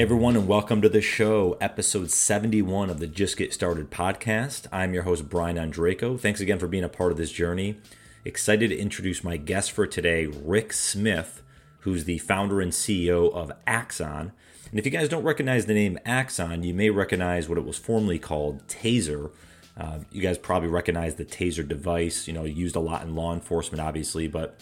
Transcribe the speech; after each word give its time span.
Everyone, 0.00 0.34
and 0.34 0.48
welcome 0.48 0.80
to 0.80 0.88
the 0.88 1.02
show, 1.02 1.58
episode 1.60 2.10
71 2.10 2.88
of 2.88 3.00
the 3.00 3.06
Just 3.06 3.36
Get 3.36 3.52
Started 3.52 3.90
podcast. 3.90 4.66
I'm 4.72 4.94
your 4.94 5.02
host, 5.02 5.28
Brian 5.28 5.58
Ondrako. 5.58 6.18
Thanks 6.18 6.40
again 6.40 6.58
for 6.58 6.66
being 6.66 6.84
a 6.84 6.88
part 6.88 7.12
of 7.12 7.18
this 7.18 7.30
journey. 7.30 7.76
Excited 8.24 8.70
to 8.70 8.78
introduce 8.78 9.22
my 9.22 9.36
guest 9.36 9.72
for 9.72 9.86
today, 9.86 10.24
Rick 10.24 10.72
Smith, 10.72 11.42
who's 11.80 12.04
the 12.04 12.16
founder 12.16 12.62
and 12.62 12.72
CEO 12.72 13.30
of 13.30 13.52
Axon. 13.66 14.32
And 14.70 14.78
if 14.78 14.86
you 14.86 14.90
guys 14.90 15.10
don't 15.10 15.22
recognize 15.22 15.66
the 15.66 15.74
name 15.74 15.98
Axon, 16.06 16.62
you 16.62 16.72
may 16.72 16.88
recognize 16.88 17.46
what 17.46 17.58
it 17.58 17.66
was 17.66 17.76
formerly 17.76 18.18
called 18.18 18.66
Taser. 18.68 19.30
Uh, 19.76 19.98
you 20.10 20.22
guys 20.22 20.38
probably 20.38 20.70
recognize 20.70 21.16
the 21.16 21.26
Taser 21.26 21.68
device, 21.68 22.26
you 22.26 22.32
know, 22.32 22.44
used 22.44 22.74
a 22.74 22.80
lot 22.80 23.02
in 23.02 23.14
law 23.14 23.34
enforcement, 23.34 23.82
obviously, 23.82 24.28
but 24.28 24.58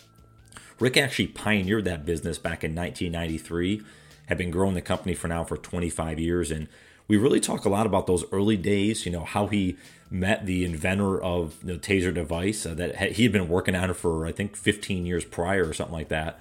Rick 0.80 0.96
actually 0.96 1.28
pioneered 1.28 1.84
that 1.84 2.04
business 2.04 2.38
back 2.38 2.64
in 2.64 2.74
1993 2.74 3.84
have 4.28 4.38
been 4.38 4.50
growing 4.50 4.74
the 4.74 4.82
company 4.82 5.14
for 5.14 5.28
now 5.28 5.44
for 5.44 5.56
25 5.56 6.18
years. 6.18 6.50
And 6.50 6.68
we 7.08 7.16
really 7.16 7.40
talk 7.40 7.64
a 7.64 7.70
lot 7.70 7.86
about 7.86 8.06
those 8.06 8.24
early 8.30 8.56
days, 8.56 9.06
you 9.06 9.12
know, 9.12 9.24
how 9.24 9.46
he 9.46 9.76
met 10.10 10.46
the 10.46 10.64
inventor 10.64 11.20
of 11.20 11.56
the 11.64 11.74
taser 11.74 12.12
device 12.12 12.64
uh, 12.64 12.74
that 12.74 13.12
he 13.12 13.24
had 13.24 13.32
been 13.32 13.48
working 13.48 13.74
on 13.74 13.90
it 13.90 13.96
for, 13.96 14.26
I 14.26 14.32
think, 14.32 14.56
15 14.56 15.06
years 15.06 15.24
prior 15.24 15.66
or 15.66 15.72
something 15.72 15.94
like 15.94 16.08
that. 16.08 16.40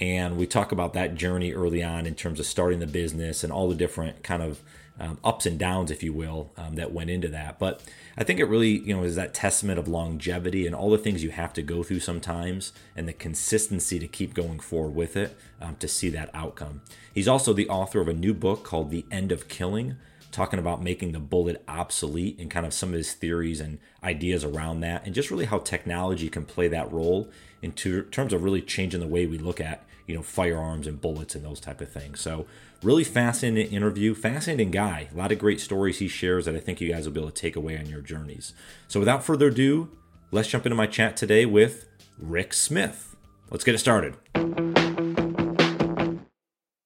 And 0.00 0.36
we 0.36 0.46
talk 0.46 0.70
about 0.70 0.92
that 0.94 1.14
journey 1.16 1.52
early 1.52 1.82
on 1.82 2.06
in 2.06 2.14
terms 2.14 2.38
of 2.38 2.46
starting 2.46 2.78
the 2.78 2.86
business 2.86 3.42
and 3.42 3.52
all 3.52 3.68
the 3.68 3.74
different 3.74 4.22
kind 4.22 4.42
of 4.42 4.60
um, 5.00 5.18
ups 5.22 5.46
and 5.46 5.58
downs, 5.58 5.90
if 5.90 6.02
you 6.02 6.12
will, 6.12 6.50
um, 6.56 6.74
that 6.74 6.92
went 6.92 7.10
into 7.10 7.28
that. 7.28 7.58
But 7.58 7.82
I 8.16 8.24
think 8.24 8.40
it 8.40 8.46
really, 8.46 8.78
you 8.80 8.96
know, 8.96 9.04
is 9.04 9.16
that 9.16 9.34
testament 9.34 9.78
of 9.78 9.86
longevity 9.86 10.66
and 10.66 10.74
all 10.74 10.90
the 10.90 10.98
things 10.98 11.22
you 11.22 11.30
have 11.30 11.52
to 11.54 11.62
go 11.62 11.82
through 11.82 12.00
sometimes, 12.00 12.72
and 12.96 13.06
the 13.06 13.12
consistency 13.12 13.98
to 13.98 14.08
keep 14.08 14.34
going 14.34 14.58
forward 14.58 14.94
with 14.94 15.16
it 15.16 15.36
um, 15.60 15.76
to 15.76 15.88
see 15.88 16.08
that 16.10 16.30
outcome. 16.34 16.82
He's 17.14 17.28
also 17.28 17.52
the 17.52 17.68
author 17.68 18.00
of 18.00 18.08
a 18.08 18.14
new 18.14 18.34
book 18.34 18.64
called 18.64 18.90
The 18.90 19.06
End 19.10 19.32
of 19.32 19.48
Killing, 19.48 19.96
talking 20.30 20.58
about 20.58 20.82
making 20.82 21.12
the 21.12 21.18
bullet 21.18 21.62
obsolete 21.66 22.38
and 22.38 22.50
kind 22.50 22.66
of 22.66 22.74
some 22.74 22.90
of 22.90 22.96
his 22.96 23.14
theories 23.14 23.60
and 23.60 23.78
ideas 24.04 24.44
around 24.44 24.80
that, 24.80 25.06
and 25.06 25.14
just 25.14 25.30
really 25.30 25.46
how 25.46 25.58
technology 25.58 26.28
can 26.28 26.44
play 26.44 26.68
that 26.68 26.92
role 26.92 27.30
in 27.62 27.72
terms 27.72 28.32
of 28.32 28.44
really 28.44 28.62
changing 28.62 29.00
the 29.00 29.06
way 29.06 29.26
we 29.26 29.38
look 29.38 29.60
at 29.60 29.84
you 30.08 30.14
know 30.14 30.22
firearms 30.22 30.88
and 30.88 31.00
bullets 31.00 31.36
and 31.36 31.44
those 31.44 31.60
type 31.60 31.80
of 31.80 31.92
things. 31.92 32.20
So 32.20 32.46
really 32.82 33.04
fascinating 33.04 33.72
interview, 33.72 34.14
fascinating 34.14 34.72
guy. 34.72 35.08
A 35.14 35.16
lot 35.16 35.30
of 35.30 35.38
great 35.38 35.60
stories 35.60 36.00
he 36.00 36.08
shares 36.08 36.46
that 36.46 36.56
I 36.56 36.60
think 36.60 36.80
you 36.80 36.88
guys 36.88 37.04
will 37.04 37.12
be 37.12 37.20
able 37.20 37.30
to 37.30 37.40
take 37.40 37.54
away 37.54 37.78
on 37.78 37.86
your 37.86 38.00
journeys. 38.00 38.54
So 38.88 38.98
without 38.98 39.22
further 39.22 39.48
ado, 39.48 39.90
let's 40.32 40.48
jump 40.48 40.66
into 40.66 40.74
my 40.74 40.86
chat 40.86 41.16
today 41.16 41.46
with 41.46 41.86
Rick 42.18 42.54
Smith. 42.54 43.14
Let's 43.50 43.64
get 43.64 43.74
it 43.74 43.78
started. 43.78 44.16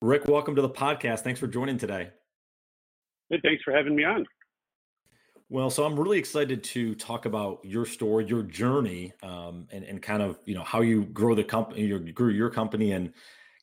Rick, 0.03 0.27
welcome 0.27 0.57
to 0.57 0.63
the 0.63 0.69
podcast. 0.69 1.21
Thanks 1.21 1.39
for 1.39 1.47
joining 1.47 1.79
today. 1.79 2.11
Hey, 3.31 3.41
thanks 3.43 3.63
for 3.63 3.73
having 3.73 3.95
me 3.95 4.05
on. 4.05 4.27
Well, 5.53 5.69
so 5.69 5.85
I'm 5.85 6.01
really 6.01 6.19
excited 6.19 6.65
to 6.65 6.95
talk 6.95 7.27
about 7.27 7.63
your 7.63 7.85
story, 7.85 8.25
your 8.25 8.43
journey, 8.43 9.13
um, 9.23 9.69
and 9.71 9.85
and 9.85 10.01
kind 10.01 10.23
of 10.23 10.39
you 10.47 10.55
know 10.55 10.65
how 10.65 10.81
you 10.81 11.05
grow 11.05 11.35
the 11.35 11.45
company, 11.45 11.83
you 11.83 11.99
grew 11.99 12.31
your 12.31 12.49
company, 12.49 12.93
and 12.93 13.13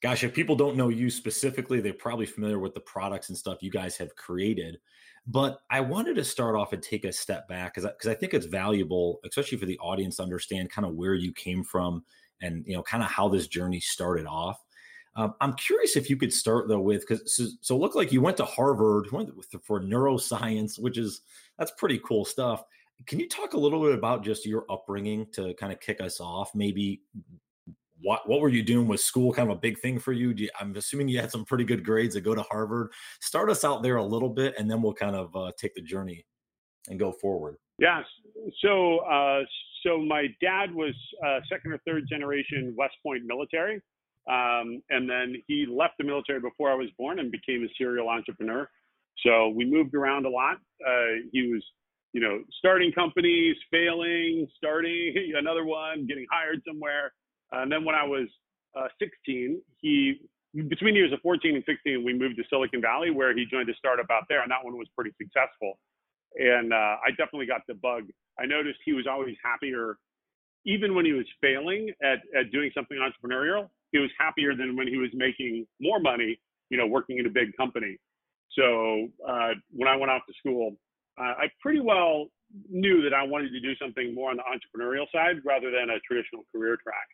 gosh, 0.04 0.24
if 0.24 0.32
people 0.32 0.56
don't 0.56 0.78
know 0.78 0.90
you 0.90 1.10
specifically, 1.10 1.82
they're 1.82 1.94
probably 1.96 2.28
familiar 2.28 2.60
with 2.60 2.76
the 2.76 2.80
products 2.80 3.30
and 3.30 3.38
stuff 3.40 3.64
you 3.64 3.72
guys 3.72 3.98
have 3.98 4.16
created. 4.16 4.78
But 5.26 5.62
I 5.72 5.82
wanted 5.82 6.14
to 6.18 6.24
start 6.24 6.56
off 6.56 6.74
and 6.74 6.84
take 6.84 7.06
a 7.06 7.12
step 7.12 7.48
back 7.48 7.74
because 7.74 7.90
because 7.90 8.08
I, 8.08 8.12
I 8.12 8.16
think 8.16 8.36
it's 8.36 8.46
valuable, 8.46 9.20
especially 9.26 9.58
for 9.58 9.66
the 9.66 9.80
audience, 9.80 10.18
to 10.18 10.24
understand 10.24 10.70
kind 10.70 10.86
of 10.86 10.94
where 10.94 11.16
you 11.16 11.34
came 11.34 11.64
from 11.64 12.06
and 12.40 12.64
you 12.68 12.76
know 12.76 12.84
kind 12.84 13.02
of 13.02 13.10
how 13.10 13.30
this 13.30 13.48
journey 13.48 13.80
started 13.80 14.28
off. 14.28 14.64
Um, 15.16 15.34
I'm 15.42 15.54
curious 15.54 15.98
if 15.98 16.10
you 16.10 16.18
could 16.18 16.32
start 16.32 16.68
though 16.68 16.80
with 16.80 17.02
because 17.02 17.36
so, 17.36 17.48
so 17.62 17.76
it 17.76 17.80
looked 17.80 17.96
like 17.96 18.12
you 18.12 18.22
went 18.22 18.38
to 18.38 18.46
Harvard 18.46 19.12
went 19.12 19.32
for 19.64 19.82
neuroscience, 19.82 20.80
which 20.80 20.98
is 21.00 21.22
that's 21.60 21.72
pretty 21.72 22.00
cool 22.00 22.26
stuff. 22.26 22.64
Can 23.06 23.20
you 23.20 23.30
talk 23.30 23.54
a 23.54 23.60
little 23.60 23.82
bit 23.84 23.94
about 23.94 24.24
just 24.24 24.46
your 24.46 24.66
upbringing 24.70 25.28
to 25.34 25.54
kind 25.56 25.72
of 25.72 25.80
kick 25.80 26.02
us 26.02 26.20
off? 26.20 26.56
Maybe 26.56 27.02
what 28.02 28.28
what 28.28 28.40
were 28.40 28.50
you 28.50 28.64
doing? 28.64 28.88
Was 28.88 29.04
school 29.04 29.32
kind 29.34 29.52
of 29.52 29.58
a 29.58 29.60
big 29.60 29.80
thing 29.80 30.00
for 30.00 30.14
you? 30.14 30.34
you 30.36 30.50
I'm 30.60 30.76
assuming 30.76 31.10
you 31.10 31.20
had 31.20 31.32
some 31.32 31.46
pretty 31.46 31.66
good 31.66 31.84
grades 31.86 32.16
to 32.16 32.22
go 32.22 32.34
to 32.34 32.42
Harvard. 32.44 32.92
Start 33.20 33.50
us 33.50 33.64
out 33.64 33.84
there 33.84 33.98
a 33.98 34.04
little 34.04 34.30
bit, 34.30 34.56
and 34.58 34.72
then 34.72 34.82
we'll 34.82 34.94
kind 34.94 35.16
of 35.16 35.36
uh, 35.36 35.52
take 35.58 35.76
the 35.76 35.82
journey 35.82 36.26
and 36.88 36.98
go 36.98 37.12
forward. 37.12 37.58
Yes. 37.78 38.04
So 38.62 39.00
uh, 39.00 39.42
so 39.86 40.00
my 40.00 40.28
dad 40.42 40.74
was 40.74 40.94
uh, 41.26 41.40
second 41.50 41.74
or 41.74 41.80
third 41.86 42.06
generation 42.10 42.74
West 42.78 42.96
Point 43.04 43.24
military. 43.26 43.82
Um, 44.30 44.84
and 44.90 45.10
then 45.10 45.42
he 45.48 45.66
left 45.66 45.96
the 45.98 46.04
military 46.04 46.40
before 46.40 46.70
I 46.70 46.76
was 46.76 46.90
born 46.98 47.20
and 47.20 47.32
became 47.32 47.64
a 47.64 47.68
serial 47.78 48.10
entrepreneur. 48.10 48.70
So 49.26 49.50
we 49.50 49.66
moved 49.66 49.96
around 49.96 50.26
a 50.26 50.30
lot. 50.30 50.58
Uh, 50.86 51.28
he 51.32 51.52
was, 51.52 51.64
you 52.14 52.22
know, 52.22 52.42
starting 52.58 52.92
companies, 52.92 53.56
failing, 53.72 54.48
starting 54.58 55.14
another 55.38 55.66
one, 55.66 56.06
getting 56.08 56.26
hired 56.32 56.62
somewhere. 56.68 57.14
And 57.52 57.72
then 57.72 57.84
when 57.84 57.96
I 57.96 58.04
was 58.04 58.28
uh, 58.78 58.88
16, 59.00 59.62
he 59.82 60.22
between 60.68 60.96
years 60.96 61.14
of 61.14 61.20
14 61.22 61.56
and 61.56 61.64
16, 61.66 62.04
we 62.04 62.14
moved 62.14 62.38
to 62.38 62.44
Silicon 62.50 62.82
Valley 62.82 63.12
where 63.12 63.36
he 63.36 63.46
joined 63.46 63.70
a 63.70 63.76
startup 63.76 64.08
out 64.12 64.24
there, 64.30 64.42
and 64.42 64.50
that 64.52 64.64
one 64.64 64.78
was 64.78 64.88
pretty 64.96 65.12
successful. 65.22 65.78
And 66.36 66.74
uh, 66.74 66.98
I 67.06 67.10
definitely 67.12 67.46
got 67.46 67.62
the 67.68 67.76
bug. 67.76 68.06
I 68.40 68.46
noticed 68.46 68.80
he 68.84 68.94
was 68.94 69.06
always 69.08 69.36
happier, 69.44 69.98
even 70.66 70.96
when 70.96 71.06
he 71.06 71.14
was 71.14 71.26
failing 71.42 71.92
at, 72.02 72.20
at 72.38 72.52
doing 72.52 72.72
something 72.74 72.98
entrepreneurial. 72.98 73.70
He 73.92 74.00
was 74.00 74.10
happier 74.20 74.56
than 74.56 74.76
when 74.76 74.88
he 74.88 74.98
was 74.98 75.10
making 75.14 75.66
more 75.80 76.00
money, 76.00 76.40
you 76.70 76.78
know, 76.78 76.88
working 76.88 77.18
in 77.18 77.26
a 77.26 77.30
big 77.30 77.56
company. 77.58 77.98
So 78.58 79.08
uh, 79.28 79.54
when 79.72 79.88
I 79.88 79.96
went 79.96 80.12
off 80.12 80.22
to 80.28 80.34
school, 80.40 80.76
uh, 81.20 81.34
I 81.38 81.48
pretty 81.62 81.80
well 81.80 82.28
knew 82.70 83.02
that 83.04 83.14
I 83.14 83.24
wanted 83.24 83.52
to 83.52 83.60
do 83.60 83.76
something 83.76 84.16
more 84.16 84.32
on 84.32 84.38
the 84.38 84.44
entrepreneurial 84.44 85.06
side 85.14 85.38
rather 85.46 85.70
than 85.70 85.90
a 85.90 86.00
traditional 86.00 86.44
career 86.52 86.78
track. 86.82 87.08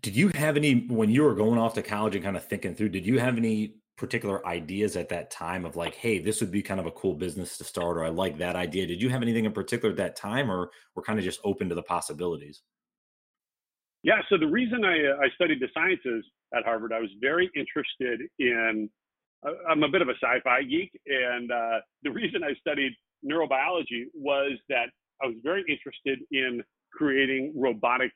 Did 0.00 0.16
you 0.16 0.30
have 0.34 0.56
any 0.56 0.86
when 0.86 1.10
you 1.10 1.24
were 1.24 1.34
going 1.34 1.58
off 1.58 1.74
to 1.74 1.82
college 1.82 2.14
and 2.14 2.24
kind 2.24 2.36
of 2.36 2.44
thinking 2.44 2.74
through? 2.74 2.90
Did 2.90 3.04
you 3.04 3.18
have 3.18 3.36
any 3.36 3.74
particular 3.96 4.46
ideas 4.46 4.96
at 4.96 5.08
that 5.08 5.30
time 5.30 5.64
of 5.64 5.74
like, 5.74 5.96
hey, 5.96 6.20
this 6.20 6.40
would 6.40 6.52
be 6.52 6.62
kind 6.62 6.78
of 6.78 6.86
a 6.86 6.90
cool 6.92 7.14
business 7.14 7.58
to 7.58 7.64
start, 7.64 7.96
or 7.96 8.04
I 8.04 8.08
like 8.08 8.38
that 8.38 8.54
idea? 8.54 8.86
Did 8.86 9.02
you 9.02 9.08
have 9.10 9.22
anything 9.22 9.44
in 9.44 9.52
particular 9.52 9.90
at 9.90 9.96
that 9.98 10.14
time, 10.14 10.50
or 10.50 10.70
were 10.94 11.02
kind 11.02 11.18
of 11.18 11.24
just 11.24 11.40
open 11.44 11.68
to 11.68 11.74
the 11.74 11.82
possibilities? 11.82 12.62
Yeah. 14.04 14.22
So 14.28 14.38
the 14.38 14.46
reason 14.46 14.84
I, 14.84 15.04
uh, 15.04 15.16
I 15.20 15.28
studied 15.34 15.60
the 15.60 15.68
sciences 15.74 16.24
at 16.54 16.64
Harvard, 16.64 16.92
I 16.92 17.00
was 17.00 17.10
very 17.20 17.50
interested 17.56 18.20
in 18.38 18.88
I'm 19.44 19.82
a 19.82 19.88
bit 19.88 20.02
of 20.02 20.08
a 20.08 20.14
sci-fi 20.14 20.62
geek, 20.62 20.90
and 21.06 21.50
uh, 21.50 21.78
the 22.02 22.10
reason 22.10 22.42
I 22.42 22.54
studied 22.60 22.92
neurobiology 23.24 24.06
was 24.14 24.58
that 24.68 24.90
I 25.22 25.26
was 25.26 25.36
very 25.42 25.64
interested 25.68 26.20
in 26.30 26.62
creating 26.92 27.52
robotic 27.56 28.10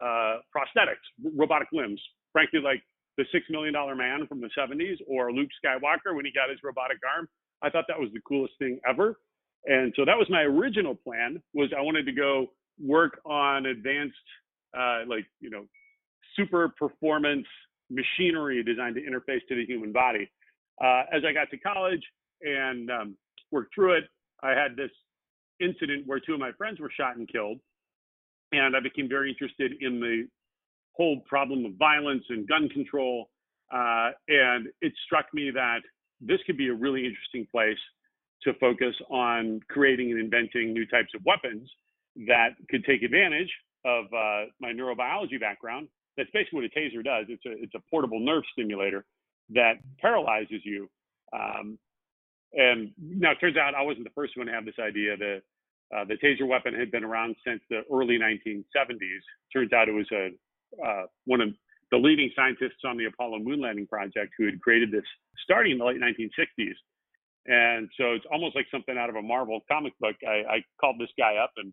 uh, 0.00 0.38
prosthetics, 0.54 1.04
robotic 1.36 1.68
limbs. 1.72 2.00
Frankly, 2.32 2.60
like 2.60 2.82
the 3.18 3.24
Six 3.32 3.44
Million 3.50 3.74
Dollar 3.74 3.94
Man 3.94 4.26
from 4.26 4.40
the 4.40 4.48
70s, 4.58 4.96
or 5.06 5.32
Luke 5.32 5.50
Skywalker 5.64 6.14
when 6.16 6.24
he 6.24 6.32
got 6.32 6.48
his 6.48 6.58
robotic 6.64 6.98
arm. 7.16 7.28
I 7.62 7.70
thought 7.70 7.84
that 7.88 7.98
was 7.98 8.08
the 8.12 8.20
coolest 8.26 8.54
thing 8.58 8.80
ever, 8.88 9.18
and 9.66 9.92
so 9.94 10.04
that 10.04 10.16
was 10.16 10.26
my 10.30 10.42
original 10.42 10.94
plan. 10.94 11.40
Was 11.54 11.70
I 11.76 11.82
wanted 11.82 12.06
to 12.06 12.12
go 12.12 12.46
work 12.80 13.20
on 13.24 13.66
advanced, 13.66 14.16
uh, 14.76 15.00
like 15.06 15.26
you 15.40 15.50
know, 15.50 15.66
super 16.34 16.70
performance 16.78 17.46
machinery 17.90 18.64
designed 18.64 18.96
to 18.96 19.02
interface 19.02 19.46
to 19.48 19.54
the 19.54 19.66
human 19.66 19.92
body 19.92 20.28
uh, 20.80 21.02
as 21.12 21.22
I 21.28 21.32
got 21.32 21.50
to 21.50 21.58
college 21.58 22.02
and 22.42 22.90
um, 22.90 23.16
worked 23.50 23.74
through 23.74 23.98
it, 23.98 24.04
I 24.42 24.50
had 24.50 24.76
this 24.76 24.90
incident 25.60 26.06
where 26.06 26.20
two 26.20 26.34
of 26.34 26.40
my 26.40 26.52
friends 26.52 26.80
were 26.80 26.90
shot 26.90 27.16
and 27.16 27.28
killed. 27.30 27.58
And 28.52 28.76
I 28.76 28.80
became 28.80 29.08
very 29.08 29.30
interested 29.30 29.72
in 29.80 30.00
the 30.00 30.26
whole 30.94 31.20
problem 31.26 31.64
of 31.64 31.72
violence 31.78 32.24
and 32.28 32.46
gun 32.46 32.68
control. 32.68 33.30
Uh, 33.72 34.10
and 34.28 34.68
it 34.82 34.92
struck 35.06 35.26
me 35.32 35.50
that 35.54 35.80
this 36.20 36.38
could 36.46 36.58
be 36.58 36.68
a 36.68 36.74
really 36.74 37.06
interesting 37.06 37.46
place 37.50 37.78
to 38.42 38.52
focus 38.54 38.94
on 39.10 39.60
creating 39.68 40.10
and 40.10 40.20
inventing 40.20 40.72
new 40.72 40.86
types 40.86 41.08
of 41.14 41.22
weapons 41.24 41.70
that 42.26 42.50
could 42.68 42.84
take 42.84 43.02
advantage 43.02 43.50
of 43.84 44.04
uh, 44.12 44.44
my 44.60 44.72
neurobiology 44.72 45.40
background. 45.40 45.88
That's 46.16 46.28
basically 46.34 46.60
what 46.60 46.64
a 46.64 46.78
taser 46.78 47.02
does. 47.02 47.26
It's 47.28 47.44
a 47.46 47.52
it's 47.62 47.74
a 47.74 47.80
portable 47.90 48.20
nerve 48.20 48.42
stimulator 48.52 49.06
that 49.50 49.74
paralyzes 50.00 50.60
you. 50.64 50.88
Um, 51.32 51.78
and 52.52 52.92
now 52.98 53.32
it 53.32 53.40
turns 53.40 53.56
out 53.56 53.74
I 53.74 53.82
wasn't 53.82 54.04
the 54.04 54.14
first 54.14 54.36
one 54.36 54.46
to 54.46 54.52
have 54.52 54.64
this 54.64 54.78
idea. 54.80 55.16
The 55.16 55.42
uh, 55.94 56.04
the 56.06 56.14
taser 56.14 56.46
weapon 56.46 56.74
had 56.74 56.90
been 56.90 57.04
around 57.04 57.36
since 57.46 57.60
the 57.68 57.82
early 57.92 58.18
1970s. 58.18 59.20
Turns 59.52 59.72
out 59.72 59.88
it 59.88 59.92
was 59.92 60.08
a 60.12 60.30
uh, 60.82 61.04
one 61.26 61.40
of 61.40 61.48
the 61.90 61.98
leading 61.98 62.30
scientists 62.34 62.80
on 62.86 62.96
the 62.96 63.04
Apollo 63.04 63.40
moon 63.40 63.60
landing 63.60 63.86
project 63.86 64.32
who 64.38 64.46
had 64.46 64.60
created 64.60 64.90
this 64.90 65.04
starting 65.44 65.72
in 65.72 65.78
the 65.78 65.84
late 65.84 66.00
1960s. 66.00 66.74
And 67.46 67.90
so 67.98 68.12
it's 68.12 68.24
almost 68.32 68.56
like 68.56 68.66
something 68.70 68.96
out 68.96 69.10
of 69.10 69.16
a 69.16 69.22
Marvel 69.22 69.60
comic 69.70 69.92
book. 70.00 70.16
I, 70.26 70.56
I 70.56 70.64
called 70.80 70.96
this 70.98 71.10
guy 71.18 71.36
up, 71.36 71.52
and 71.56 71.72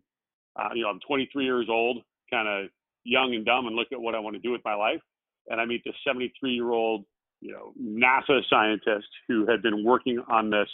uh, 0.56 0.68
you 0.74 0.82
know 0.82 0.90
I'm 0.90 1.00
23 1.06 1.44
years 1.44 1.66
old, 1.70 2.02
kind 2.30 2.48
of 2.48 2.70
young 3.04 3.34
and 3.34 3.46
dumb, 3.46 3.66
and 3.66 3.76
look 3.76 3.88
at 3.92 4.00
what 4.00 4.14
I 4.14 4.18
want 4.18 4.34
to 4.34 4.42
do 4.42 4.50
with 4.50 4.62
my 4.64 4.74
life. 4.74 5.00
And 5.48 5.60
I 5.60 5.64
meet 5.64 5.82
this 5.84 5.94
73 6.06 6.52
year 6.52 6.70
old 6.70 7.04
you 7.40 7.52
know, 7.52 7.72
NASA 7.80 8.40
scientist 8.48 9.08
who 9.28 9.46
had 9.46 9.62
been 9.62 9.84
working 9.84 10.22
on 10.30 10.50
this 10.50 10.68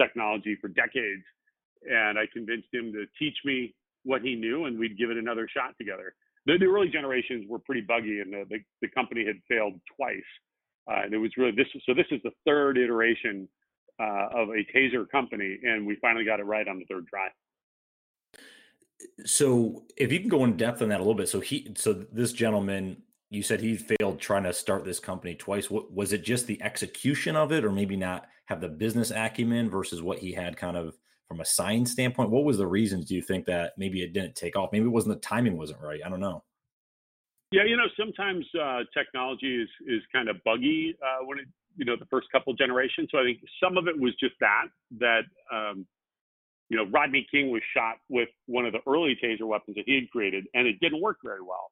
technology 0.00 0.56
for 0.60 0.68
decades. 0.68 1.22
And 1.88 2.18
I 2.18 2.24
convinced 2.32 2.68
him 2.72 2.92
to 2.92 3.06
teach 3.18 3.36
me 3.44 3.74
what 4.04 4.22
he 4.22 4.34
knew 4.34 4.64
and 4.64 4.78
we'd 4.78 4.98
give 4.98 5.10
it 5.10 5.16
another 5.16 5.48
shot 5.48 5.74
together. 5.78 6.14
The, 6.46 6.58
the 6.58 6.66
early 6.66 6.88
generations 6.88 7.46
were 7.48 7.58
pretty 7.58 7.82
buggy 7.82 8.20
and 8.20 8.32
the, 8.32 8.44
the, 8.48 8.58
the 8.82 8.88
company 8.88 9.24
had 9.26 9.36
failed 9.48 9.74
twice. 9.96 10.18
Uh, 10.90 11.02
and 11.04 11.14
it 11.14 11.18
was 11.18 11.30
really 11.36 11.52
this. 11.52 11.66
So 11.86 11.94
this 11.94 12.06
is 12.10 12.20
the 12.24 12.32
third 12.44 12.78
iteration 12.78 13.48
uh, 14.00 14.28
of 14.34 14.48
a 14.48 14.64
taser 14.74 15.08
company, 15.08 15.58
and 15.62 15.86
we 15.86 15.96
finally 16.00 16.24
got 16.24 16.40
it 16.40 16.44
right 16.44 16.66
on 16.66 16.78
the 16.78 16.84
third 16.86 17.06
try. 17.06 17.28
So 19.24 19.84
if 19.96 20.10
you 20.10 20.20
can 20.20 20.28
go 20.28 20.44
in 20.44 20.56
depth 20.56 20.82
on 20.82 20.88
that 20.88 20.96
a 20.96 21.02
little 21.02 21.14
bit, 21.14 21.28
so 21.28 21.40
he, 21.40 21.72
so 21.76 21.92
this 21.92 22.32
gentleman, 22.32 23.02
you 23.30 23.42
said 23.42 23.60
he 23.60 23.76
failed 23.76 24.20
trying 24.20 24.42
to 24.42 24.52
start 24.52 24.84
this 24.84 24.98
company 24.98 25.34
twice. 25.34 25.70
What 25.70 25.92
was 25.92 26.12
it? 26.12 26.24
Just 26.24 26.46
the 26.46 26.60
execution 26.62 27.36
of 27.36 27.52
it, 27.52 27.64
or 27.64 27.70
maybe 27.70 27.96
not 27.96 28.26
have 28.46 28.60
the 28.60 28.68
business 28.68 29.12
acumen 29.12 29.70
versus 29.70 30.02
what 30.02 30.18
he 30.18 30.32
had 30.32 30.56
kind 30.56 30.76
of 30.76 30.98
from 31.28 31.40
a 31.40 31.44
science 31.44 31.92
standpoint? 31.92 32.30
What 32.30 32.44
was 32.44 32.58
the 32.58 32.66
reasons? 32.66 33.06
Do 33.06 33.14
you 33.14 33.22
think 33.22 33.46
that 33.46 33.74
maybe 33.78 34.02
it 34.02 34.12
didn't 34.12 34.34
take 34.34 34.56
off? 34.56 34.70
Maybe 34.72 34.86
it 34.86 34.88
wasn't 34.88 35.14
the 35.14 35.20
timing 35.20 35.56
wasn't 35.56 35.80
right. 35.80 36.00
I 36.04 36.08
don't 36.08 36.18
know. 36.18 36.42
Yeah, 37.52 37.64
you 37.64 37.76
know, 37.76 37.86
sometimes 37.96 38.44
uh, 38.60 38.80
technology 38.92 39.62
is 39.62 39.68
is 39.86 40.02
kind 40.12 40.28
of 40.28 40.42
buggy 40.44 40.96
uh, 41.00 41.24
when 41.24 41.38
it, 41.38 41.46
you 41.76 41.84
know, 41.84 41.94
the 41.96 42.06
first 42.06 42.26
couple 42.32 42.52
generations. 42.54 43.08
So 43.12 43.18
I 43.18 43.22
think 43.22 43.38
some 43.62 43.76
of 43.76 43.86
it 43.86 43.98
was 43.98 44.12
just 44.18 44.34
that 44.40 44.66
that 44.98 45.22
um, 45.52 45.86
you 46.68 46.76
know, 46.76 46.86
Rodney 46.90 47.26
King 47.30 47.50
was 47.50 47.62
shot 47.76 47.96
with 48.08 48.28
one 48.46 48.66
of 48.66 48.72
the 48.72 48.80
early 48.88 49.16
taser 49.22 49.46
weapons 49.46 49.76
that 49.76 49.84
he 49.86 49.94
had 49.94 50.10
created, 50.10 50.46
and 50.54 50.66
it 50.66 50.80
didn't 50.80 51.00
work 51.00 51.18
very 51.22 51.42
well. 51.42 51.70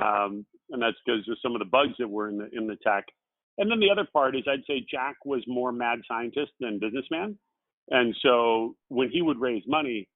Um, 0.00 0.46
and 0.70 0.82
that's 0.82 0.96
because 1.04 1.28
of 1.28 1.36
some 1.42 1.54
of 1.54 1.60
the 1.60 1.66
bugs 1.66 1.94
that 1.98 2.08
were 2.08 2.28
in 2.28 2.38
the 2.38 2.48
in 2.52 2.66
the 2.66 2.76
tech. 2.76 3.04
And 3.58 3.70
then 3.70 3.78
the 3.78 3.90
other 3.90 4.06
part 4.12 4.34
is 4.36 4.42
I'd 4.48 4.64
say 4.66 4.84
Jack 4.90 5.16
was 5.24 5.42
more 5.46 5.72
mad 5.72 6.00
scientist 6.08 6.52
than 6.60 6.80
businessman. 6.80 7.38
And 7.90 8.16
so 8.22 8.74
when 8.88 9.10
he 9.10 9.22
would 9.22 9.38
raise 9.38 9.62
money, 9.68 10.08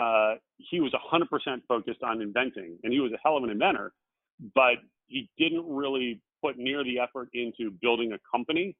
uh, 0.00 0.34
he 0.58 0.80
was 0.80 0.92
100% 0.92 1.60
focused 1.68 2.02
on 2.02 2.22
inventing, 2.22 2.78
and 2.84 2.92
he 2.92 3.00
was 3.00 3.12
a 3.12 3.18
hell 3.22 3.36
of 3.36 3.44
an 3.44 3.50
inventor 3.50 3.92
but 4.54 4.76
he 5.06 5.28
didn't 5.38 5.64
really 5.68 6.20
put 6.42 6.58
near 6.58 6.84
the 6.84 6.98
effort 6.98 7.28
into 7.32 7.70
building 7.80 8.12
a 8.12 8.18
company 8.30 8.76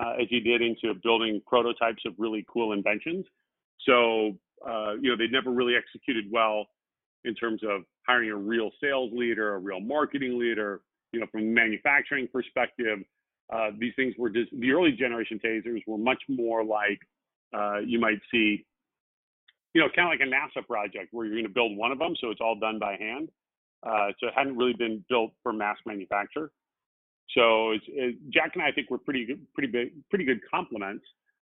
uh, 0.00 0.12
as 0.20 0.26
he 0.30 0.40
did 0.40 0.62
into 0.62 0.94
building 1.02 1.40
prototypes 1.46 2.02
of 2.06 2.14
really 2.18 2.44
cool 2.52 2.72
inventions. 2.72 3.24
So, 3.86 4.32
uh, 4.66 4.94
you 5.00 5.10
know, 5.10 5.16
they 5.16 5.28
never 5.30 5.50
really 5.50 5.74
executed 5.76 6.24
well 6.30 6.66
in 7.24 7.34
terms 7.34 7.62
of 7.62 7.82
hiring 8.06 8.30
a 8.30 8.36
real 8.36 8.70
sales 8.82 9.10
leader, 9.14 9.54
a 9.54 9.58
real 9.58 9.80
marketing 9.80 10.38
leader. 10.38 10.80
You 11.12 11.20
know, 11.20 11.26
from 11.30 11.42
a 11.42 11.44
manufacturing 11.44 12.28
perspective, 12.32 12.98
uh, 13.52 13.70
these 13.78 13.92
things 13.94 14.14
were 14.18 14.30
just 14.30 14.50
the 14.58 14.72
early 14.72 14.92
generation 14.92 15.38
tasers 15.44 15.80
were 15.86 15.98
much 15.98 16.22
more 16.28 16.64
like 16.64 16.98
uh, 17.56 17.78
you 17.78 18.00
might 18.00 18.18
see, 18.30 18.66
you 19.74 19.80
know, 19.80 19.88
kind 19.94 20.08
of 20.08 20.18
like 20.18 20.26
a 20.26 20.30
NASA 20.30 20.66
project 20.66 21.08
where 21.12 21.24
you're 21.24 21.36
going 21.36 21.46
to 21.46 21.52
build 21.52 21.76
one 21.76 21.92
of 21.92 21.98
them, 21.98 22.14
so 22.20 22.30
it's 22.30 22.40
all 22.40 22.58
done 22.58 22.78
by 22.78 22.96
hand. 22.96 23.28
Uh, 23.86 24.08
so 24.18 24.28
it 24.28 24.32
hadn't 24.34 24.56
really 24.56 24.72
been 24.72 25.04
built 25.08 25.32
for 25.42 25.52
mass 25.52 25.76
manufacture. 25.86 26.50
So 27.36 27.72
it's, 27.72 27.84
it, 27.88 28.16
Jack 28.30 28.52
and 28.54 28.62
I, 28.62 28.68
I 28.68 28.72
think 28.72 28.90
we're 28.90 28.98
pretty 28.98 29.26
good, 29.26 29.40
pretty 29.54 29.70
big, 29.70 29.92
pretty 30.08 30.24
good 30.24 30.40
complements 30.50 31.04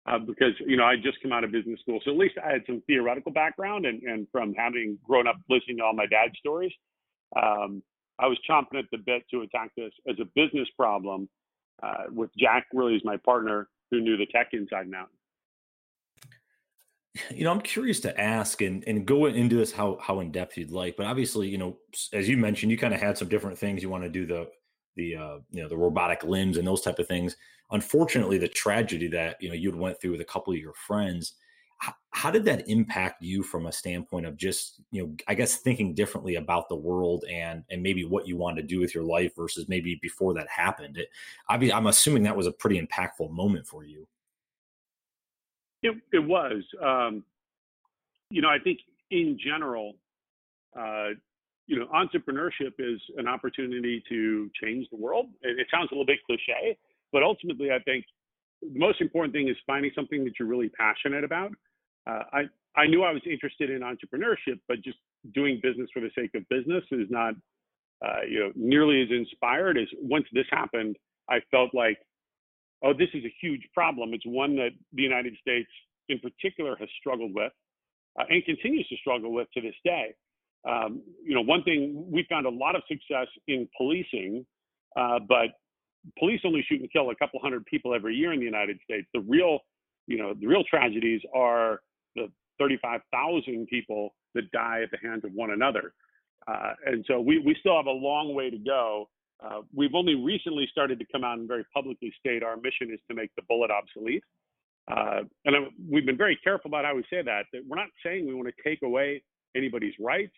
uh, 0.05 0.19
because 0.19 0.53
you 0.65 0.77
know 0.77 0.83
I 0.83 0.95
just 0.95 1.21
come 1.21 1.31
out 1.31 1.43
of 1.43 1.51
business 1.51 1.79
school, 1.81 1.99
so 2.03 2.11
at 2.11 2.17
least 2.17 2.35
I 2.43 2.51
had 2.51 2.61
some 2.65 2.81
theoretical 2.87 3.31
background, 3.31 3.85
and, 3.85 4.01
and 4.03 4.27
from 4.31 4.53
having 4.53 4.97
grown 5.03 5.27
up 5.27 5.37
listening 5.49 5.77
to 5.77 5.83
all 5.83 5.93
my 5.93 6.05
dad's 6.05 6.37
stories, 6.39 6.71
um, 7.41 7.81
I 8.19 8.27
was 8.27 8.37
chomping 8.49 8.79
at 8.79 8.85
the 8.91 8.97
bit 8.97 9.23
to 9.31 9.41
attack 9.41 9.71
this 9.77 9.91
as 10.07 10.15
a 10.19 10.25
business 10.35 10.67
problem. 10.77 11.29
Uh, 11.81 12.03
with 12.11 12.29
Jack 12.37 12.67
really 12.71 12.95
as 12.95 13.01
my 13.03 13.17
partner, 13.25 13.67
who 13.91 13.99
knew 13.99 14.15
the 14.15 14.27
tech 14.27 14.49
inside 14.53 14.85
and 14.85 14.95
out. 14.95 15.09
You 17.29 17.43
know, 17.43 17.51
I'm 17.51 17.61
curious 17.61 17.99
to 18.01 18.19
ask 18.19 18.61
and 18.61 18.83
and 18.87 19.05
go 19.05 19.25
into 19.25 19.55
this 19.55 19.71
how 19.71 19.97
how 20.01 20.19
in 20.19 20.31
depth 20.31 20.57
you'd 20.57 20.71
like, 20.71 20.97
but 20.97 21.05
obviously, 21.05 21.47
you 21.47 21.57
know, 21.57 21.77
as 22.11 22.27
you 22.27 22.37
mentioned, 22.37 22.71
you 22.71 22.77
kind 22.77 22.93
of 22.93 23.01
had 23.01 23.17
some 23.17 23.27
different 23.27 23.57
things 23.57 23.83
you 23.83 23.89
want 23.89 24.03
to 24.03 24.09
do 24.09 24.25
the 24.25 24.49
the 24.95 25.15
uh, 25.15 25.37
you 25.51 25.61
know 25.61 25.69
the 25.69 25.77
robotic 25.77 26.23
limbs 26.23 26.57
and 26.57 26.67
those 26.67 26.81
type 26.81 26.99
of 26.99 27.07
things. 27.07 27.35
Unfortunately, 27.71 28.37
the 28.37 28.47
tragedy 28.47 29.07
that 29.07 29.41
you 29.41 29.49
know 29.49 29.55
you'd 29.55 29.75
went 29.75 29.99
through 29.99 30.11
with 30.11 30.21
a 30.21 30.25
couple 30.25 30.53
of 30.53 30.59
your 30.59 30.73
friends, 30.73 31.33
how, 32.11 32.31
did 32.31 32.45
that 32.45 32.67
impact 32.69 33.21
you 33.21 33.43
from 33.43 33.65
a 33.65 33.71
standpoint 33.71 34.25
of 34.25 34.37
just 34.37 34.81
you 34.91 35.03
know 35.03 35.15
I 35.27 35.33
guess 35.33 35.57
thinking 35.57 35.93
differently 35.93 36.35
about 36.35 36.69
the 36.69 36.75
world 36.75 37.25
and 37.29 37.63
and 37.69 37.81
maybe 37.81 38.05
what 38.05 38.27
you 38.27 38.37
wanted 38.37 38.61
to 38.61 38.67
do 38.67 38.79
with 38.79 38.93
your 38.93 39.03
life 39.03 39.35
versus 39.35 39.67
maybe 39.67 39.99
before 40.01 40.33
that 40.35 40.47
happened? 40.47 40.97
It, 40.97 41.09
I 41.49 41.57
mean, 41.57 41.71
I'm 41.71 41.87
assuming 41.87 42.23
that 42.23 42.37
was 42.37 42.47
a 42.47 42.51
pretty 42.51 42.79
impactful 42.79 43.31
moment 43.31 43.67
for 43.67 43.83
you. 43.83 44.07
It, 45.81 45.97
it 46.13 46.19
was. 46.19 46.63
Um, 46.81 47.23
you 48.29 48.41
know, 48.41 48.49
I 48.49 48.57
think 48.57 48.79
in 49.11 49.37
general, 49.43 49.93
uh, 50.77 51.09
you 51.67 51.79
know, 51.79 51.87
entrepreneurship 51.93 52.73
is 52.79 52.99
an 53.17 53.27
opportunity 53.27 54.03
to 54.09 54.49
change 54.61 54.87
the 54.91 54.97
world. 54.97 55.27
It, 55.41 55.59
it, 55.59 55.67
sounds 55.71 55.89
a 55.91 55.95
little 55.95 56.05
bit 56.05 56.19
cliche, 56.25 56.77
but 57.11 57.23
ultimately, 57.23 57.71
I 57.71 57.79
think 57.79 58.05
the 58.61 58.79
most 58.79 59.01
important 59.01 59.33
thing 59.33 59.47
is 59.47 59.55
finding 59.65 59.91
something 59.95 60.23
that 60.25 60.33
you're 60.39 60.47
really 60.47 60.69
passionate 60.69 61.23
about. 61.23 61.51
Uh, 62.05 62.23
I 62.33 62.41
I 62.75 62.87
knew 62.87 63.03
I 63.03 63.11
was 63.11 63.21
interested 63.29 63.69
in 63.69 63.81
entrepreneurship, 63.81 64.59
but 64.67 64.81
just 64.83 64.97
doing 65.33 65.59
business 65.61 65.89
for 65.93 65.99
the 66.01 66.09
sake 66.15 66.31
of 66.35 66.47
business 66.49 66.83
is 66.91 67.07
not, 67.09 67.35
uh, 68.03 68.21
you 68.27 68.39
know, 68.39 68.51
nearly 68.55 69.01
as 69.03 69.09
inspired 69.11 69.77
as 69.77 69.87
once 70.01 70.25
this 70.33 70.47
happened. 70.51 70.97
I 71.29 71.39
felt 71.51 71.73
like 71.73 71.97
oh, 72.83 72.93
this 72.93 73.09
is 73.13 73.23
a 73.23 73.33
huge 73.41 73.61
problem. 73.73 74.13
It's 74.13 74.25
one 74.25 74.55
that 74.57 74.71
the 74.91 75.01
United 75.01 75.35
States 75.41 75.69
in 76.09 76.19
particular 76.19 76.75
has 76.79 76.89
struggled 76.99 77.33
with 77.33 77.51
uh, 78.19 78.25
and 78.29 78.43
continues 78.45 78.87
to 78.89 78.97
struggle 78.97 79.31
with 79.31 79.47
to 79.53 79.61
this 79.61 79.75
day. 79.83 80.13
Um, 80.69 81.01
you 81.23 81.35
know, 81.35 81.41
one 81.41 81.63
thing 81.63 82.05
we 82.09 82.25
found 82.29 82.45
a 82.45 82.49
lot 82.49 82.75
of 82.75 82.83
success 82.87 83.27
in 83.47 83.67
policing, 83.77 84.45
uh, 84.95 85.19
but 85.27 85.47
police 86.17 86.41
only 86.45 86.65
shoot 86.67 86.79
and 86.79 86.91
kill 86.91 87.09
a 87.09 87.15
couple 87.15 87.39
hundred 87.41 87.65
people 87.65 87.93
every 87.93 88.15
year 88.15 88.33
in 88.33 88.39
the 88.39 88.45
United 88.45 88.79
States. 88.83 89.07
The 89.13 89.21
real, 89.21 89.59
you 90.07 90.17
know, 90.17 90.33
the 90.33 90.47
real 90.47 90.63
tragedies 90.63 91.21
are 91.35 91.81
the 92.15 92.27
35,000 92.59 93.67
people 93.67 94.13
that 94.35 94.49
die 94.51 94.81
at 94.83 94.91
the 94.91 94.97
hands 95.05 95.23
of 95.25 95.31
one 95.33 95.51
another. 95.51 95.93
Uh, 96.47 96.73
and 96.85 97.05
so 97.07 97.19
we, 97.19 97.39
we 97.39 97.55
still 97.59 97.75
have 97.75 97.85
a 97.85 97.91
long 97.91 98.33
way 98.33 98.49
to 98.49 98.57
go 98.57 99.07
uh, 99.43 99.61
we've 99.75 99.93
only 99.93 100.15
recently 100.15 100.67
started 100.71 100.99
to 100.99 101.05
come 101.11 101.23
out 101.23 101.37
and 101.37 101.47
very 101.47 101.65
publicly 101.73 102.13
state 102.19 102.43
our 102.43 102.55
mission 102.55 102.91
is 102.93 102.99
to 103.09 103.15
make 103.15 103.29
the 103.35 103.41
bullet 103.49 103.71
obsolete. 103.71 104.23
Uh, 104.89 105.21
and 105.45 105.55
we've 105.89 106.05
been 106.05 106.17
very 106.17 106.37
careful 106.43 106.69
about 106.69 106.85
how 106.85 106.95
we 106.95 107.03
say 107.09 107.21
that, 107.21 107.45
that 107.51 107.61
we're 107.67 107.77
not 107.77 107.89
saying 108.05 108.27
we 108.27 108.33
want 108.33 108.47
to 108.47 108.69
take 108.69 108.81
away 108.83 109.21
anybody's 109.55 109.93
rights 109.99 110.33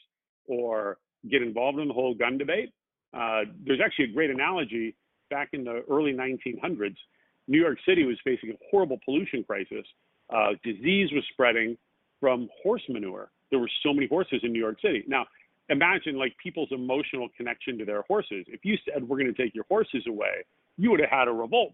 or 0.48 0.98
get 1.30 1.42
involved 1.42 1.80
in 1.80 1.88
the 1.88 1.94
whole 1.94 2.14
gun 2.14 2.38
debate. 2.38 2.72
Uh, 3.14 3.42
there's 3.66 3.80
actually 3.84 4.06
a 4.06 4.14
great 4.14 4.30
analogy 4.30 4.96
back 5.30 5.50
in 5.54 5.64
the 5.64 5.84
early 5.90 6.14
1900s. 6.14 6.96
New 7.48 7.60
York 7.60 7.78
City 7.88 8.04
was 8.04 8.18
facing 8.24 8.52
a 8.52 8.54
horrible 8.70 9.00
pollution 9.06 9.44
crisis. 9.44 9.86
Uh, 10.30 10.50
disease 10.64 11.10
was 11.14 11.24
spreading 11.32 11.78
from 12.20 12.50
horse 12.64 12.82
manure. 12.90 13.30
There 13.52 13.60
were 13.60 13.70
so 13.84 13.94
many 13.94 14.08
horses 14.08 14.40
in 14.44 14.52
New 14.52 14.60
York 14.60 14.78
City. 14.82 15.04
Now, 15.08 15.26
imagine 15.70 16.18
like 16.18 16.36
people's 16.42 16.70
emotional 16.72 17.30
connection 17.38 17.78
to 17.78 17.86
their 17.86 18.02
horses. 18.04 18.46
If 18.48 18.66
you 18.66 18.76
said 18.86 19.08
we're 19.08 19.18
going 19.18 19.34
to 19.34 19.42
take 19.42 19.54
your 19.54 19.66
horses 19.70 20.04
away, 20.08 20.46
you 20.78 20.92
would 20.92 21.00
have 21.00 21.10
had 21.10 21.28
a 21.28 21.32
revolt. 21.32 21.74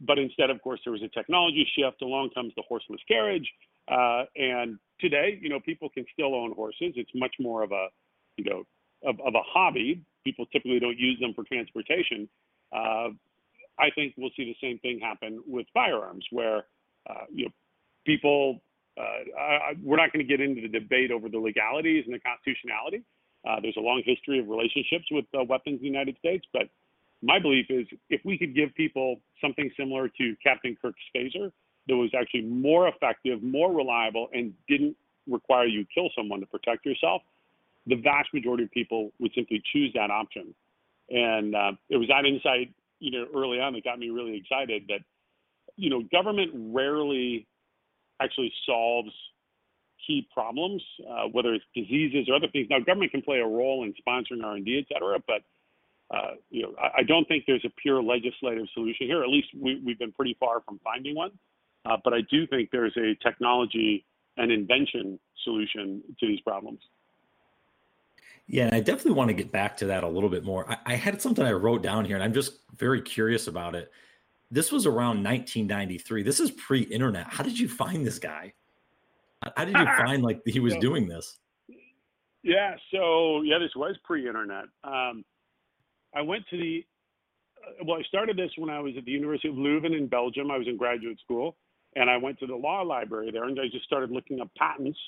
But 0.00 0.18
instead, 0.18 0.50
of 0.50 0.62
course, 0.62 0.80
there 0.84 0.92
was 0.92 1.02
a 1.02 1.08
technology 1.08 1.66
shift. 1.76 2.02
Along 2.02 2.30
comes 2.34 2.52
the 2.56 2.62
horseless 2.68 3.00
carriage, 3.08 3.48
uh, 3.90 4.24
and 4.36 4.78
today, 5.00 5.38
you 5.40 5.48
know, 5.48 5.60
people 5.60 5.88
can 5.88 6.04
still 6.12 6.34
own 6.34 6.52
horses. 6.52 6.92
It's 6.96 7.10
much 7.14 7.34
more 7.40 7.62
of 7.62 7.72
a, 7.72 7.88
you 8.36 8.44
know, 8.44 8.64
of, 9.04 9.20
of 9.20 9.34
a 9.34 9.42
hobby. 9.42 10.02
People 10.24 10.46
typically 10.46 10.78
don't 10.78 10.98
use 10.98 11.18
them 11.20 11.32
for 11.34 11.44
transportation. 11.44 12.28
Uh, 12.72 13.08
I 13.78 13.90
think 13.94 14.14
we'll 14.16 14.30
see 14.36 14.44
the 14.44 14.56
same 14.66 14.78
thing 14.80 14.98
happen 15.00 15.42
with 15.46 15.66
firearms, 15.72 16.24
where 16.30 16.64
uh, 17.08 17.24
you 17.32 17.46
know 17.46 17.52
people. 18.04 18.60
Uh, 18.98 19.38
I, 19.40 19.72
we're 19.80 19.96
not 19.96 20.12
going 20.12 20.26
to 20.26 20.28
get 20.28 20.40
into 20.40 20.60
the 20.60 20.66
debate 20.66 21.12
over 21.12 21.28
the 21.28 21.38
legalities 21.38 22.02
and 22.06 22.12
the 22.12 22.18
constitutionality. 22.18 23.04
Uh, 23.48 23.60
there's 23.62 23.76
a 23.76 23.80
long 23.80 24.02
history 24.04 24.40
of 24.40 24.48
relationships 24.48 25.04
with 25.12 25.24
uh, 25.38 25.44
weapons 25.44 25.78
in 25.78 25.82
the 25.82 25.86
United 25.86 26.18
States, 26.18 26.44
but 26.52 26.62
my 27.22 27.38
belief 27.38 27.66
is 27.68 27.86
if 28.10 28.20
we 28.24 28.36
could 28.36 28.56
give 28.56 28.74
people 28.74 29.20
something 29.40 29.70
similar 29.78 30.08
to 30.08 30.34
Captain 30.42 30.76
Kirk's 30.82 30.98
phaser 31.14 31.52
that 31.88 31.96
was 31.96 32.10
actually 32.18 32.42
more 32.42 32.88
effective, 32.88 33.42
more 33.42 33.72
reliable, 33.72 34.28
and 34.32 34.52
didn't 34.68 34.96
require 35.26 35.66
you 35.66 35.84
kill 35.92 36.10
someone 36.16 36.40
to 36.40 36.46
protect 36.46 36.84
yourself, 36.86 37.22
the 37.86 37.96
vast 37.96 38.28
majority 38.32 38.64
of 38.64 38.70
people 38.70 39.10
would 39.18 39.32
simply 39.34 39.62
choose 39.72 39.92
that 39.94 40.10
option. 40.10 40.54
And 41.10 41.54
uh, 41.54 41.72
it 41.88 41.96
was 41.96 42.08
that 42.08 42.26
insight, 42.26 42.72
you 43.00 43.10
know, 43.10 43.26
early 43.34 43.60
on 43.60 43.72
that 43.72 43.84
got 43.84 43.98
me 43.98 44.10
really 44.10 44.36
excited 44.36 44.84
that, 44.88 45.00
you 45.76 45.88
know, 45.88 46.02
government 46.12 46.50
rarely 46.54 47.46
actually 48.20 48.52
solves 48.66 49.10
key 50.06 50.26
problems, 50.32 50.82
uh, 51.08 51.24
whether 51.32 51.54
it's 51.54 51.64
diseases 51.74 52.28
or 52.28 52.34
other 52.34 52.48
things. 52.48 52.66
Now, 52.68 52.80
government 52.80 53.12
can 53.12 53.22
play 53.22 53.38
a 53.38 53.46
role 53.46 53.84
in 53.84 53.94
sponsoring 53.94 54.44
R&D, 54.44 54.78
et 54.78 54.92
cetera, 54.92 55.18
but 55.26 55.42
uh, 56.10 56.32
you 56.50 56.62
know, 56.62 56.74
I, 56.80 57.00
I, 57.00 57.02
don't 57.02 57.28
think 57.28 57.44
there's 57.46 57.64
a 57.66 57.72
pure 57.82 58.02
legislative 58.02 58.66
solution 58.72 59.06
here. 59.06 59.22
At 59.22 59.28
least 59.28 59.48
we, 59.54 59.78
have 59.88 59.98
been 59.98 60.12
pretty 60.12 60.36
far 60.40 60.62
from 60.62 60.80
finding 60.82 61.14
one. 61.14 61.32
Uh, 61.84 61.96
but 62.04 62.12
I 62.12 62.20
do 62.30 62.46
think 62.46 62.70
there's 62.70 62.96
a 62.96 63.14
technology 63.22 64.04
and 64.36 64.52
invention 64.52 65.18
solution 65.44 66.02
to 66.20 66.26
these 66.26 66.40
problems. 66.40 66.80
Yeah, 68.46 68.64
and 68.64 68.74
I 68.74 68.80
definitely 68.80 69.12
want 69.12 69.28
to 69.28 69.34
get 69.34 69.52
back 69.52 69.76
to 69.78 69.86
that 69.86 70.04
a 70.04 70.08
little 70.08 70.30
bit 70.30 70.42
more. 70.42 70.70
I, 70.70 70.78
I 70.86 70.94
had 70.94 71.20
something 71.20 71.44
I 71.44 71.52
wrote 71.52 71.82
down 71.82 72.04
here, 72.04 72.16
and 72.16 72.24
I'm 72.24 72.32
just 72.32 72.60
very 72.76 73.02
curious 73.02 73.46
about 73.46 73.74
it. 73.74 73.92
This 74.50 74.72
was 74.72 74.86
around 74.86 75.22
1993. 75.22 76.22
This 76.22 76.40
is 76.40 76.50
pre-internet. 76.52 77.26
How 77.28 77.44
did 77.44 77.58
you 77.58 77.68
find 77.68 78.06
this 78.06 78.18
guy? 78.18 78.54
How 79.56 79.66
did 79.66 79.76
you 79.76 79.84
find 79.98 80.22
like 80.22 80.40
he 80.46 80.60
was 80.60 80.74
doing 80.76 81.06
this? 81.06 81.38
Yeah, 82.42 82.74
so 82.90 83.42
yeah, 83.42 83.58
this 83.58 83.72
was 83.76 83.96
pre-internet. 84.04 84.64
Um, 84.82 85.24
I 86.14 86.22
went 86.22 86.44
to 86.48 86.56
the 86.56 86.86
uh, 87.62 87.84
well, 87.84 87.98
I 87.98 88.02
started 88.04 88.36
this 88.38 88.50
when 88.56 88.70
I 88.70 88.80
was 88.80 88.94
at 88.96 89.04
the 89.04 89.10
University 89.10 89.48
of 89.48 89.56
Leuven 89.56 89.94
in 89.94 90.06
Belgium. 90.06 90.50
I 90.50 90.56
was 90.56 90.66
in 90.66 90.78
graduate 90.78 91.18
school, 91.20 91.56
and 91.98 92.08
I 92.08 92.16
went 92.16 92.38
to 92.38 92.46
the 92.46 92.54
law 92.54 92.82
library 92.82 93.30
there, 93.32 93.44
and 93.44 93.58
I 93.58 93.64
just 93.70 93.84
started 93.84 94.10
looking 94.10 94.40
up 94.40 94.48
patents. 94.56 94.98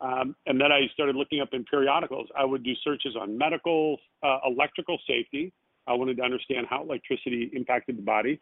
Um, 0.00 0.36
and 0.46 0.60
then 0.60 0.70
I 0.70 0.86
started 0.92 1.16
looking 1.16 1.40
up 1.40 1.48
in 1.52 1.64
periodicals. 1.64 2.28
I 2.36 2.44
would 2.44 2.62
do 2.62 2.72
searches 2.84 3.16
on 3.18 3.38
medical, 3.38 3.96
uh, 4.22 4.38
electrical 4.46 4.98
safety. 5.06 5.52
I 5.86 5.94
wanted 5.94 6.18
to 6.18 6.22
understand 6.22 6.66
how 6.68 6.82
electricity 6.82 7.50
impacted 7.54 7.96
the 7.96 8.02
body. 8.02 8.40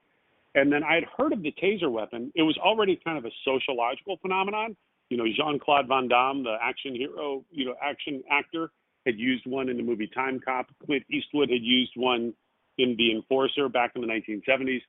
And 0.54 0.72
then 0.72 0.82
I 0.82 0.94
had 0.94 1.04
heard 1.16 1.32
of 1.32 1.42
the 1.42 1.54
taser 1.62 1.90
weapon. 1.90 2.32
It 2.34 2.42
was 2.42 2.58
already 2.58 3.00
kind 3.04 3.18
of 3.18 3.24
a 3.24 3.30
sociological 3.44 4.16
phenomenon. 4.20 4.76
You 5.08 5.18
know, 5.18 5.24
Jean 5.36 5.58
Claude 5.58 5.86
Van 5.86 6.08
Damme, 6.08 6.42
the 6.42 6.56
action 6.60 6.94
hero, 6.94 7.44
you 7.50 7.66
know, 7.66 7.74
action 7.80 8.22
actor, 8.30 8.70
had 9.06 9.18
used 9.18 9.46
one 9.46 9.68
in 9.68 9.76
the 9.76 9.82
movie 9.82 10.10
Timecop. 10.16 10.64
Clint 10.84 11.04
Eastwood 11.10 11.50
had 11.50 11.62
used 11.62 11.92
one 11.96 12.34
in 12.78 12.96
The 12.96 13.12
Enforcer 13.12 13.68
back 13.68 13.92
in 13.94 14.00
the 14.00 14.08
1970s. 14.08 14.80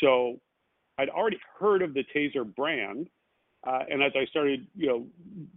So 0.00 0.40
I'd 0.98 1.08
already 1.08 1.38
heard 1.58 1.82
of 1.82 1.94
the 1.94 2.04
Taser 2.14 2.44
brand. 2.44 3.08
Uh, 3.66 3.80
and 3.90 4.02
as 4.02 4.12
I 4.14 4.24
started, 4.26 4.66
you 4.76 4.86
know, 4.86 5.06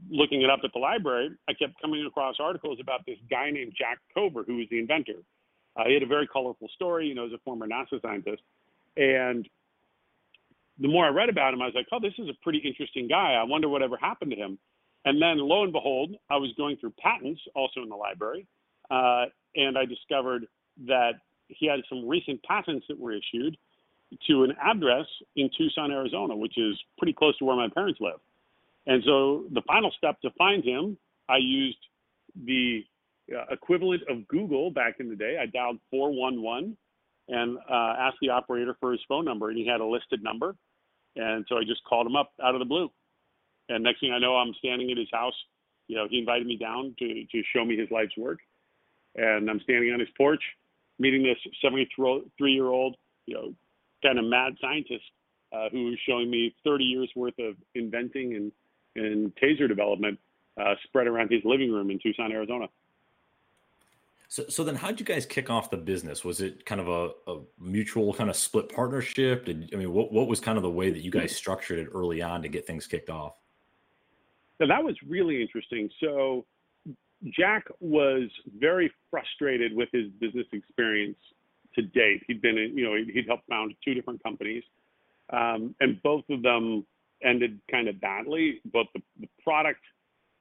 looking 0.10 0.42
it 0.42 0.50
up 0.50 0.62
at 0.64 0.72
the 0.74 0.80
library, 0.80 1.30
I 1.48 1.54
kept 1.54 1.80
coming 1.82 2.06
across 2.06 2.36
articles 2.40 2.80
about 2.82 3.06
this 3.06 3.18
guy 3.30 3.52
named 3.52 3.74
Jack 3.78 4.00
Cover, 4.14 4.44
who 4.44 4.58
was 4.58 4.68
the 4.72 4.80
inventor. 4.80 5.22
Uh, 5.76 5.84
he 5.86 5.94
had 5.94 6.04
a 6.04 6.08
very 6.08 6.28
colorful 6.28 6.68
story, 6.76 7.08
you 7.08 7.16
know, 7.16 7.26
as 7.26 7.32
a 7.32 7.38
former 7.46 7.68
NASA 7.68 8.02
scientist. 8.02 8.42
And 8.98 9.48
the 10.80 10.88
more 10.88 11.06
I 11.06 11.10
read 11.10 11.30
about 11.30 11.54
him, 11.54 11.62
I 11.62 11.66
was 11.66 11.76
like, 11.76 11.88
oh, 11.92 12.00
this 12.02 12.14
is 12.18 12.28
a 12.28 12.44
pretty 12.44 12.60
interesting 12.60 13.08
guy. 13.08 13.34
I 13.34 13.44
wonder 13.44 13.70
whatever 13.70 13.98
happened 13.98 14.32
to 14.32 14.38
him. 14.38 14.58
And 15.06 15.22
then 15.22 15.38
lo 15.38 15.64
and 15.64 15.72
behold, 15.72 16.16
I 16.30 16.38
was 16.38 16.52
going 16.58 16.78
through 16.78 16.94
patents 17.00 17.42
also 17.56 17.82
in 17.82 17.90
the 17.90 17.96
library, 17.96 18.46
uh, 18.90 19.26
and 19.56 19.78
I 19.78 19.86
discovered 19.86 20.46
that 20.86 21.14
he 21.48 21.68
had 21.68 21.80
some 21.90 22.08
recent 22.08 22.42
patents 22.44 22.86
that 22.88 23.00
were 23.00 23.14
issued 23.14 23.58
to 24.28 24.44
an 24.44 24.54
address 24.62 25.06
in 25.36 25.50
Tucson, 25.58 25.92
Arizona, 25.92 26.36
which 26.36 26.58
is 26.58 26.78
pretty 26.98 27.14
close 27.14 27.38
to 27.38 27.46
where 27.46 27.56
my 27.56 27.68
parents 27.74 28.00
live. 28.02 28.20
And 28.88 29.04
so 29.06 29.46
the 29.52 29.62
final 29.68 29.92
step 29.98 30.20
to 30.22 30.32
find 30.38 30.64
him, 30.64 30.98
I 31.30 31.38
used 31.38 31.78
the 32.36 32.84
uh, 33.34 33.46
equivalent 33.52 34.02
of 34.10 34.28
Google 34.28 34.72
back 34.72 34.96
in 35.00 35.10
the 35.10 35.16
day. 35.16 35.38
I 35.42 35.46
dialed 35.46 35.80
411 35.92 36.76
and 37.28 37.58
uh, 37.58 37.96
asked 38.00 38.18
the 38.22 38.30
operator 38.30 38.76
for 38.80 38.92
his 38.92 39.02
phone 39.08 39.26
number, 39.26 39.50
and 39.50 39.58
he 39.58 39.66
had 39.66 39.80
a 39.80 39.86
listed 39.86 40.24
number. 40.24 40.56
And 41.16 41.46
so 41.48 41.58
I 41.58 41.62
just 41.62 41.84
called 41.84 42.08
him 42.08 42.16
up 42.16 42.32
out 42.44 42.56
of 42.56 42.60
the 42.60 42.66
blue. 42.66 42.90
And 43.70 43.84
next 43.84 44.00
thing 44.00 44.12
I 44.12 44.20
know, 44.20 44.36
I'm 44.36 44.54
standing 44.60 44.92
at 44.92 44.98
his 44.98 45.10
house. 45.14 45.36
You 45.88 45.96
know, 45.98 46.08
he 46.10 46.20
invited 46.20 46.48
me 46.48 46.58
down 46.58 46.96
to 47.00 47.08
to 47.32 47.44
show 47.54 47.66
me 47.66 47.78
his 47.78 47.90
life's 47.92 48.18
work, 48.18 48.40
and 49.16 49.50
I'm 49.50 49.60
standing 49.62 49.92
on 49.92 50.00
his 50.00 50.10
porch, 50.18 50.42
meeting 51.00 51.24
this 51.24 51.38
73 51.62 52.52
year 52.52 52.68
old, 52.68 52.96
you 53.26 53.36
know, 53.36 53.54
kind 54.04 54.20
of 54.20 54.26
mad 54.26 54.54
scientist 54.62 55.04
uh, 55.54 55.70
who 55.72 55.86
was 55.86 56.00
showing 56.08 56.30
me 56.30 56.56
30 56.64 56.84
years 56.84 57.10
worth 57.16 57.38
of 57.40 57.56
inventing 57.76 58.36
and 58.36 58.52
and 58.96 59.34
taser 59.38 59.70
development 59.70 60.20
uh, 60.62 60.76
spread 60.84 61.08
around 61.08 61.32
his 61.32 61.42
living 61.46 61.72
room 61.72 61.90
in 61.92 62.00
Tucson, 62.00 62.32
Arizona. 62.32 62.68
So, 64.28 64.46
so 64.48 64.64
then, 64.64 64.76
how 64.76 64.88
did 64.88 65.00
you 65.00 65.06
guys 65.06 65.26
kick 65.26 65.50
off 65.50 65.70
the 65.70 65.78
business? 65.78 66.24
Was 66.24 66.40
it 66.40 66.66
kind 66.66 66.80
of 66.80 66.88
a, 66.88 67.32
a 67.32 67.42
mutual 67.60 68.14
kind 68.14 68.30
of 68.30 68.36
split 68.36 68.74
partnership? 68.74 69.46
Did 69.46 69.70
I 69.74 69.78
mean, 69.78 69.92
what 69.92 70.12
what 70.12 70.28
was 70.28 70.40
kind 70.40 70.58
of 70.58 70.64
the 70.64 70.70
way 70.70 70.90
that 70.90 71.02
you 71.02 71.12
guys 71.12 71.36
structured 71.36 71.80
it 71.80 71.90
early 71.94 72.22
on 72.22 72.42
to 72.42 72.48
get 72.48 72.66
things 72.66 72.88
kicked 72.88 73.10
off? 73.10 73.34
So 74.58 74.68
that 74.68 74.84
was 74.84 74.96
really 75.08 75.42
interesting. 75.42 75.90
So 76.00 76.46
Jack 77.38 77.66
was 77.80 78.30
very 78.58 78.92
frustrated 79.10 79.76
with 79.76 79.90
his 79.92 80.08
business 80.20 80.48
experience 80.54 81.18
to 81.76 81.82
date. 81.82 82.24
He'd 82.28 82.42
been, 82.42 82.58
in, 82.58 82.78
you 82.78 82.86
know, 82.86 82.96
he'd 82.96 83.26
helped 83.28 83.48
found 83.48 83.74
two 83.84 83.94
different 83.94 84.22
companies, 84.24 84.64
um, 85.32 85.76
and 85.80 86.02
both 86.04 86.24
of 86.30 86.42
them 86.42 86.86
ended 87.24 87.60
kind 87.70 87.88
of 87.88 88.00
badly. 88.02 88.62
Both 88.66 88.88
the, 88.94 89.02
the 89.20 89.28
product 89.44 89.82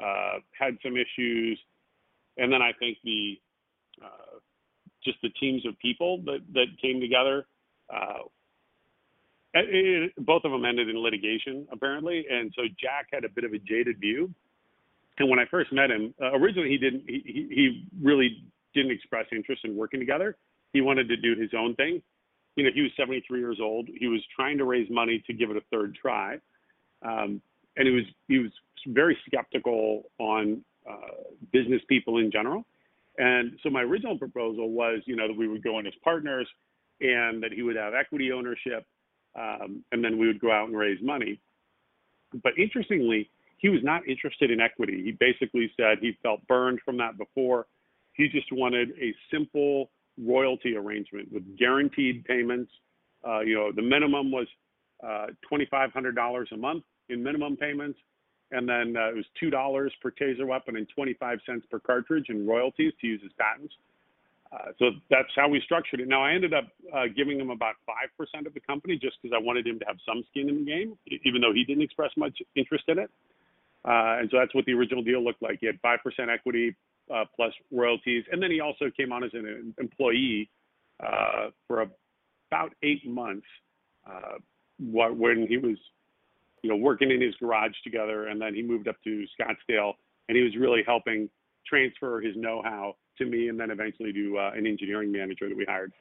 uh, 0.02 0.38
had 0.58 0.76
some 0.82 0.94
issues, 0.96 1.58
and 2.36 2.52
then 2.52 2.62
I 2.62 2.72
think 2.78 2.98
the 3.04 3.38
uh, 4.02 4.38
just 5.04 5.18
the 5.22 5.30
teams 5.30 5.64
of 5.66 5.78
people 5.78 6.22
that 6.24 6.40
that 6.52 6.66
came 6.80 7.00
together 7.00 7.46
uh, 7.92 8.22
it, 9.54 10.12
both 10.18 10.44
of 10.44 10.52
them 10.52 10.64
ended 10.64 10.88
in 10.88 11.02
litigation 11.02 11.66
apparently, 11.72 12.24
and 12.30 12.52
so 12.56 12.62
Jack 12.80 13.08
had 13.12 13.24
a 13.24 13.28
bit 13.28 13.44
of 13.44 13.52
a 13.52 13.58
jaded 13.58 13.98
view. 14.00 14.32
And 15.18 15.28
when 15.28 15.38
I 15.38 15.44
first 15.50 15.72
met 15.72 15.90
him, 15.90 16.14
uh, 16.22 16.32
originally 16.32 16.68
he 16.68 16.78
didn't 16.78 17.04
he, 17.06 17.48
he 17.50 17.88
really 18.00 18.44
didn't 18.74 18.92
express 18.92 19.26
interest 19.32 19.64
in 19.64 19.76
working 19.76 20.00
together. 20.00 20.36
He 20.72 20.80
wanted 20.80 21.08
to 21.08 21.16
do 21.16 21.34
his 21.40 21.50
own 21.56 21.74
thing. 21.74 22.02
You 22.56 22.64
know, 22.64 22.70
he 22.74 22.82
was 22.82 22.90
73 22.96 23.38
years 23.38 23.58
old. 23.60 23.88
He 23.98 24.08
was 24.08 24.20
trying 24.34 24.58
to 24.58 24.64
raise 24.64 24.90
money 24.90 25.22
to 25.26 25.32
give 25.32 25.50
it 25.50 25.56
a 25.56 25.62
third 25.70 25.96
try, 26.00 26.38
um, 27.02 27.40
and 27.76 27.86
he 27.86 27.90
was 27.90 28.04
he 28.28 28.38
was 28.38 28.50
very 28.88 29.16
skeptical 29.26 30.10
on 30.18 30.62
uh, 30.88 31.22
business 31.52 31.80
people 31.88 32.18
in 32.18 32.30
general. 32.30 32.64
And 33.18 33.58
so 33.62 33.70
my 33.70 33.82
original 33.82 34.18
proposal 34.18 34.70
was, 34.70 35.00
you 35.04 35.16
know, 35.16 35.28
that 35.28 35.36
we 35.36 35.46
would 35.48 35.62
go 35.62 35.78
in 35.78 35.86
as 35.86 35.92
partners, 36.02 36.48
and 37.00 37.42
that 37.42 37.52
he 37.52 37.62
would 37.62 37.76
have 37.76 37.94
equity 37.94 38.32
ownership, 38.32 38.86
um, 39.38 39.84
and 39.92 40.04
then 40.04 40.18
we 40.18 40.26
would 40.26 40.40
go 40.40 40.50
out 40.50 40.68
and 40.68 40.76
raise 40.76 41.00
money. 41.02 41.40
But 42.42 42.52
interestingly, 42.58 43.30
he 43.58 43.68
was 43.68 43.80
not 43.82 44.06
interested 44.08 44.50
in 44.50 44.60
equity. 44.60 45.02
He 45.04 45.12
basically 45.12 45.70
said 45.76 45.98
he 46.00 46.16
felt 46.22 46.46
burned 46.46 46.80
from 46.84 46.96
that 46.98 47.18
before. 47.18 47.66
He 48.14 48.28
just 48.28 48.50
wanted 48.52 48.90
a 49.00 49.14
simple 49.30 49.90
royalty 50.24 50.76
arrangement 50.76 51.32
with 51.32 51.42
guaranteed 51.58 52.24
payments. 52.24 52.70
Uh, 53.26 53.40
you 53.40 53.54
know, 53.54 53.70
the 53.74 53.82
minimum 53.82 54.30
was 54.30 54.46
uh, 55.02 55.26
$2,500 55.50 56.52
a 56.52 56.56
month 56.56 56.84
in 57.08 57.22
minimum 57.22 57.56
payments, 57.56 57.98
and 58.50 58.68
then 58.68 58.96
uh, 58.96 59.08
it 59.08 59.16
was 59.16 59.24
two 59.38 59.50
dollars 59.50 59.92
per 60.02 60.10
taser 60.10 60.46
weapon 60.46 60.76
and 60.76 60.88
25 60.94 61.38
cents 61.46 61.66
per 61.70 61.78
cartridge 61.78 62.26
in 62.28 62.46
royalties 62.46 62.92
to 63.00 63.06
use 63.06 63.22
his 63.22 63.32
patents. 63.38 63.74
Uh, 64.52 64.72
so 64.80 64.90
that's 65.10 65.28
how 65.36 65.48
we 65.48 65.60
structured 65.64 66.00
it. 66.00 66.08
Now 66.08 66.24
I 66.24 66.32
ended 66.32 66.52
up 66.52 66.64
uh, 66.92 67.04
giving 67.16 67.38
him 67.38 67.50
about 67.50 67.76
five 67.86 68.10
percent 68.18 68.48
of 68.48 68.54
the 68.54 68.60
company 68.60 68.98
just 69.00 69.16
because 69.22 69.36
I 69.38 69.40
wanted 69.40 69.66
him 69.66 69.78
to 69.78 69.84
have 69.86 69.96
some 70.04 70.24
skin 70.30 70.48
in 70.48 70.64
the 70.64 70.70
game, 70.70 70.98
even 71.24 71.40
though 71.40 71.52
he 71.54 71.64
didn't 71.64 71.84
express 71.84 72.10
much 72.16 72.36
interest 72.56 72.84
in 72.88 72.98
it. 72.98 73.10
Uh, 73.84 74.18
and 74.18 74.28
so 74.30 74.38
that's 74.38 74.54
what 74.54 74.64
the 74.64 74.72
original 74.72 75.02
deal 75.04 75.22
looked 75.22 75.40
like. 75.40 75.58
He 75.60 75.66
had 75.66 75.78
five 75.80 76.00
percent 76.02 76.30
equity 76.30 76.74
uh, 77.12 77.24
plus 77.36 77.52
royalties, 77.70 78.24
and 78.30 78.42
then 78.42 78.50
he 78.50 78.60
also 78.60 78.90
came 78.96 79.12
on 79.12 79.24
as 79.24 79.30
an 79.34 79.74
employee 79.78 80.50
uh, 81.04 81.50
for 81.66 81.86
about 82.50 82.72
eight 82.82 83.06
months 83.06 83.46
when 84.78 85.46
he 85.46 85.56
was, 85.58 85.76
you 86.62 86.70
know, 86.70 86.76
working 86.76 87.10
in 87.10 87.20
his 87.20 87.34
garage 87.36 87.72
together, 87.84 88.28
and 88.28 88.40
then 88.40 88.54
he 88.54 88.62
moved 88.62 88.88
up 88.88 88.96
to 89.04 89.26
Scottsdale, 89.38 89.92
and 90.28 90.36
he 90.36 90.42
was 90.42 90.56
really 90.56 90.82
helping 90.86 91.28
transfer 91.66 92.20
his 92.20 92.34
know-how 92.36 92.96
to 93.18 93.26
me, 93.26 93.48
and 93.48 93.60
then 93.60 93.70
eventually 93.70 94.12
to 94.12 94.38
uh, 94.38 94.52
an 94.56 94.66
engineering 94.66 95.12
manager 95.12 95.48
that 95.48 95.56
we 95.56 95.64
hired. 95.64 95.92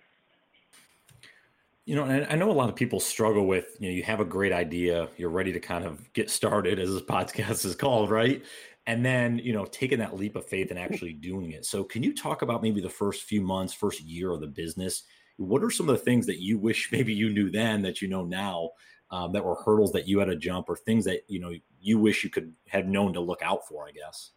You 1.86 1.96
know, 1.96 2.06
I 2.06 2.36
know 2.36 2.51
a 2.51 2.54
lot 2.54 2.70
of 2.70 2.75
people 2.75 3.00
struggle 3.00 3.48
with, 3.48 3.75
you 3.80 3.89
know, 3.89 3.96
you 3.96 4.04
have 4.04 4.20
a 4.20 4.25
great 4.25 4.54
idea, 4.54 5.10
you're 5.18 5.30
ready 5.30 5.51
to 5.54 5.60
kind 5.60 5.84
of 5.84 6.13
get 6.13 6.30
started, 6.30 6.78
as 6.80 6.94
this 6.94 7.01
podcast 7.01 7.66
is 7.66 7.75
called, 7.75 8.12
right? 8.12 8.44
And 8.89 9.05
then, 9.05 9.38
you 9.38 9.53
know, 9.53 9.65
taking 9.65 10.00
that 10.00 10.15
leap 10.15 10.36
of 10.36 10.48
faith 10.48 10.72
and 10.72 10.79
actually 10.79 11.13
doing 11.13 11.51
it. 11.51 11.63
So, 11.63 11.84
can 11.84 12.01
you 12.01 12.12
talk 12.12 12.41
about 12.41 12.63
maybe 12.63 12.81
the 12.81 12.89
first 12.89 13.22
few 13.22 13.39
months, 13.39 13.72
first 13.72 14.01
year 14.01 14.31
of 14.31 14.41
the 14.41 14.48
business? 14.48 15.03
What 15.38 15.63
are 15.63 15.69
some 15.69 15.88
of 15.88 15.96
the 15.96 16.03
things 16.03 16.25
that 16.25 16.41
you 16.41 16.58
wish 16.58 16.89
maybe 16.91 17.13
you 17.13 17.29
knew 17.29 17.51
then 17.51 17.84
that 17.84 18.01
you 18.01 18.08
know 18.08 18.25
now 18.25 18.72
um, 19.12 19.31
that 19.34 19.46
were 19.46 19.53
hurdles 19.63 19.91
that 19.91 20.08
you 20.08 20.17
had 20.17 20.25
to 20.25 20.36
jump 20.36 20.69
or 20.69 20.75
things 20.75 21.05
that, 21.05 21.22
you 21.27 21.39
know, 21.39 21.53
you 21.79 22.00
wish 22.00 22.24
you 22.24 22.31
could 22.31 22.51
have 22.67 22.88
known 22.88 23.13
to 23.13 23.19
look 23.19 23.43
out 23.43 23.67
for, 23.67 23.88
I 23.88 23.91
guess? 23.91 24.31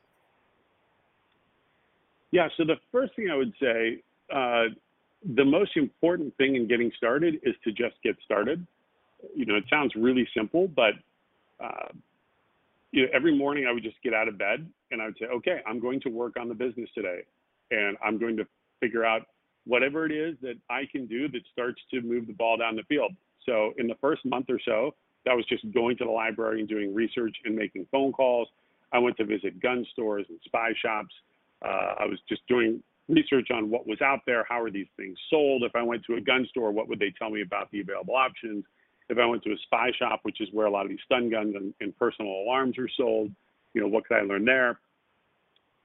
Yeah. 2.30 2.48
So 2.58 2.64
the 2.64 2.76
first 2.90 3.16
thing 3.16 3.30
I 3.30 3.36
would 3.36 3.54
say, 3.58 4.02
uh, 4.30 4.64
the 5.34 5.46
most 5.46 5.78
important 5.78 6.36
thing 6.36 6.56
in 6.56 6.68
getting 6.68 6.92
started 6.98 7.40
is 7.42 7.54
to 7.64 7.72
just 7.72 7.94
get 8.04 8.16
started. 8.22 8.66
You 9.34 9.46
know, 9.46 9.54
it 9.54 9.64
sounds 9.70 9.94
really 9.94 10.28
simple, 10.36 10.68
but 10.68 10.92
uh, 11.58 11.88
you 12.92 13.02
know, 13.02 13.08
every 13.12 13.36
morning 13.36 13.66
I 13.66 13.72
would 13.72 13.82
just 13.82 14.00
get 14.02 14.14
out 14.14 14.28
of 14.28 14.38
bed 14.38 14.68
and 14.90 15.02
I 15.02 15.06
would 15.06 15.16
say, 15.18 15.26
okay, 15.26 15.60
I'm 15.66 15.80
going 15.80 16.00
to 16.02 16.10
work 16.10 16.34
on 16.38 16.48
the 16.48 16.54
business 16.54 16.88
today, 16.94 17.20
and 17.70 17.96
I'm 18.04 18.18
going 18.18 18.36
to 18.36 18.46
figure 18.80 19.04
out 19.04 19.22
whatever 19.64 20.04
it 20.04 20.12
is 20.12 20.36
that 20.42 20.54
I 20.68 20.82
can 20.90 21.06
do 21.06 21.28
that 21.28 21.40
starts 21.50 21.80
to 21.92 22.02
move 22.02 22.26
the 22.26 22.34
ball 22.34 22.56
down 22.58 22.76
the 22.76 22.82
field. 22.84 23.12
So 23.46 23.72
in 23.78 23.86
the 23.86 23.94
first 24.00 24.24
month 24.24 24.46
or 24.48 24.60
so, 24.64 24.94
that 25.24 25.34
was 25.34 25.46
just 25.46 25.64
going 25.72 25.96
to 25.98 26.04
the 26.04 26.10
library 26.10 26.60
and 26.60 26.68
doing 26.68 26.94
research 26.94 27.36
and 27.44 27.54
making 27.54 27.86
phone 27.90 28.12
calls. 28.12 28.48
I 28.92 28.98
went 28.98 29.16
to 29.16 29.24
visit 29.24 29.60
gun 29.60 29.86
stores 29.92 30.26
and 30.28 30.38
spy 30.44 30.72
shops. 30.80 31.14
Uh, 31.64 31.94
I 32.00 32.06
was 32.06 32.18
just 32.28 32.46
doing 32.48 32.82
research 33.08 33.48
on 33.52 33.70
what 33.70 33.86
was 33.86 34.00
out 34.00 34.20
there. 34.26 34.44
How 34.48 34.60
are 34.60 34.70
these 34.70 34.88
things 34.96 35.16
sold? 35.30 35.62
If 35.62 35.74
I 35.74 35.82
went 35.82 36.04
to 36.06 36.16
a 36.16 36.20
gun 36.20 36.46
store, 36.50 36.72
what 36.72 36.88
would 36.88 36.98
they 36.98 37.12
tell 37.18 37.30
me 37.30 37.42
about 37.42 37.70
the 37.70 37.80
available 37.80 38.16
options? 38.16 38.64
If 39.08 39.18
I 39.18 39.26
went 39.26 39.42
to 39.44 39.50
a 39.50 39.56
spy 39.64 39.90
shop, 39.98 40.20
which 40.22 40.40
is 40.40 40.48
where 40.52 40.66
a 40.66 40.70
lot 40.70 40.84
of 40.84 40.90
these 40.90 41.00
stun 41.04 41.30
guns 41.30 41.54
and, 41.54 41.74
and 41.80 41.96
personal 41.98 42.30
alarms 42.32 42.78
are 42.78 42.88
sold, 42.96 43.30
you 43.74 43.80
know, 43.80 43.88
what 43.88 44.06
could 44.06 44.16
I 44.16 44.22
learn 44.22 44.44
there? 44.44 44.80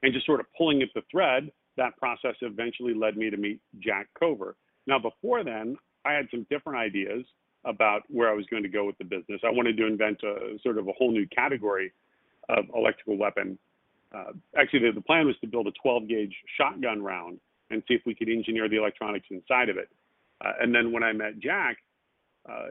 And 0.03 0.13
just 0.13 0.25
sort 0.25 0.39
of 0.39 0.45
pulling 0.57 0.81
at 0.81 0.89
the 0.93 1.01
thread, 1.09 1.51
that 1.77 1.97
process 1.97 2.35
eventually 2.41 2.93
led 2.93 3.17
me 3.17 3.29
to 3.29 3.37
meet 3.37 3.59
Jack 3.79 4.07
Cover. 4.19 4.55
Now, 4.85 4.99
before 4.99 5.43
then, 5.43 5.77
I 6.05 6.13
had 6.13 6.27
some 6.31 6.45
different 6.49 6.79
ideas 6.79 7.25
about 7.65 8.03
where 8.09 8.29
I 8.29 8.33
was 8.33 8.45
going 8.47 8.63
to 8.63 8.69
go 8.69 8.85
with 8.85 8.97
the 8.97 9.03
business. 9.03 9.41
I 9.45 9.49
wanted 9.49 9.77
to 9.77 9.85
invent 9.85 10.21
a 10.23 10.57
sort 10.63 10.77
of 10.77 10.87
a 10.87 10.91
whole 10.93 11.11
new 11.11 11.27
category 11.27 11.91
of 12.49 12.65
electrical 12.75 13.17
weapon. 13.17 13.57
Uh, 14.13 14.31
actually, 14.57 14.79
the, 14.79 14.91
the, 14.93 15.01
plan 15.01 15.25
was 15.25 15.35
to 15.41 15.47
build 15.47 15.67
a 15.67 15.71
12 15.81 16.07
gauge 16.07 16.35
shotgun 16.57 17.03
round 17.03 17.39
and 17.69 17.83
see 17.87 17.93
if 17.93 18.01
we 18.05 18.15
could 18.15 18.29
engineer 18.29 18.69
the 18.69 18.77
electronics 18.77 19.27
inside 19.29 19.67
of 19.67 19.77
it. 19.77 19.89
Uh, 20.43 20.53
and 20.61 20.73
then 20.73 20.93
when 20.93 21.03
I 21.03 21.11
met 21.11 21.39
Jack, 21.39 21.77
uh, 22.49 22.69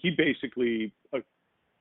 he 0.00 0.10
basically, 0.10 0.92
uh, 1.14 1.20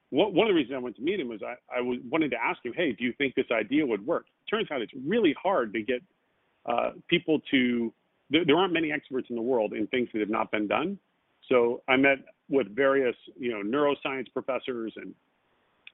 one 0.10 0.48
of 0.48 0.53
the 0.53 0.53
reasons 0.53 0.75
I 0.75 0.79
went 0.79 0.95
to 0.98 1.01
meet 1.01 1.19
him 1.19 1.29
was 1.29 1.41
I, 1.43 1.55
I 1.75 1.81
wanted 2.10 2.31
to 2.31 2.38
ask 2.43 2.63
him, 2.63 2.74
hey, 2.75 2.91
do 2.91 3.03
you 3.03 3.13
think 3.17 3.36
this 3.36 3.51
idea 3.51 3.86
would 3.86 4.05
work? 4.05 4.25
Turns 4.50 4.69
out 4.72 4.81
it's 4.81 4.93
really 5.05 5.36
hard 5.41 5.74
to 5.74 5.81
get 5.81 6.01
uh, 6.65 6.91
people 7.07 7.41
to, 7.51 7.93
there, 8.29 8.45
there 8.45 8.57
aren't 8.57 8.74
many 8.74 8.91
experts 8.91 9.27
in 9.29 9.36
the 9.36 9.41
world 9.41 9.74
in 9.74 9.88
things 9.88 10.10
that 10.13 10.19
have 10.19 10.29
not 10.29 10.51
been 10.51 10.67
done. 10.67 10.98
So 11.50 11.81
I 11.88 11.95
met 11.95 12.19
with 12.50 12.75
various, 12.75 13.15
you 13.38 13.51
know, 13.51 13.62
neuroscience 13.62 14.31
professors 14.34 14.93
and 14.95 15.13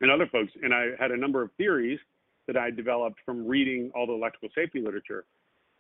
and 0.02 0.10
other 0.10 0.28
folks, 0.32 0.52
and 0.64 0.74
I 0.74 0.88
had 1.00 1.12
a 1.12 1.18
number 1.18 1.44
of 1.44 1.52
theories 1.58 2.00
that 2.48 2.58
I 2.58 2.72
developed 2.72 3.20
from 3.24 3.48
reading 3.48 3.92
all 3.96 4.08
the 4.08 4.14
electrical 4.14 4.50
safety 4.56 4.82
literature. 4.82 5.26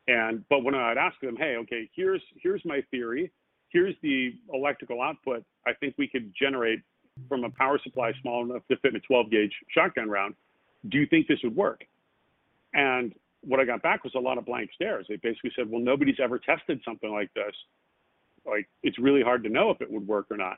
And 0.07 0.47
but 0.47 0.63
when 0.63 0.75
I'd 0.75 0.97
ask 0.97 1.19
them, 1.21 1.35
hey, 1.35 1.55
okay, 1.57 1.89
here's 1.95 2.21
here's 2.41 2.63
my 2.63 2.81
theory, 2.91 3.31
here's 3.71 3.95
the 4.01 4.33
electrical 4.53 5.01
output 5.01 5.43
I 5.65 5.73
think 5.73 5.95
we 5.97 6.07
could 6.07 6.33
generate 6.39 6.81
from 7.27 7.43
a 7.43 7.49
power 7.49 7.79
supply 7.83 8.11
small 8.21 8.43
enough 8.43 8.63
to 8.69 8.77
fit 8.77 8.91
in 8.91 8.95
a 8.95 8.99
12 8.99 9.29
gauge 9.31 9.53
shotgun 9.69 10.09
round. 10.09 10.35
Do 10.89 10.97
you 10.97 11.05
think 11.05 11.27
this 11.27 11.39
would 11.43 11.55
work? 11.55 11.83
And 12.73 13.13
what 13.41 13.59
I 13.59 13.65
got 13.65 13.81
back 13.81 14.03
was 14.03 14.13
a 14.15 14.19
lot 14.19 14.37
of 14.37 14.45
blank 14.45 14.71
stares. 14.73 15.05
They 15.09 15.17
basically 15.17 15.51
said, 15.55 15.69
well, 15.69 15.81
nobody's 15.81 16.19
ever 16.21 16.39
tested 16.39 16.81
something 16.85 17.11
like 17.11 17.33
this 17.33 17.53
like 18.45 18.67
it's 18.83 18.97
really 18.99 19.21
hard 19.21 19.43
to 19.43 19.49
know 19.49 19.69
if 19.69 19.81
it 19.81 19.91
would 19.91 20.07
work 20.07 20.27
or 20.29 20.37
not. 20.37 20.57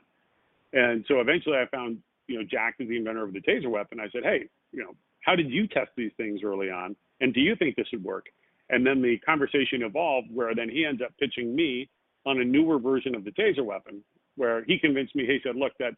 And 0.72 1.04
so 1.08 1.20
eventually 1.20 1.56
I 1.56 1.66
found, 1.66 1.98
you 2.26 2.38
know, 2.38 2.44
Jack 2.50 2.76
is 2.78 2.88
the 2.88 2.96
inventor 2.96 3.24
of 3.24 3.32
the 3.32 3.40
taser 3.40 3.68
weapon. 3.68 4.00
I 4.00 4.08
said, 4.10 4.22
hey, 4.24 4.48
you 4.72 4.82
know, 4.82 4.94
how 5.20 5.36
did 5.36 5.50
you 5.50 5.66
test 5.66 5.90
these 5.96 6.12
things 6.16 6.40
early 6.44 6.70
on? 6.70 6.96
And 7.20 7.32
do 7.32 7.40
you 7.40 7.54
think 7.56 7.76
this 7.76 7.86
would 7.92 8.04
work? 8.04 8.26
And 8.70 8.86
then 8.86 9.02
the 9.02 9.18
conversation 9.18 9.82
evolved 9.82 10.28
where 10.32 10.54
then 10.54 10.68
he 10.68 10.84
ends 10.84 11.02
up 11.02 11.12
pitching 11.18 11.54
me 11.54 11.88
on 12.26 12.40
a 12.40 12.44
newer 12.44 12.78
version 12.78 13.14
of 13.14 13.24
the 13.24 13.30
taser 13.30 13.64
weapon, 13.64 14.02
where 14.36 14.64
he 14.64 14.78
convinced 14.78 15.14
me, 15.14 15.26
he 15.26 15.38
said, 15.42 15.56
look, 15.56 15.72
that 15.78 15.92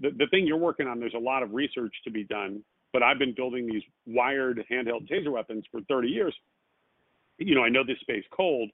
the, 0.00 0.10
the 0.10 0.26
thing 0.30 0.46
you're 0.46 0.56
working 0.56 0.86
on, 0.86 1.00
there's 1.00 1.14
a 1.14 1.18
lot 1.18 1.42
of 1.42 1.52
research 1.52 1.94
to 2.04 2.10
be 2.10 2.24
done, 2.24 2.62
but 2.92 3.02
I've 3.02 3.18
been 3.18 3.34
building 3.34 3.66
these 3.66 3.82
wired 4.06 4.64
handheld 4.70 5.10
taser 5.10 5.30
weapons 5.30 5.64
for 5.70 5.80
30 5.82 6.08
years. 6.08 6.34
You 7.38 7.54
know, 7.54 7.62
I 7.62 7.68
know 7.68 7.84
this 7.84 7.98
space 8.00 8.24
cold. 8.34 8.70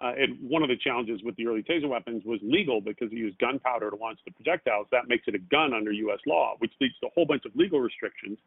Uh, 0.00 0.12
and 0.16 0.38
one 0.48 0.62
of 0.62 0.68
the 0.68 0.76
challenges 0.76 1.20
with 1.24 1.34
the 1.36 1.46
early 1.46 1.62
taser 1.62 1.88
weapons 1.88 2.22
was 2.24 2.38
legal 2.42 2.80
because 2.80 3.10
you 3.10 3.18
use 3.18 3.34
gunpowder 3.40 3.90
to 3.90 3.96
launch 3.96 4.20
the 4.24 4.30
projectiles. 4.30 4.86
That 4.92 5.08
makes 5.08 5.24
it 5.26 5.34
a 5.34 5.40
gun 5.40 5.74
under 5.74 5.90
U.S. 5.90 6.20
law, 6.24 6.54
which 6.58 6.72
leads 6.80 6.94
to 7.00 7.08
a 7.08 7.10
whole 7.14 7.26
bunch 7.26 7.44
of 7.44 7.56
legal 7.56 7.80
restrictions. 7.80 8.38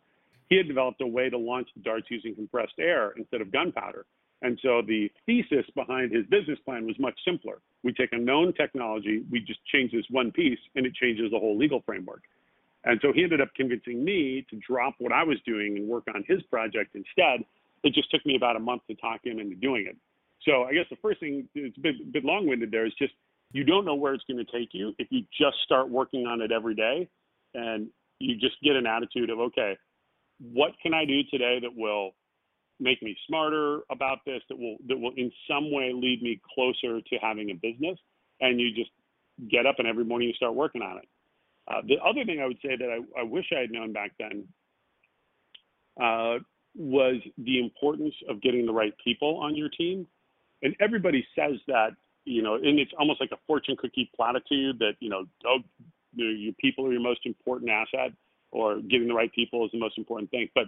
He 0.50 0.56
had 0.56 0.68
developed 0.68 1.02
a 1.02 1.08
way 1.08 1.30
to 1.30 1.38
launch 1.38 1.68
the 1.76 1.82
darts 1.82 2.08
using 2.10 2.36
compressed 2.36 2.76
air 2.80 3.14
instead 3.18 3.42
of 3.42 3.52
gunpowder. 3.52 4.06
And 4.42 4.60
so 4.64 4.82
the 4.82 5.12
thesis 5.26 5.66
behind 5.76 6.12
his 6.12 6.26
business 6.26 6.58
plan 6.66 6.86
was 6.86 6.96
much 7.00 7.14
simpler. 7.26 7.60
We 7.84 7.94
take 7.94 8.12
a 8.12 8.18
known 8.18 8.54
technology, 8.54 9.24
we 9.30 9.40
just 9.40 9.60
change 9.66 9.92
this 9.92 10.06
one 10.10 10.32
piece, 10.32 10.60
and 10.76 10.86
it 10.86 10.94
changes 10.96 11.32
the 11.32 11.40
whole 11.40 11.58
legal 11.58 11.82
framework. 11.86 12.24
And 12.84 13.00
so 13.04 13.14
he 13.14 13.24
ended 13.24 13.42
up 13.42 13.50
convincing 13.56 14.04
me 14.04 14.46
to 14.50 14.60
drop 14.68 14.96
what 14.98 15.12
I 15.12 15.24
was 15.24 15.38
doing 15.46 15.78
and 15.78 15.88
work 15.88 16.06
on 16.14 16.24
his 16.28 16.42
project 16.44 16.96
instead. 16.96 17.46
It 17.84 17.94
just 17.94 18.10
took 18.10 18.26
me 18.26 18.36
about 18.36 18.56
a 18.56 18.60
month 18.60 18.82
to 18.88 18.96
talk 18.96 19.24
him 19.24 19.40
into 19.40 19.56
doing 19.56 19.86
it. 19.88 19.96
So 20.44 20.64
I 20.64 20.74
guess 20.74 20.86
the 20.90 20.98
first 21.02 21.20
thing, 21.20 21.48
it's 21.54 21.78
a 21.78 21.82
bit, 21.82 22.12
bit 22.12 22.26
long-winded 22.26 22.72
there, 22.72 22.88
is 22.88 22.94
just 22.98 23.14
you 23.54 23.64
don't 23.64 23.86
know 23.86 23.96
where 23.96 24.14
it's 24.14 24.24
going 24.24 24.44
to 24.44 24.52
take 24.52 24.70
you 24.72 24.96
if 24.98 25.08
you 25.12 25.24
just 25.38 25.58
start 25.64 25.90
working 25.90 26.26
on 26.26 26.42
it 26.42 26.52
every 26.52 26.74
day 26.74 27.08
and 27.54 27.88
you 28.20 28.36
just 28.38 28.56
get 28.64 28.76
an 28.76 28.88
attitude 28.88 29.30
of, 29.30 29.40
okay, 29.40 29.78
what 30.40 30.72
can 30.82 30.94
I 30.94 31.06
do 31.06 31.22
today 31.30 31.60
that 31.62 31.76
will 31.76 32.12
make 32.82 33.02
me 33.02 33.16
smarter 33.28 33.82
about 33.90 34.20
this, 34.26 34.42
that 34.50 34.58
will, 34.58 34.78
that 34.88 35.00
will 35.00 35.14
in 35.16 35.32
some 35.48 35.72
way 35.72 35.94
lead 35.94 36.22
me 36.22 36.42
closer 36.54 37.00
to 37.00 37.16
having 37.22 37.52
a 37.52 37.54
business? 37.54 37.98
And 38.42 38.60
you 38.60 38.74
just 38.74 38.92
get 39.50 39.66
up 39.66 39.76
and 39.78 39.88
every 39.88 40.04
morning 40.04 40.28
you 40.28 40.34
start 40.34 40.56
working 40.56 40.82
on 40.82 40.98
it. 40.98 41.08
Uh, 41.68 41.82
the 41.88 41.98
other 42.04 42.26
thing 42.26 42.42
I 42.42 42.48
would 42.48 42.58
say 42.62 42.76
that 42.76 42.90
I, 42.90 43.22
I 43.22 43.24
wish 43.24 43.46
I 43.56 43.62
had 43.62 43.72
known 43.72 43.94
back 43.94 44.12
then 44.20 44.48
uh, 46.02 46.40
was 46.76 47.22
the 47.38 47.60
importance 47.60 48.16
of 48.28 48.42
getting 48.42 48.66
the 48.66 48.74
right 48.74 48.94
people 49.04 49.38
on 49.38 49.56
your 49.56 49.70
team 49.70 50.08
and 50.64 50.76
everybody 50.80 51.26
says 51.36 51.58
that, 51.68 51.92
you 52.26 52.42
know, 52.42 52.56
and 52.56 52.80
it's 52.80 52.92
almost 53.00 53.20
like 53.20 53.32
a 53.32 53.40
fortune 53.48 53.76
cookie 53.78 54.10
platitude 54.16 54.78
that, 54.80 54.94
you 55.00 55.10
know, 55.10 55.26
oh, 55.46 55.60
your 56.14 56.54
people 56.60 56.86
are 56.86 56.92
your 56.92 57.02
most 57.02 57.26
important 57.26 57.72
asset 57.72 58.12
or 58.52 58.80
getting 58.82 59.08
the 59.08 59.14
right 59.14 59.32
people 59.34 59.66
is 59.66 59.72
the 59.72 59.80
most 59.80 59.98
important 59.98 60.30
thing. 60.30 60.50
But 60.54 60.66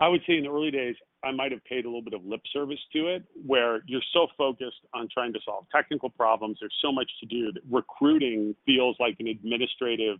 I 0.00 0.08
would 0.08 0.22
say 0.26 0.38
in 0.38 0.44
the 0.44 0.50
early 0.50 0.70
days, 0.70 0.96
I 1.22 1.30
might 1.30 1.52
have 1.52 1.62
paid 1.64 1.84
a 1.84 1.88
little 1.88 2.02
bit 2.02 2.14
of 2.14 2.24
lip 2.24 2.40
service 2.52 2.78
to 2.94 3.08
it, 3.08 3.24
where 3.46 3.82
you're 3.86 4.00
so 4.14 4.26
focused 4.38 4.80
on 4.94 5.08
trying 5.12 5.34
to 5.34 5.40
solve 5.44 5.66
technical 5.70 6.08
problems. 6.08 6.56
There's 6.58 6.74
so 6.80 6.90
much 6.90 7.10
to 7.20 7.26
do 7.26 7.52
that 7.52 7.60
recruiting 7.70 8.56
feels 8.64 8.96
like 8.98 9.16
an 9.20 9.28
administrative, 9.28 10.18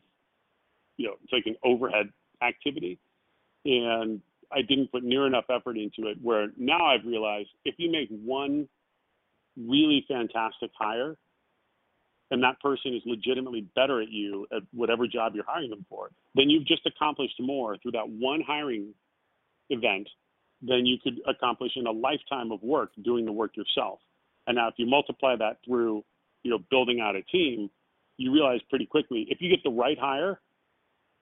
you 0.99 1.07
know, 1.07 1.15
it's 1.25 1.33
like 1.33 1.47
an 1.47 1.57
overhead 1.65 2.11
activity. 2.43 2.99
And 3.65 4.21
I 4.53 4.61
didn't 4.63 4.93
put 4.93 5.03
near 5.03 5.27
enough 5.27 5.45
effort 5.49 5.79
into 5.79 6.11
it. 6.11 6.19
Where 6.21 6.49
now 6.59 6.85
I've 6.85 7.07
realized 7.07 7.49
if 7.65 7.77
you 7.79 7.91
make 7.91 8.09
one 8.11 8.69
really 9.57 10.05
fantastic 10.07 10.71
hire, 10.79 11.17
and 12.31 12.43
that 12.45 12.61
person 12.61 12.95
is 12.95 13.03
legitimately 13.07 13.67
better 13.75 14.01
at 14.01 14.11
you 14.11 14.47
at 14.55 14.63
whatever 14.73 15.07
job 15.07 15.33
you're 15.35 15.45
hiring 15.47 15.71
them 15.71 15.85
for, 15.89 16.11
then 16.35 16.49
you've 16.49 16.67
just 16.67 16.87
accomplished 16.87 17.35
more 17.41 17.77
through 17.79 17.93
that 17.93 18.09
one 18.09 18.41
hiring 18.47 18.95
event 19.71 20.09
than 20.63 20.85
you 20.85 20.99
could 21.03 21.21
accomplish 21.27 21.73
in 21.77 21.87
a 21.87 21.91
lifetime 21.91 22.53
of 22.53 22.63
work 22.63 22.91
doing 23.03 23.25
the 23.25 23.33
work 23.33 23.57
yourself. 23.57 23.99
And 24.47 24.57
now 24.57 24.69
if 24.69 24.75
you 24.77 24.87
multiply 24.87 25.37
that 25.37 25.59
through, 25.65 26.05
you 26.43 26.51
know, 26.51 26.59
building 26.71 27.01
out 27.01 27.17
a 27.17 27.23
team, 27.23 27.71
you 28.17 28.33
realize 28.33 28.61
pretty 28.69 28.87
quickly 28.87 29.27
if 29.31 29.41
you 29.41 29.49
get 29.49 29.63
the 29.65 29.71
right 29.71 29.99
hire, 29.99 30.41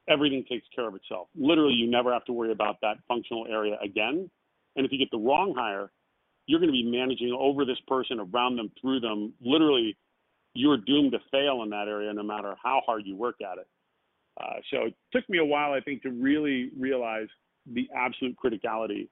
everything 0.08 0.44
takes 0.48 0.66
care 0.74 0.88
of 0.88 0.94
itself. 0.94 1.28
Literally, 1.36 1.74
you 1.74 1.88
never 1.88 2.12
have 2.12 2.24
to 2.24 2.32
worry 2.32 2.50
about 2.50 2.80
that 2.82 2.96
functional 3.06 3.46
area 3.46 3.76
again. 3.82 4.30
And 4.74 4.86
if 4.86 4.92
you 4.92 4.98
get 4.98 5.10
the 5.10 5.18
wrong 5.18 5.54
hire, 5.56 5.90
you're 6.46 6.60
going 6.60 6.72
to 6.72 6.72
be 6.72 6.90
managing 6.90 7.36
over 7.38 7.64
this 7.64 7.78
person, 7.86 8.18
around 8.20 8.56
them, 8.56 8.72
through 8.80 9.00
them. 9.00 9.34
Literally, 9.40 9.96
you're 10.54 10.78
doomed 10.78 11.12
to 11.12 11.18
fail 11.30 11.62
in 11.62 11.70
that 11.70 11.88
area 11.88 12.12
no 12.12 12.22
matter 12.22 12.54
how 12.62 12.80
hard 12.86 13.02
you 13.04 13.14
work 13.14 13.36
at 13.40 13.58
it. 13.58 13.68
Uh, 14.40 14.60
so 14.70 14.86
it 14.86 14.94
took 15.12 15.28
me 15.28 15.38
a 15.38 15.44
while, 15.44 15.72
I 15.72 15.80
think, 15.80 16.02
to 16.02 16.10
really 16.10 16.70
realize 16.78 17.28
the 17.66 17.88
absolute 17.94 18.36
criticality 18.42 19.08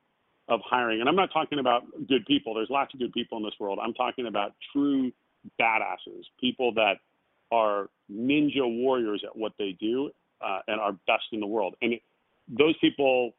of 0.48 0.61
hiring. 0.64 1.00
And 1.00 1.09
I'm 1.09 1.16
not 1.16 1.30
talking 1.32 1.59
about 1.59 1.85
good 2.09 2.24
people. 2.26 2.54
There's 2.54 2.70
lots 2.70 2.94
of 2.94 3.00
good 3.00 3.12
people 3.12 3.38
in 3.38 3.44
this 3.44 3.54
world. 3.59 3.78
I'm 3.82 3.94
talking 3.94 4.26
about 4.26 4.52
true 4.72 5.12
badasses, 5.61 6.22
people 6.40 6.72
that 6.74 6.94
are 7.50 7.88
ninja 8.11 8.64
warriors 8.64 9.22
at 9.24 9.37
what 9.37 9.52
they 9.59 9.76
do 9.80 10.11
uh, 10.40 10.61
and 10.68 10.80
are 10.80 10.92
best 11.06 11.24
in 11.32 11.40
the 11.40 11.46
world. 11.46 11.74
And 11.82 11.94
it, 11.94 12.02
those 12.48 12.76
people 12.80 13.32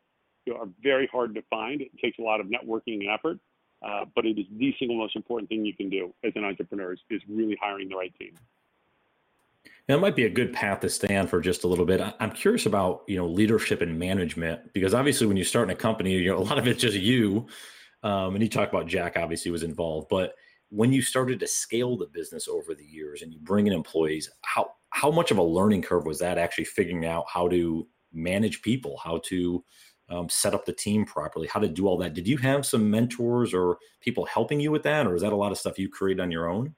you 0.46 0.54
know, 0.54 0.62
are 0.62 0.70
very 0.82 1.08
hard 1.12 1.36
to 1.36 1.41
find. 1.50 1.82
It 1.82 1.91
takes 2.02 2.20
a 2.20 2.22
lot 2.22 2.39
of 2.39 2.48
networking 2.48 3.00
and 3.02 3.10
effort, 3.10 3.39
uh, 3.86 4.06
but 4.15 4.26
it 4.26 4.38
is 4.38 4.46
the 4.58 4.74
single 4.80 4.98
most 4.98 5.15
important 5.15 5.50
thing 5.50 5.65
you 5.65 5.76
can 5.76 5.89
do 5.89 6.13
as 6.24 6.34
an 6.36 6.43
entrepreneur 6.43 6.93
is, 6.93 7.00
is 7.10 7.22
really 7.30 7.58
hiring 7.62 7.89
the 7.89 7.96
right 7.96 8.13
team. 8.20 8.34
That 9.88 9.99
might 9.99 10.15
be 10.15 10.25
a 10.25 10.30
good 10.30 10.53
path 10.53 10.82
to 10.82 10.89
stay 10.89 11.15
on 11.15 11.27
for 11.27 11.39
just 11.39 11.63
a 11.63 11.67
little 11.67 11.86
bit. 11.86 12.01
I'm 12.19 12.32
curious 12.32 12.65
about 12.65 13.03
you 13.08 13.17
know 13.17 13.27
leadership 13.27 13.82
and 13.82 13.97
management 13.97 14.73
because 14.73 14.93
obviously 14.93 15.27
when 15.27 15.38
you 15.38 15.43
start 15.43 15.69
in 15.69 15.75
a 15.75 15.80
company, 15.80 16.13
you 16.13 16.30
know 16.30 16.38
a 16.38 16.39
lot 16.39 16.58
of 16.58 16.67
it's 16.67 16.82
just 16.82 16.97
you. 16.97 17.47
Um, 18.03 18.36
and 18.36 18.43
you 18.43 18.49
talk 18.49 18.69
about 18.69 18.88
Jack 18.88 19.17
obviously 19.17 19.51
was 19.51 19.63
involved, 19.63 20.08
but 20.10 20.36
when 20.69 20.91
you 20.91 21.01
started 21.01 21.39
to 21.39 21.47
scale 21.47 21.97
the 21.97 22.08
business 22.08 22.47
over 22.47 22.75
the 22.75 22.86
years 22.86 23.21
and 23.21 23.34
you 23.34 23.39
bring 23.39 23.67
in 23.67 23.73
employees, 23.73 24.30
how 24.43 24.71
how 24.89 25.12
much 25.12 25.32
of 25.32 25.38
a 25.38 25.43
learning 25.43 25.82
curve 25.82 26.06
was 26.06 26.19
that 26.19 26.38
actually 26.38 26.65
figuring 26.65 27.06
out 27.06 27.25
how 27.32 27.47
to 27.47 27.88
manage 28.13 28.62
people, 28.62 28.99
how 29.03 29.19
to 29.25 29.63
um, 30.10 30.30
set 30.30 30.53
up 30.53 30.65
the 30.65 30.73
team 30.73 31.06
properly, 31.06 31.47
how 31.47 31.60
to 31.60 31.67
do 31.67 31.88
all 31.88 31.97
that. 31.97 32.13
Did 32.13 32.27
you 32.27 32.38
have 32.38 32.65
some 32.65 32.89
mentors 32.89 33.53
or 33.53 33.77
people 34.01 34.25
helping 34.25 34.60
you 34.60 34.71
with 34.71 34.84
that, 34.84 35.06
or 35.06 35.15
is 35.15 35.21
that 35.21 35.34
a 35.34 35.36
lot 35.36 35.51
of 35.51 35.58
stuff 35.58 35.77
you 35.77 35.89
create 35.89 36.19
on 36.19 36.32
your 36.32 36.49
own? 36.49 36.75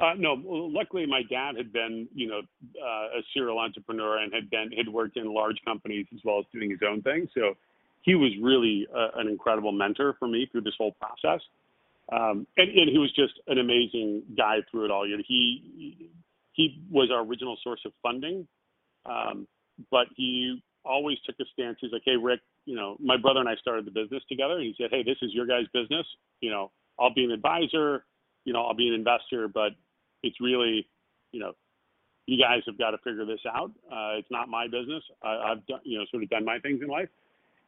Uh, 0.00 0.14
no, 0.16 0.40
luckily 0.44 1.06
my 1.06 1.22
dad 1.28 1.56
had 1.56 1.72
been, 1.72 2.06
you 2.14 2.28
know, 2.28 2.40
uh, 2.80 3.18
a 3.18 3.22
serial 3.34 3.58
entrepreneur 3.58 4.18
and 4.18 4.32
had 4.32 4.48
been 4.48 4.70
had 4.76 4.88
worked 4.88 5.16
in 5.16 5.34
large 5.34 5.56
companies 5.64 6.06
as 6.14 6.20
well 6.24 6.38
as 6.38 6.44
doing 6.52 6.70
his 6.70 6.78
own 6.88 7.02
thing. 7.02 7.28
So 7.34 7.54
he 8.02 8.14
was 8.14 8.30
really 8.40 8.86
a, 8.94 9.18
an 9.18 9.26
incredible 9.26 9.72
mentor 9.72 10.14
for 10.18 10.28
me 10.28 10.48
through 10.50 10.62
this 10.62 10.74
whole 10.78 10.92
process. 10.92 11.40
Um, 12.12 12.46
and, 12.56 12.70
and, 12.70 12.88
he 12.88 12.96
was 12.96 13.12
just 13.14 13.34
an 13.48 13.58
amazing 13.58 14.22
guy 14.36 14.58
through 14.70 14.86
it 14.86 14.90
all. 14.90 15.06
You 15.06 15.18
know, 15.18 15.22
he 15.26 16.10
he 16.52 16.80
was 16.90 17.10
our 17.12 17.22
original 17.22 17.58
source 17.62 17.80
of 17.84 17.92
funding, 18.02 18.46
um, 19.04 19.46
but 19.90 20.06
he 20.16 20.62
always 20.84 21.18
took 21.26 21.36
a 21.40 21.44
stance. 21.52 21.76
He's 21.80 21.92
like, 21.92 22.02
"Hey, 22.04 22.16
Rick, 22.16 22.40
you 22.64 22.76
know, 22.76 22.96
my 22.98 23.18
brother 23.18 23.40
and 23.40 23.48
I 23.48 23.56
started 23.56 23.84
the 23.84 23.90
business 23.90 24.22
together." 24.26 24.58
He 24.60 24.74
said, 24.78 24.88
"Hey, 24.90 25.02
this 25.02 25.18
is 25.20 25.34
your 25.34 25.44
guys' 25.44 25.66
business. 25.74 26.06
You 26.40 26.50
know, 26.50 26.70
I'll 26.98 27.12
be 27.12 27.24
an 27.24 27.30
advisor. 27.30 28.06
You 28.44 28.54
know, 28.54 28.62
I'll 28.62 28.74
be 28.74 28.88
an 28.88 28.94
investor, 28.94 29.48
but 29.48 29.72
it's 30.22 30.40
really, 30.40 30.86
you 31.32 31.40
know, 31.40 31.52
you 32.26 32.42
guys 32.42 32.62
have 32.66 32.78
got 32.78 32.90
to 32.90 32.98
figure 32.98 33.24
this 33.24 33.40
out. 33.46 33.70
Uh, 33.90 34.18
it's 34.18 34.30
not 34.30 34.48
my 34.48 34.66
business. 34.66 35.02
I, 35.22 35.52
I've 35.52 35.66
done, 35.66 35.80
you 35.84 35.98
know, 35.98 36.04
sort 36.10 36.22
of 36.22 36.30
done 36.30 36.44
my 36.44 36.58
things 36.58 36.80
in 36.82 36.88
life." 36.88 37.08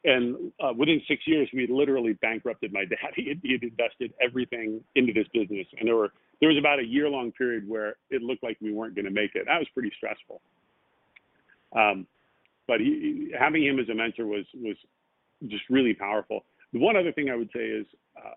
And 0.03 0.51
uh, 0.59 0.73
within 0.75 0.99
six 1.07 1.21
years, 1.27 1.47
we 1.53 1.67
literally 1.67 2.13
bankrupted 2.13 2.73
my 2.73 2.85
dad. 2.89 3.13
He 3.15 3.29
had, 3.29 3.39
he 3.43 3.53
had 3.53 3.63
invested 3.63 4.13
everything 4.21 4.81
into 4.95 5.13
this 5.13 5.27
business, 5.33 5.67
and 5.79 5.87
there 5.87 5.95
were 5.95 6.11
there 6.39 6.49
was 6.49 6.57
about 6.57 6.79
a 6.79 6.85
year 6.85 7.09
long 7.09 7.31
period 7.31 7.67
where 7.67 7.95
it 8.09 8.21
looked 8.21 8.43
like 8.43 8.57
we 8.61 8.73
weren't 8.73 8.95
going 8.95 9.05
to 9.05 9.11
make 9.11 9.35
it. 9.35 9.45
That 9.45 9.59
was 9.59 9.67
pretty 9.73 9.91
stressful. 9.97 10.41
Um, 11.75 12.07
but 12.67 12.79
he, 12.79 13.31
having 13.37 13.63
him 13.63 13.79
as 13.79 13.89
a 13.89 13.93
mentor 13.93 14.25
was 14.25 14.45
was 14.55 14.75
just 15.47 15.63
really 15.69 15.93
powerful. 15.93 16.45
The 16.73 16.79
one 16.79 16.95
other 16.95 17.11
thing 17.11 17.29
I 17.29 17.35
would 17.35 17.49
say 17.53 17.61
is 17.65 17.85
uh, 18.17 18.33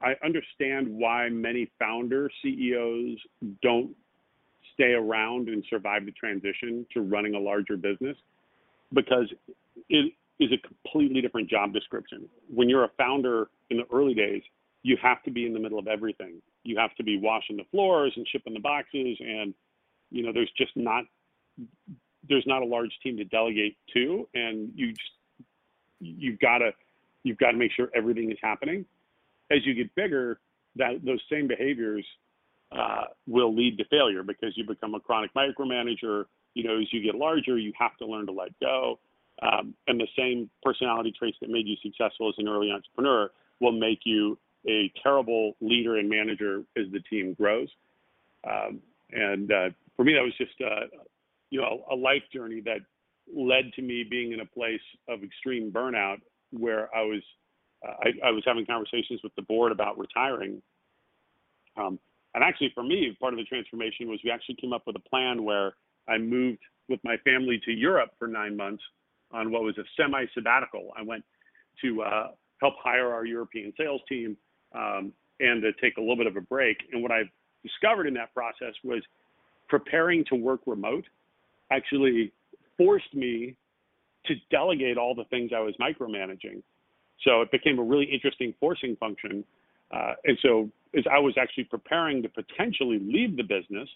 I 0.00 0.14
understand 0.24 0.88
why 0.88 1.28
many 1.28 1.70
founder 1.78 2.30
CEOs 2.42 3.18
don't 3.62 3.90
stay 4.74 4.92
around 4.92 5.48
and 5.48 5.64
survive 5.68 6.06
the 6.06 6.12
transition 6.12 6.86
to 6.94 7.00
running 7.00 7.34
a 7.34 7.38
larger 7.38 7.76
business 7.76 8.16
because 8.94 9.26
it 9.88 10.12
is 10.38 10.50
a 10.52 10.66
completely 10.66 11.20
different 11.20 11.50
job 11.50 11.72
description. 11.72 12.28
When 12.48 12.68
you're 12.68 12.84
a 12.84 12.90
founder 12.96 13.48
in 13.70 13.78
the 13.78 13.84
early 13.92 14.14
days, 14.14 14.42
you 14.82 14.96
have 15.02 15.22
to 15.24 15.30
be 15.30 15.46
in 15.46 15.52
the 15.52 15.58
middle 15.58 15.78
of 15.78 15.88
everything. 15.88 16.40
You 16.62 16.78
have 16.78 16.94
to 16.96 17.02
be 17.02 17.18
washing 17.18 17.56
the 17.56 17.64
floors 17.70 18.12
and 18.16 18.26
shipping 18.30 18.54
the 18.54 18.60
boxes, 18.60 19.18
and 19.20 19.52
you 20.10 20.22
know 20.22 20.32
there's 20.32 20.50
just 20.56 20.76
not 20.76 21.04
there's 22.28 22.46
not 22.46 22.62
a 22.62 22.64
large 22.64 22.92
team 23.02 23.16
to 23.16 23.24
delegate 23.24 23.76
to, 23.94 24.28
and 24.34 24.70
you 24.74 24.92
just 24.92 25.10
you've 26.00 26.38
got 26.38 26.58
to 26.58 26.70
you've 27.24 27.38
got 27.38 27.50
to 27.50 27.56
make 27.56 27.72
sure 27.72 27.90
everything 27.94 28.30
is 28.30 28.38
happening. 28.42 28.84
As 29.50 29.64
you 29.64 29.74
get 29.74 29.94
bigger, 29.94 30.40
that 30.76 31.04
those 31.04 31.20
same 31.30 31.48
behaviors 31.48 32.04
uh, 32.72 33.04
will 33.26 33.54
lead 33.54 33.78
to 33.78 33.84
failure 33.86 34.22
because 34.22 34.52
you 34.56 34.64
become 34.66 34.94
a 34.94 35.00
chronic 35.00 35.32
micromanager. 35.34 36.24
You 36.54 36.64
know, 36.64 36.78
as 36.78 36.92
you 36.92 37.02
get 37.02 37.14
larger, 37.14 37.58
you 37.58 37.72
have 37.78 37.96
to 37.98 38.06
learn 38.06 38.26
to 38.26 38.32
let 38.32 38.58
go. 38.60 38.98
Um, 39.40 39.74
and 39.86 40.00
the 40.00 40.08
same 40.16 40.50
personality 40.62 41.12
traits 41.16 41.36
that 41.40 41.50
made 41.50 41.66
you 41.66 41.76
successful 41.82 42.28
as 42.28 42.34
an 42.38 42.48
early 42.48 42.70
entrepreneur 42.70 43.30
will 43.60 43.72
make 43.72 44.00
you 44.04 44.38
a 44.68 44.92
terrible 45.02 45.54
leader 45.60 45.96
and 45.96 46.08
manager 46.08 46.62
as 46.76 46.86
the 46.92 47.00
team 47.00 47.34
grows. 47.34 47.68
Um, 48.48 48.80
and 49.12 49.50
uh, 49.50 49.70
for 49.96 50.04
me, 50.04 50.14
that 50.14 50.22
was 50.22 50.34
just 50.36 50.52
uh, 50.60 50.86
you 51.50 51.60
know 51.60 51.84
a 51.90 51.94
life 51.94 52.22
journey 52.32 52.60
that 52.62 52.80
led 53.34 53.72
to 53.76 53.82
me 53.82 54.04
being 54.08 54.32
in 54.32 54.40
a 54.40 54.46
place 54.46 54.80
of 55.08 55.22
extreme 55.22 55.70
burnout 55.70 56.18
where 56.50 56.94
I 56.94 57.02
was 57.02 57.22
I, 57.84 58.28
I, 58.28 58.30
was 58.30 58.42
having 58.44 58.66
conversations 58.66 59.20
with 59.22 59.34
the 59.36 59.42
board 59.42 59.72
about 59.72 59.98
retiring. 59.98 60.60
Um, 61.76 61.98
and 62.34 62.42
actually, 62.42 62.72
for 62.74 62.82
me, 62.82 63.16
part 63.20 63.32
of 63.32 63.38
the 63.38 63.44
transformation 63.44 64.08
was 64.08 64.20
we 64.24 64.30
actually 64.30 64.56
came 64.56 64.72
up 64.72 64.82
with 64.86 64.96
a 64.96 65.08
plan 65.08 65.44
where 65.44 65.74
I 66.08 66.18
moved 66.18 66.60
with 66.88 67.00
my 67.04 67.16
family 67.18 67.60
to 67.64 67.72
Europe 67.72 68.10
for 68.18 68.26
nine 68.26 68.56
months 68.56 68.82
on 69.32 69.52
what 69.52 69.62
was 69.62 69.76
a 69.78 69.84
semi 69.96 70.24
sabbatical. 70.34 70.92
I 70.96 71.02
went 71.02 71.24
to 71.82 72.02
uh, 72.02 72.28
help 72.60 72.74
hire 72.82 73.12
our 73.12 73.24
European 73.24 73.72
sales 73.76 74.00
team 74.08 74.36
um, 74.74 75.12
and 75.40 75.62
to 75.62 75.72
take 75.80 75.96
a 75.96 76.00
little 76.00 76.16
bit 76.16 76.26
of 76.26 76.36
a 76.36 76.40
break. 76.40 76.78
And 76.92 77.02
what 77.02 77.12
I 77.12 77.22
discovered 77.62 78.06
in 78.06 78.14
that 78.14 78.34
process 78.34 78.74
was 78.82 79.02
preparing 79.68 80.24
to 80.26 80.34
work 80.34 80.60
remote 80.66 81.04
actually 81.70 82.32
forced 82.76 83.14
me 83.14 83.54
to 84.26 84.34
delegate 84.50 84.96
all 84.96 85.14
the 85.14 85.24
things 85.24 85.50
I 85.54 85.60
was 85.60 85.74
micromanaging. 85.80 86.62
So 87.24 87.42
it 87.42 87.50
became 87.50 87.78
a 87.78 87.82
really 87.82 88.06
interesting 88.06 88.54
forcing 88.60 88.96
function. 88.96 89.44
Uh, 89.90 90.14
and 90.24 90.38
so 90.42 90.70
as 90.96 91.04
I 91.10 91.18
was 91.18 91.34
actually 91.40 91.64
preparing 91.64 92.22
to 92.22 92.28
potentially 92.28 92.98
leave 93.00 93.36
the 93.36 93.42
business, 93.42 93.88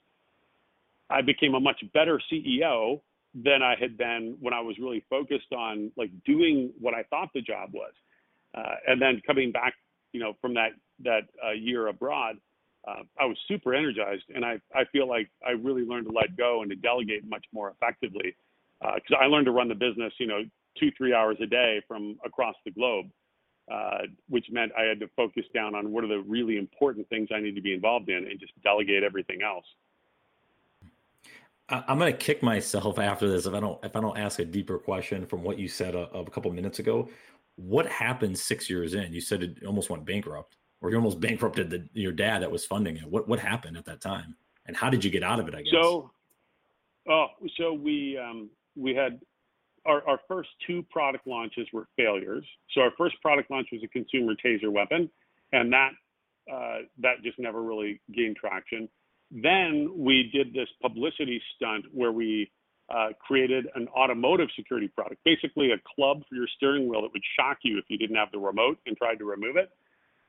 I 1.11 1.22
became 1.22 1.54
a 1.54 1.61
much 1.61 1.82
better 1.92 2.20
CEO 2.32 3.00
than 3.35 3.62
I 3.62 3.74
had 3.78 3.96
been 3.96 4.37
when 4.40 4.52
I 4.52 4.61
was 4.61 4.76
really 4.78 5.04
focused 5.08 5.52
on 5.56 5.90
like 5.96 6.11
doing 6.24 6.70
what 6.78 6.94
I 6.94 7.02
thought 7.04 7.30
the 7.35 7.40
job 7.40 7.70
was. 7.72 7.92
Uh, 8.54 8.74
and 8.87 9.00
then 9.00 9.20
coming 9.26 9.52
back, 9.52 9.74
you 10.12 10.20
know, 10.20 10.35
from 10.40 10.54
that 10.54 10.70
that 11.04 11.22
uh, 11.44 11.52
year 11.52 11.88
abroad, 11.88 12.37
uh, 12.87 13.02
I 13.18 13.24
was 13.24 13.37
super 13.48 13.74
energized, 13.74 14.24
and 14.35 14.44
I 14.44 14.61
I 14.74 14.85
feel 14.92 15.08
like 15.08 15.30
I 15.46 15.52
really 15.52 15.82
learned 15.82 16.06
to 16.06 16.12
let 16.12 16.37
go 16.37 16.61
and 16.61 16.70
to 16.70 16.76
delegate 16.76 17.26
much 17.26 17.44
more 17.52 17.70
effectively 17.70 18.37
because 18.80 19.16
uh, 19.18 19.24
I 19.24 19.26
learned 19.26 19.46
to 19.46 19.52
run 19.52 19.68
the 19.68 19.74
business, 19.74 20.12
you 20.18 20.26
know, 20.26 20.42
two 20.78 20.90
three 20.96 21.14
hours 21.14 21.37
a 21.42 21.46
day 21.46 21.80
from 21.87 22.18
across 22.24 22.54
the 22.64 22.70
globe, 22.70 23.06
uh, 23.72 23.98
which 24.28 24.46
meant 24.50 24.72
I 24.78 24.85
had 24.85 25.00
to 25.00 25.08
focus 25.16 25.44
down 25.54 25.74
on 25.74 25.92
what 25.92 26.04
are 26.04 26.08
the 26.08 26.22
really 26.26 26.56
important 26.56 27.08
things 27.08 27.28
I 27.35 27.40
need 27.40 27.54
to 27.54 27.62
be 27.62 27.72
involved 27.72 28.08
in 28.08 28.26
and 28.28 28.38
just 28.40 28.52
delegate 28.62 29.02
everything 29.02 29.42
else. 29.42 29.66
I'm 31.68 31.98
going 31.98 32.12
to 32.12 32.18
kick 32.18 32.42
myself 32.42 32.98
after 32.98 33.28
this 33.28 33.46
if 33.46 33.54
I 33.54 33.61
don't 33.61 33.82
if 33.85 33.96
I 33.96 34.00
don't 34.00 34.18
ask 34.18 34.38
a 34.38 34.44
deeper 34.44 34.78
question 34.78 35.24
from 35.26 35.42
what 35.42 35.58
you 35.58 35.68
said 35.68 35.94
a, 35.94 36.11
a 36.12 36.30
couple 36.30 36.52
minutes 36.52 36.78
ago. 36.78 37.08
What 37.56 37.87
happened 37.87 38.38
six 38.38 38.68
years 38.68 38.94
in? 38.94 39.12
You 39.12 39.20
said 39.20 39.42
it 39.42 39.64
almost 39.64 39.88
went 39.88 40.04
bankrupt, 40.04 40.56
or 40.80 40.90
you 40.90 40.96
almost 40.96 41.20
bankrupted 41.26 41.70
the, 41.70 41.88
your 41.94 42.12
dad 42.12 42.42
that 42.42 42.50
was 42.50 42.66
funding 42.66 42.96
it. 42.96 43.06
What 43.06 43.26
what 43.28 43.38
happened 43.38 43.76
at 43.76 43.87
that 43.87 44.00
time, 44.00 44.37
and 44.66 44.76
how 44.76 44.90
did 44.90 45.04
you 45.04 45.11
get 45.11 45.22
out 45.22 45.40
of 45.40 45.48
it? 45.48 45.54
I 45.54 45.62
guess. 45.62 45.72
So, 45.72 46.11
oh, 47.08 47.26
so 47.56 47.72
we 47.72 48.18
um, 48.18 48.50
we 48.76 48.94
had 48.94 49.20
our, 49.87 50.07
our 50.09 50.21
first 50.29 50.49
two 50.66 50.85
product 50.90 51.27
launches 51.27 51.66
were 51.73 51.87
failures. 51.97 52.45
So 52.73 52.83
our 52.83 52.92
first 52.97 53.16
product 53.21 53.51
launch 53.51 53.68
was 53.73 53.83
a 53.85 53.88
consumer 53.88 54.35
taser 54.35 54.71
weapon, 54.71 55.11
and 55.53 55.73
that 55.73 55.90
uh, 56.53 56.79
that 56.99 57.23
just 57.23 57.38
never 57.38 57.62
really 57.62 58.01
gained 58.14 58.37
traction. 58.37 58.88
Then 59.31 59.90
we 59.97 60.31
did 60.33 60.53
this 60.53 60.68
publicity 60.83 61.40
stunt 61.57 61.85
where 61.92 62.12
we 62.12 62.51
uh, 62.92 63.09
created 63.25 63.66
an 63.75 63.88
automotive 63.97 64.49
security 64.57 64.88
product, 64.88 65.21
basically 65.25 65.71
a 65.71 65.81
club 65.95 66.23
for 66.29 66.35
your 66.35 66.49
steering 66.57 66.88
wheel 66.88 67.03
that 67.03 67.12
would 67.12 67.23
shock 67.38 67.59
you 67.62 67.79
if 67.79 67.85
you 67.88 67.97
didn't 67.97 68.16
have 68.16 68.31
the 68.33 68.38
remote 68.38 68.79
and 68.87 68.97
tried 68.97 69.18
to 69.18 69.25
remove 69.25 69.57
it. 69.57 69.71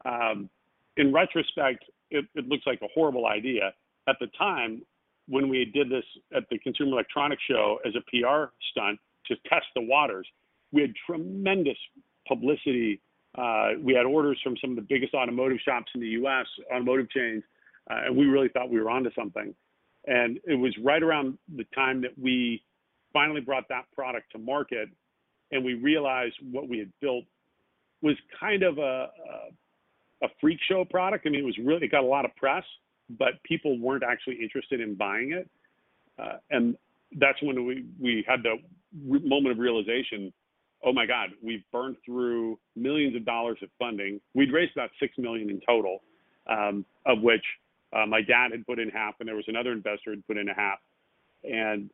Um, 0.06 0.50
in 0.98 1.12
retrospect, 1.12 1.84
it, 2.12 2.26
it, 2.36 2.48
looks 2.48 2.64
like 2.68 2.80
a 2.82 2.88
horrible 2.94 3.26
idea. 3.26 3.74
At 4.08 4.18
the 4.20 4.28
time, 4.38 4.84
when 5.28 5.50
we 5.50 5.66
did 5.66 5.90
this 5.90 6.04
at 6.36 6.44
the 6.50 6.60
Consumer 6.60 6.92
Electronics 6.92 7.42
Show 7.50 7.80
as 7.86 7.94
a 7.96 8.02
PR 8.12 8.52
stunt 8.72 9.00
to 9.28 9.36
test 9.50 9.66
the 9.76 9.82
waters, 9.82 10.28
we 10.72 10.82
had 10.82 10.94
tremendous 11.06 11.78
publicity. 12.28 13.00
Uh, 13.38 13.72
we 13.82 13.94
had 13.94 14.06
orders 14.06 14.40
from 14.44 14.56
some 14.62 14.72
of 14.72 14.76
the 14.76 14.82
biggest 14.82 15.14
automotive 15.14 15.60
shops 15.64 15.92
in 15.96 16.02
the 16.02 16.08
U.S., 16.08 16.46
automotive 16.74 17.10
chains, 17.10 17.44
uh, 17.90 18.06
and 18.06 18.18
we 18.18 18.26
really 18.26 18.50
thought 18.50 18.70
we 18.70 18.80
were 18.80 18.90
onto 18.90 19.12
something. 19.14 19.54
And 20.06 20.40
it 20.46 20.56
was 20.56 20.76
right 20.84 21.02
around 21.02 21.38
the 21.56 21.66
time 21.76 22.02
that 22.02 22.18
we 22.22 22.62
finally 23.14 23.42
brought 23.42 23.70
that 23.70 23.86
product 23.96 24.32
to 24.34 24.40
market, 24.40 24.90
and 25.52 25.64
we 25.64 25.76
realized 25.76 26.36
what 26.52 26.68
we 26.68 26.80
had 26.80 26.92
built 27.00 27.26
was 28.02 28.16
kind 28.38 28.64
of 28.64 28.78
a, 28.80 28.82
a, 28.82 30.26
a 30.26 30.28
freak 30.42 30.60
show 30.70 30.84
product. 30.84 31.26
I 31.26 31.30
mean, 31.30 31.40
it 31.40 31.46
was 31.46 31.58
really 31.64 31.86
it 31.86 31.92
got 31.92 32.04
a 32.04 32.08
lot 32.08 32.26
of 32.26 32.36
press, 32.36 32.64
but 33.18 33.42
people 33.44 33.80
weren't 33.80 34.04
actually 34.04 34.40
interested 34.42 34.82
in 34.82 34.96
buying 34.96 35.32
it. 35.32 35.50
Uh, 36.20 36.38
and 36.52 36.76
that's 37.20 37.42
when 37.42 37.66
we 37.66 37.86
we 38.00 38.24
had 38.28 38.44
the 38.44 38.58
re- 39.08 39.22
moment 39.24 39.54
of 39.54 39.60
realization. 39.60 40.34
Oh 40.86 40.94
my 40.94 41.06
God, 41.06 41.30
we've 41.42 41.64
burned 41.72 41.96
through 42.06 42.60
millions 42.76 43.16
of 43.16 43.26
dollars 43.26 43.58
of 43.62 43.70
funding. 43.80 44.20
We'd 44.34 44.52
raised 44.52 44.74
about 44.76 44.90
six 45.00 45.18
million 45.18 45.50
in 45.50 45.62
total, 45.66 46.04
um, 46.48 46.86
of 47.06 47.22
which 47.22 47.44
uh, 47.94 48.06
my 48.06 48.22
dad 48.22 48.52
had 48.52 48.66
put 48.66 48.80
in 48.80 48.90
half, 48.90 49.16
and 49.20 49.28
there 49.28 49.36
was 49.36 49.46
another 49.48 49.72
investor 49.72 50.12
had 50.12 50.26
put 50.28 50.38
in 50.38 50.50
a 50.50 50.54
half. 50.54 50.80
And 51.44 51.90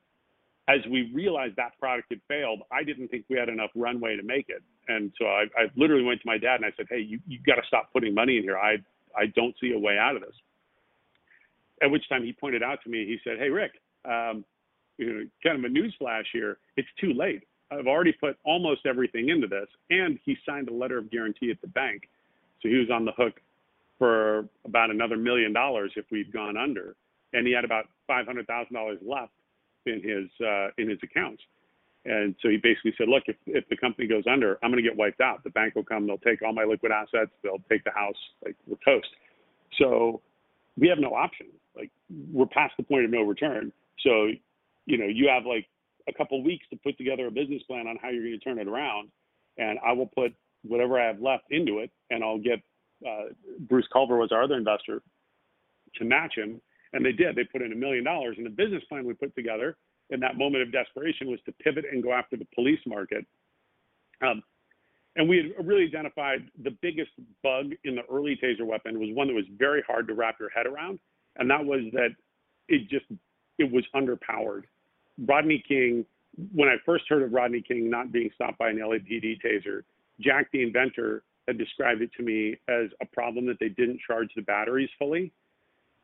as 0.67 0.79
we 0.89 1.11
realized 1.13 1.55
that 1.57 1.77
product 1.79 2.07
had 2.11 2.21
failed, 2.27 2.61
I 2.71 2.83
didn't 2.83 3.09
think 3.09 3.25
we 3.29 3.37
had 3.37 3.49
enough 3.49 3.71
runway 3.75 4.15
to 4.15 4.23
make 4.23 4.45
it. 4.49 4.63
And 4.87 5.11
so 5.19 5.25
I, 5.25 5.43
I 5.57 5.65
literally 5.75 6.03
went 6.03 6.21
to 6.21 6.27
my 6.27 6.37
dad 6.37 6.55
and 6.55 6.65
I 6.65 6.71
said, 6.77 6.87
"Hey, 6.89 6.99
you 6.99 7.19
you 7.27 7.39
got 7.45 7.55
to 7.55 7.63
stop 7.67 7.91
putting 7.91 8.13
money 8.13 8.37
in 8.37 8.43
here. 8.43 8.57
I 8.57 8.77
I 9.15 9.27
don't 9.35 9.55
see 9.59 9.73
a 9.73 9.79
way 9.79 9.97
out 9.97 10.15
of 10.15 10.21
this." 10.21 10.35
At 11.81 11.91
which 11.91 12.07
time 12.09 12.23
he 12.23 12.33
pointed 12.33 12.63
out 12.63 12.79
to 12.83 12.89
me, 12.89 13.05
he 13.05 13.17
said, 13.23 13.39
"Hey, 13.39 13.49
Rick, 13.49 13.73
um, 14.05 14.45
you 14.99 15.13
know, 15.13 15.25
kind 15.43 15.57
of 15.57 15.63
a 15.65 15.69
news 15.69 15.95
flash 15.97 16.25
here. 16.33 16.57
It's 16.77 16.87
too 16.99 17.13
late. 17.13 17.43
I've 17.71 17.87
already 17.87 18.11
put 18.11 18.37
almost 18.43 18.85
everything 18.85 19.29
into 19.29 19.47
this, 19.47 19.67
and 19.89 20.19
he 20.25 20.35
signed 20.47 20.69
a 20.69 20.73
letter 20.73 20.97
of 20.97 21.09
guarantee 21.11 21.51
at 21.51 21.61
the 21.61 21.67
bank, 21.67 22.09
so 22.61 22.67
he 22.67 22.75
was 22.75 22.89
on 22.91 23.05
the 23.05 23.11
hook 23.13 23.39
for 23.97 24.47
about 24.65 24.89
another 24.89 25.17
million 25.17 25.53
dollars 25.53 25.91
if 25.95 26.05
we'd 26.11 26.31
gone 26.33 26.57
under, 26.57 26.95
and 27.33 27.45
he 27.47 27.53
had 27.53 27.65
about 27.65 27.85
five 28.07 28.25
hundred 28.25 28.47
thousand 28.47 28.73
dollars 28.73 28.97
left 29.01 29.33
in 29.85 30.01
his 30.01 30.29
uh, 30.45 30.69
in 30.77 30.89
his 30.89 30.99
accounts. 31.03 31.41
And 32.05 32.33
so 32.41 32.49
he 32.49 32.57
basically 32.57 32.93
said, 32.97 33.09
look, 33.09 33.23
if, 33.27 33.35
if 33.45 33.67
the 33.69 33.75
company 33.75 34.07
goes 34.07 34.23
under, 34.31 34.57
I'm 34.63 34.71
going 34.71 34.81
to 34.81 34.89
get 34.89 34.97
wiped 34.97 35.19
out. 35.21 35.43
The 35.43 35.49
bank 35.49 35.75
will 35.75 35.83
come, 35.83 36.07
they'll 36.07 36.17
take 36.17 36.41
all 36.41 36.53
my 36.53 36.63
liquid 36.63 36.93
assets, 36.93 37.31
they'll 37.43 37.61
take 37.69 37.83
the 37.83 37.91
house, 37.91 38.15
like 38.43 38.55
we're 38.65 38.77
toast. 38.85 39.09
So 39.77 40.21
we 40.77 40.87
have 40.87 40.97
no 40.99 41.13
option. 41.13 41.47
Like 41.75 41.91
we're 42.31 42.45
past 42.47 42.73
the 42.77 42.83
point 42.83 43.05
of 43.05 43.11
no 43.11 43.23
return. 43.23 43.71
So, 43.99 44.29
you 44.89 44.97
know, 44.97 45.05
you 45.05 45.29
have 45.29 45.45
like 45.45 45.67
a 46.07 46.13
couple 46.13 46.43
weeks 46.43 46.65
to 46.71 46.79
put 46.83 46.97
together 46.97 47.27
a 47.27 47.31
business 47.31 47.61
plan 47.63 47.87
on 47.87 47.97
how 48.01 48.09
you're 48.09 48.23
going 48.23 48.39
to 48.39 48.43
turn 48.43 48.59
it 48.59 48.67
around. 48.67 49.09
And 49.57 49.77
I 49.85 49.93
will 49.93 50.07
put 50.07 50.33
whatever 50.63 50.99
I 50.99 51.05
have 51.07 51.21
left 51.21 51.45
into 51.51 51.79
it 51.79 51.91
and 52.09 52.23
I'll 52.23 52.39
get 52.39 52.59
uh, 53.07 53.31
Bruce 53.59 53.87
Culver 53.93 54.17
was 54.17 54.31
our 54.31 54.43
other 54.43 54.57
investor 54.57 55.01
to 55.95 56.05
match 56.05 56.33
him. 56.35 56.59
And 56.91 57.05
they 57.05 57.11
did. 57.11 57.35
They 57.35 57.43
put 57.43 57.61
in 57.61 57.71
a 57.71 57.75
million 57.75 58.03
dollars. 58.03 58.35
And 58.37 58.45
the 58.45 58.49
business 58.49 58.83
plan 58.89 59.05
we 59.05 59.13
put 59.13 59.35
together 59.35 59.77
in 60.09 60.19
that 60.21 60.37
moment 60.37 60.63
of 60.63 60.71
desperation 60.71 61.29
was 61.29 61.39
to 61.45 61.51
pivot 61.51 61.85
and 61.91 62.01
go 62.01 62.11
after 62.11 62.35
the 62.35 62.47
police 62.55 62.79
market. 62.87 63.25
Um, 64.25 64.41
and 65.15 65.29
we 65.29 65.37
had 65.37 65.67
really 65.67 65.85
identified 65.85 66.49
the 66.63 66.71
biggest 66.81 67.11
bug 67.43 67.73
in 67.83 67.95
the 67.95 68.01
early 68.11 68.39
taser 68.41 68.65
weapon 68.65 68.99
was 68.99 69.09
one 69.13 69.27
that 69.27 69.33
was 69.33 69.45
very 69.57 69.83
hard 69.85 70.07
to 70.07 70.13
wrap 70.13 70.39
your 70.39 70.49
head 70.49 70.65
around, 70.65 70.99
and 71.35 71.49
that 71.49 71.63
was 71.63 71.81
that 71.93 72.09
it 72.67 72.89
just 72.89 73.05
it 73.57 73.71
was 73.71 73.83
underpowered. 73.95 74.63
Rodney 75.27 75.63
King, 75.67 76.05
when 76.53 76.69
I 76.69 76.75
first 76.85 77.05
heard 77.09 77.23
of 77.23 77.33
Rodney 77.33 77.61
King 77.61 77.89
not 77.89 78.11
being 78.11 78.29
stopped 78.35 78.57
by 78.57 78.69
an 78.69 78.77
LAPD 78.77 79.39
taser, 79.43 79.83
Jack 80.19 80.47
the 80.51 80.63
inventor 80.63 81.23
had 81.47 81.57
described 81.57 82.01
it 82.01 82.11
to 82.17 82.23
me 82.23 82.55
as 82.67 82.89
a 83.01 83.05
problem 83.05 83.45
that 83.47 83.57
they 83.59 83.69
didn't 83.69 83.99
charge 84.05 84.29
the 84.35 84.41
batteries 84.41 84.89
fully. 84.97 85.31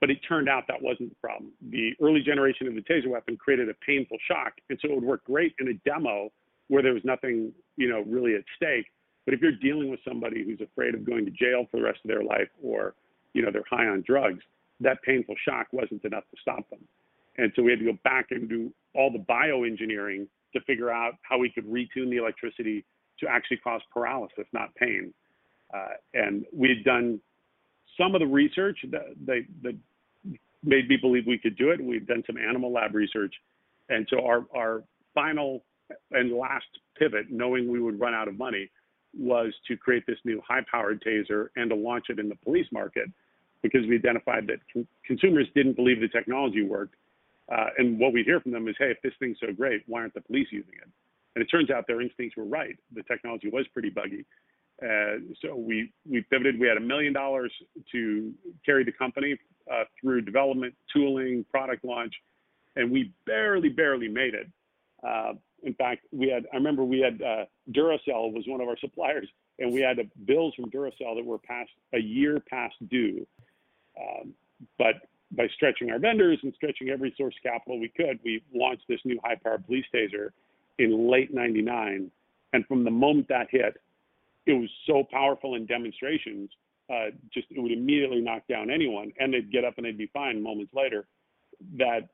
But 0.01 0.10
it 0.10 0.17
turned 0.28 0.49
out 0.49 0.65
that 0.67 0.82
wasn't 0.82 1.10
the 1.10 1.15
problem. 1.15 1.51
The 1.71 1.93
early 2.01 2.21
generation 2.21 2.67
of 2.67 2.75
the 2.75 2.82
taser 2.82 3.08
weapon 3.08 3.38
created 3.38 3.69
a 3.69 3.73
painful 3.86 4.17
shock, 4.28 4.54
and 4.69 4.78
so 4.82 4.89
it 4.89 4.95
would 4.95 5.04
work 5.04 5.23
great 5.23 5.56
in 5.60 5.69
a 5.69 5.73
demo 5.89 6.32
where 6.67 6.84
there 6.84 6.93
was 6.93 7.06
nothing, 7.06 7.54
you 7.78 7.88
know, 7.88 8.04
really 8.06 8.36
at 8.36 8.43
stake. 8.56 8.88
But 9.23 9.34
if 9.34 9.41
you're 9.41 9.54
dealing 9.54 9.89
with 9.89 9.99
somebody 10.08 10.43
who's 10.43 10.60
afraid 10.62 10.95
of 10.95 11.06
going 11.06 11.25
to 11.25 11.32
jail 11.32 11.65
for 11.71 11.78
the 11.78 11.84
rest 11.84 11.99
of 12.04 12.10
their 12.10 12.23
life, 12.23 12.49
or 12.62 12.93
you 13.34 13.41
know, 13.41 13.51
they're 13.51 13.63
high 13.69 13.88
on 13.88 14.04
drugs, 14.06 14.43
that 14.80 15.01
painful 15.04 15.36
shock 15.47 15.67
wasn't 15.71 16.04
enough 16.04 16.23
to 16.32 16.38
stop 16.41 16.69
them. 16.69 16.80
And 17.38 17.52
so 17.56 17.63
we 17.63 17.71
had 17.71 17.80
to 17.80 17.86
go 17.86 17.98
back 18.04 18.28
and 18.32 18.48
do 18.48 18.71
all 18.93 19.12
the 19.12 19.19
bioengineering 19.19 20.28
to 20.54 20.62
figure 20.62 20.89
out 20.89 21.13
how 21.21 21.38
we 21.38 21.50
could 21.50 21.65
retune 21.65 22.10
the 22.10 22.17
electricity 22.17 22.86
to 23.19 23.28
actually 23.28 23.58
cause 23.58 23.82
paralysis, 23.93 24.45
not 24.54 24.74
pain. 24.76 25.13
Uh, 25.74 25.95
and 26.13 26.45
we 26.54 26.69
had 26.69 26.84
done 26.84 27.19
some 27.98 28.15
of 28.15 28.19
the 28.19 28.28
research 28.28 28.78
that, 28.91 29.15
that, 29.26 29.45
that 29.63 29.76
made 30.63 30.88
me 30.88 30.98
believe 30.98 31.26
we 31.28 31.38
could 31.38 31.58
do 31.58 31.71
it. 31.71 31.84
We'd 31.84 32.08
done 32.08 32.24
some 32.26 32.38
animal 32.38 32.71
lab 32.71 32.95
research. 32.95 33.34
And 33.89 34.08
so 34.10 34.26
our, 34.26 34.45
our 34.56 34.84
final 35.13 35.63
and 36.12 36.32
last 36.32 36.65
pivot, 36.98 37.28
knowing 37.30 37.69
we 37.69 37.80
would 37.80 38.00
run 38.00 38.13
out 38.13 38.28
of 38.28 38.38
money, 38.38 38.69
was 39.17 39.54
to 39.67 39.78
create 39.78 40.04
this 40.08 40.17
new 40.26 40.41
high 40.45 40.65
powered 40.69 41.02
taser 41.02 41.48
and 41.56 41.69
to 41.69 41.76
launch 41.76 42.06
it 42.10 42.19
in 42.19 42.28
the 42.28 42.36
police 42.36 42.67
market 42.71 43.10
because 43.62 43.82
we 43.88 43.95
identified 43.95 44.45
that 44.48 44.60
con- 44.71 44.88
consumers 45.06 45.48
didn't 45.56 45.76
believe 45.76 46.02
the 46.02 46.08
technology 46.08 46.63
worked. 46.63 46.95
Uh, 47.51 47.67
and 47.77 47.99
what 47.99 48.13
we 48.13 48.23
hear 48.23 48.39
from 48.39 48.51
them 48.51 48.67
is, 48.67 48.75
hey, 48.79 48.91
if 48.91 49.01
this 49.03 49.13
thing's 49.19 49.38
so 49.39 49.53
great, 49.53 49.84
why 49.88 50.01
aren't 50.01 50.13
the 50.13 50.21
police 50.21 50.47
using 50.51 50.73
it? 50.73 50.89
And 51.36 51.43
it 51.43 51.45
turns 51.45 51.69
out 51.69 51.86
their 51.88 52.01
instincts 52.01 52.38
were 52.38 52.45
right. 52.45 52.75
The 52.93 53.03
technology 53.03 53.49
was 53.49 53.67
pretty 53.73 53.89
buggy. 53.89 54.25
Uh, 54.81 55.19
so 55.41 55.55
we 55.55 55.91
we 56.10 56.21
pivoted. 56.29 56.60
We 56.60 56.67
had 56.67 56.77
a 56.77 56.81
million 56.81 57.13
dollars 57.13 57.51
to 57.93 58.34
carry 58.65 58.84
the 58.84 58.91
company 58.91 59.38
uh, 59.71 59.84
through 60.01 60.21
development, 60.21 60.73
tooling, 60.91 61.45
product 61.49 61.86
launch, 61.86 62.13
and 62.75 62.91
we 62.91 63.13
barely 63.25 63.69
barely 63.69 64.10
made 64.10 64.34
it. 64.34 64.47
Uh, 65.05 65.34
in 65.63 65.73
fact, 65.75 66.05
we 66.12 66.29
had 66.29 66.45
I 66.51 66.58
remember 66.58 66.84
we 66.84 66.99
had 66.99 67.21
uh, 67.21 67.45
Duracell 67.71 68.34
was 68.34 68.43
one 68.47 68.60
of 68.60 68.67
our 68.67 68.77
suppliers, 68.79 69.29
and 69.60 69.71
we 69.71 69.79
had 69.79 69.97
bills 70.25 70.53
from 70.55 70.69
Duracell 70.69 71.15
that 71.15 71.25
were 71.25 71.39
past 71.39 71.69
a 71.93 71.99
year 71.99 72.41
past 72.49 72.75
due. 72.89 73.25
Um, 73.97 74.34
but 74.77 74.95
by 75.32 75.48
stretching 75.56 75.92
our 75.92 76.00
vendors 76.00 76.40
and 76.44 76.54
stretching 76.56 76.90
every 76.90 77.14
source 77.18 77.36
capital 77.42 77.80
we 77.80 77.90
could, 77.90 78.20
we 78.24 78.44
launched 78.54 78.84
this 78.88 79.00
new 79.06 79.20
high-powered 79.24 79.66
police 79.66 79.86
taser 79.94 80.30
in 80.80 81.10
late 81.10 81.34
'99. 81.34 82.12
And 82.54 82.66
from 82.68 82.84
the 82.84 82.92
moment 82.92 83.28
that 83.30 83.48
hit, 83.50 83.78
it 84.46 84.54
was 84.54 84.70
so 84.88 85.04
powerful 85.12 85.56
in 85.56 85.66
demonstrations, 85.66 86.50
uh, 86.90 87.08
just 87.34 87.48
it 87.50 87.60
would 87.60 87.72
immediately 87.72 88.22
knock 88.22 88.44
down 88.48 88.70
anyone, 88.70 89.12
and 89.20 89.34
they'd 89.34 89.52
get 89.52 89.66
up 89.66 89.74
and 89.78 89.86
they'd 89.86 89.98
be 89.98 90.10
fine 90.14 90.42
moments 90.42 90.74
later. 90.74 91.08
That 91.78 92.10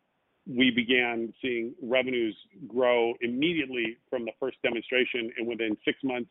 we 0.47 0.71
began 0.71 1.33
seeing 1.41 1.73
revenues 1.81 2.35
grow 2.67 3.13
immediately 3.21 3.97
from 4.09 4.25
the 4.25 4.31
first 4.39 4.57
demonstration, 4.63 5.31
and 5.37 5.47
within 5.47 5.77
six 5.85 5.99
months, 6.03 6.29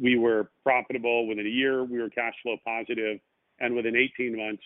we 0.00 0.18
were 0.18 0.50
profitable. 0.62 1.26
Within 1.26 1.46
a 1.46 1.50
year, 1.50 1.84
we 1.84 1.98
were 1.98 2.10
cash 2.10 2.34
flow 2.42 2.56
positive, 2.64 3.18
and 3.58 3.74
within 3.74 3.96
18 3.96 4.36
months, 4.36 4.62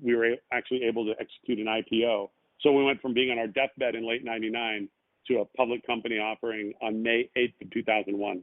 we 0.00 0.14
were 0.14 0.36
actually 0.52 0.84
able 0.84 1.04
to 1.06 1.14
execute 1.20 1.58
an 1.58 1.66
IPO. 1.66 2.30
So 2.60 2.72
we 2.72 2.84
went 2.84 3.00
from 3.02 3.14
being 3.14 3.30
on 3.30 3.38
our 3.38 3.46
deathbed 3.46 3.94
in 3.94 4.06
late 4.08 4.24
'99 4.24 4.88
to 5.28 5.40
a 5.40 5.44
public 5.56 5.86
company 5.86 6.18
offering 6.18 6.72
on 6.82 7.02
May 7.02 7.30
8th 7.36 7.54
of 7.62 7.70
2001. 7.70 8.42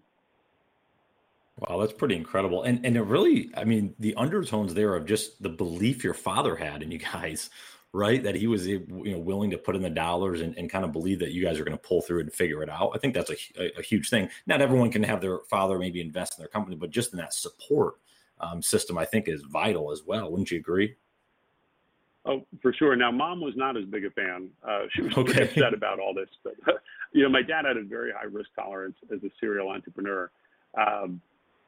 Wow, 1.59 1.79
that's 1.79 1.93
pretty 1.93 2.15
incredible. 2.15 2.63
And 2.63 2.85
and 2.85 2.97
it 2.97 3.03
really, 3.03 3.51
I 3.55 3.65
mean, 3.65 3.93
the 3.99 4.15
undertones 4.15 4.73
there 4.73 4.95
of 4.95 5.05
just 5.05 5.41
the 5.41 5.49
belief 5.49 6.03
your 6.03 6.13
father 6.13 6.55
had 6.55 6.81
in 6.81 6.91
you 6.91 6.97
guys, 6.97 7.49
right? 7.93 8.23
That 8.23 8.35
he 8.35 8.47
was 8.47 8.65
you 8.65 8.85
know 8.89 9.19
willing 9.19 9.51
to 9.51 9.57
put 9.57 9.75
in 9.75 9.83
the 9.83 9.89
dollars 9.89 10.41
and, 10.41 10.57
and 10.57 10.69
kind 10.69 10.83
of 10.83 10.91
believe 10.91 11.19
that 11.19 11.33
you 11.33 11.43
guys 11.43 11.59
are 11.59 11.63
going 11.63 11.77
to 11.77 11.87
pull 11.87 12.01
through 12.01 12.21
and 12.21 12.33
figure 12.33 12.63
it 12.63 12.69
out. 12.69 12.91
I 12.95 12.97
think 12.97 13.13
that's 13.13 13.29
a, 13.29 13.35
a, 13.59 13.79
a, 13.79 13.81
huge 13.83 14.09
thing. 14.09 14.29
Not 14.47 14.61
everyone 14.61 14.91
can 14.91 15.03
have 15.03 15.21
their 15.21 15.39
father 15.49 15.77
maybe 15.77 16.01
invest 16.01 16.37
in 16.37 16.41
their 16.41 16.49
company, 16.49 16.75
but 16.75 16.89
just 16.89 17.13
in 17.13 17.19
that 17.19 17.33
support 17.33 17.95
um, 18.41 18.61
system, 18.61 18.97
I 18.97 19.05
think 19.05 19.27
is 19.27 19.43
vital 19.43 19.91
as 19.91 20.01
well. 20.05 20.29
Wouldn't 20.29 20.51
you 20.51 20.59
agree? 20.59 20.95
Oh, 22.25 22.45
for 22.61 22.71
sure. 22.73 22.95
Now, 22.95 23.11
mom 23.11 23.41
was 23.41 23.53
not 23.55 23.77
as 23.77 23.85
big 23.85 24.05
a 24.05 24.11
fan. 24.11 24.49
Uh, 24.67 24.81
she 24.91 25.01
was 25.01 25.17
okay. 25.17 25.43
upset 25.43 25.73
about 25.73 25.99
all 25.99 26.13
this, 26.13 26.29
but 26.43 26.53
you 27.13 27.23
know, 27.23 27.29
my 27.29 27.41
dad 27.41 27.65
had 27.65 27.77
a 27.77 27.83
very 27.83 28.11
high 28.11 28.25
risk 28.25 28.49
tolerance 28.55 28.95
as 29.11 29.23
a 29.23 29.29
serial 29.39 29.69
entrepreneur. 29.69 30.29
Um, 30.77 31.21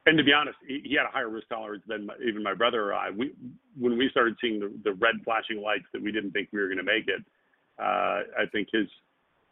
and 0.06 0.18
to 0.18 0.24
be 0.24 0.34
honest, 0.34 0.58
he, 0.68 0.82
he 0.84 0.96
had 0.96 1.06
a 1.06 1.12
higher 1.12 1.30
risk 1.30 1.48
tolerance 1.50 1.84
than 1.88 2.06
my, 2.06 2.14
even 2.26 2.44
my 2.44 2.54
brother 2.54 2.84
or 2.84 2.94
I. 2.94 3.10
We, 3.10 3.32
when 3.80 3.98
we 3.98 4.10
started 4.10 4.36
seeing 4.42 4.60
the, 4.60 4.72
the 4.84 4.94
red 4.94 5.16
flashing 5.24 5.62
lights 5.62 5.86
that 5.94 6.02
we 6.02 6.12
didn't 6.12 6.32
think 6.32 6.50
we 6.52 6.60
were 6.60 6.68
going 6.68 6.78
to 6.78 6.84
make 6.84 7.08
it, 7.08 7.24
uh, 7.80 8.42
I 8.42 8.46
think 8.52 8.68
his 8.72 8.88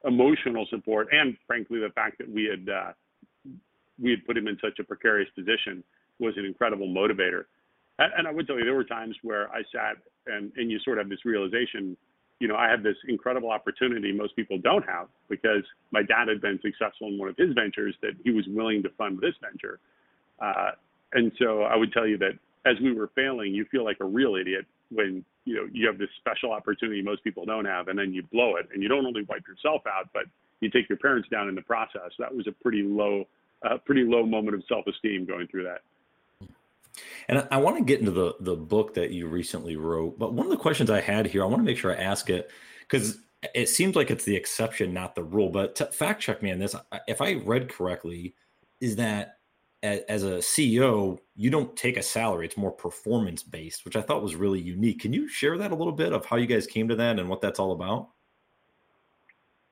emotional 0.06 0.66
support 0.70 1.08
and 1.12 1.38
frankly 1.46 1.80
the 1.80 1.90
fact 1.94 2.18
that 2.18 2.30
we 2.30 2.46
had 2.46 2.68
uh, 2.70 2.92
we 4.02 4.10
had 4.12 4.26
put 4.26 4.36
him 4.36 4.48
in 4.48 4.58
such 4.62 4.80
a 4.80 4.84
precarious 4.84 5.30
position 5.36 5.84
was 6.22 6.36
an 6.38 6.46
incredible 6.46 6.88
motivator. 6.88 7.44
And, 8.00 8.12
and 8.18 8.28
I 8.28 8.32
would 8.32 8.48
tell 8.48 8.58
you 8.58 8.64
there 8.64 8.76
were 8.76 8.86
times 8.86 9.16
where 9.24 9.50
I 9.50 9.62
sat 9.72 9.98
and 10.28 10.52
and 10.56 10.72
you 10.72 10.80
sort 10.80 10.98
of 10.98 11.06
have 11.06 11.10
this 11.10 11.26
realization. 11.26 11.98
You 12.40 12.48
know, 12.48 12.56
I 12.56 12.70
had 12.70 12.82
this 12.82 12.96
incredible 13.08 13.52
opportunity 13.52 14.12
most 14.12 14.36
people 14.36 14.58
don't 14.58 14.86
have 14.88 15.08
because 15.30 15.64
my 15.92 16.02
dad 16.02 16.28
had 16.28 16.42
been 16.42 16.60
successful 16.62 17.08
in 17.08 17.20
one 17.20 17.30
of 17.30 17.38
his 17.38 17.54
ventures 17.54 17.96
that 18.02 18.14
he 18.24 18.32
was 18.32 18.46
willing 18.48 18.82
to 18.84 18.90
fund 18.98 19.20
this 19.20 19.36
venture. 19.42 19.80
Uh, 20.40 20.72
and 21.14 21.32
so 21.38 21.64
I 21.64 21.76
would 21.76 21.94
tell 21.94 22.08
you 22.08 22.18
that 22.18 22.40
as 22.66 22.76
we 22.82 22.94
were 22.94 23.12
failing, 23.16 23.54
you 23.54 23.66
feel 23.72 23.84
like 23.84 23.98
a 24.00 24.06
real 24.06 24.36
idiot 24.36 24.66
when 24.90 25.24
you 25.46 25.56
know 25.56 25.68
you 25.72 25.88
have 25.88 25.98
this 25.98 26.10
special 26.20 26.52
opportunity 26.52 27.02
most 27.02 27.24
people 27.24 27.46
don't 27.46 27.66
have, 27.66 27.88
and 27.88 27.98
then 27.98 28.14
you 28.14 28.24
blow 28.32 28.56
it, 28.56 28.68
and 28.74 28.82
you 28.82 28.90
don't 28.90 29.06
only 29.06 29.24
wipe 29.24 29.44
yourself 29.48 29.82
out, 29.88 30.10
but 30.14 30.24
you 30.62 30.70
take 30.70 30.88
your 30.90 30.98
parents 30.98 31.28
down 31.30 31.50
in 31.50 31.56
the 31.56 31.62
process. 31.62 32.12
That 32.20 32.34
was 32.34 32.48
a 32.48 32.52
pretty 32.52 32.84
low, 32.84 33.26
uh, 33.68 33.78
pretty 33.86 34.04
low 34.04 34.26
moment 34.26 34.56
of 34.56 34.64
self-esteem 34.68 35.26
going 35.26 35.48
through 35.48 35.64
that. 35.64 35.82
And 37.28 37.48
I, 37.52 37.58
want 37.58 37.78
to 37.78 37.84
get 37.84 38.00
into 38.00 38.12
the 38.12 38.36
the 38.40 38.56
book 38.56 38.94
that 38.96 39.12
you 39.12 39.28
recently 39.28 39.76
wrote, 39.76 40.20
but 40.20 40.34
one 40.34 40.46
of 40.46 40.52
the 40.52 40.58
questions 40.58 40.90
I 40.90 41.02
had 41.02 41.26
here, 41.26 41.44
I 41.44 41.48
want 41.48 41.60
to 41.60 41.64
make 41.64 41.78
sure 41.78 41.92
I 41.92 42.02
ask 42.02 42.30
it 42.30 42.52
because 42.82 43.20
it 43.56 43.70
seems 43.70 43.96
like 43.96 44.12
it's 44.12 44.26
the 44.26 44.36
exception, 44.36 44.94
not 44.94 45.16
the 45.16 45.24
rule. 45.24 45.50
But 45.50 45.94
fact 45.94 46.22
check 46.22 46.44
me 46.44 46.52
on 46.52 46.60
this. 46.60 46.76
If 47.08 47.22
I 47.22 47.36
read 47.36 47.70
correctly, 47.70 48.36
is 48.80 48.96
that 48.98 49.38
as 49.84 50.24
a 50.24 50.38
CEO, 50.38 51.18
you 51.36 51.50
don't 51.50 51.76
take 51.76 51.98
a 51.98 52.04
salary; 52.04 52.46
it's 52.46 52.58
more 52.58 52.72
performance 52.72 53.42
based, 53.42 53.86
which 53.86 53.96
I 53.96 54.02
thought 54.02 54.22
was 54.22 54.36
really 54.36 54.60
unique. 54.60 55.00
Can 55.00 55.14
you 55.14 55.28
share 55.28 55.58
that 55.58 55.72
a 55.72 55.76
little 55.76 55.94
bit 55.94 56.14
of 56.14 56.26
how 56.26 56.36
you 56.36 56.46
guys 56.46 56.68
came 56.68 56.88
to 56.90 56.96
that 56.96 57.20
and 57.20 57.30
what 57.30 57.42
that's 57.42 57.60
all 57.60 57.72
about? 57.72 58.10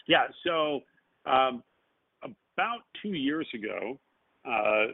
Yeah. 0.07 0.27
So 0.43 0.79
um, 1.25 1.63
about 2.23 2.79
two 3.01 3.13
years 3.13 3.47
ago, 3.53 3.99
uh, 4.45 4.93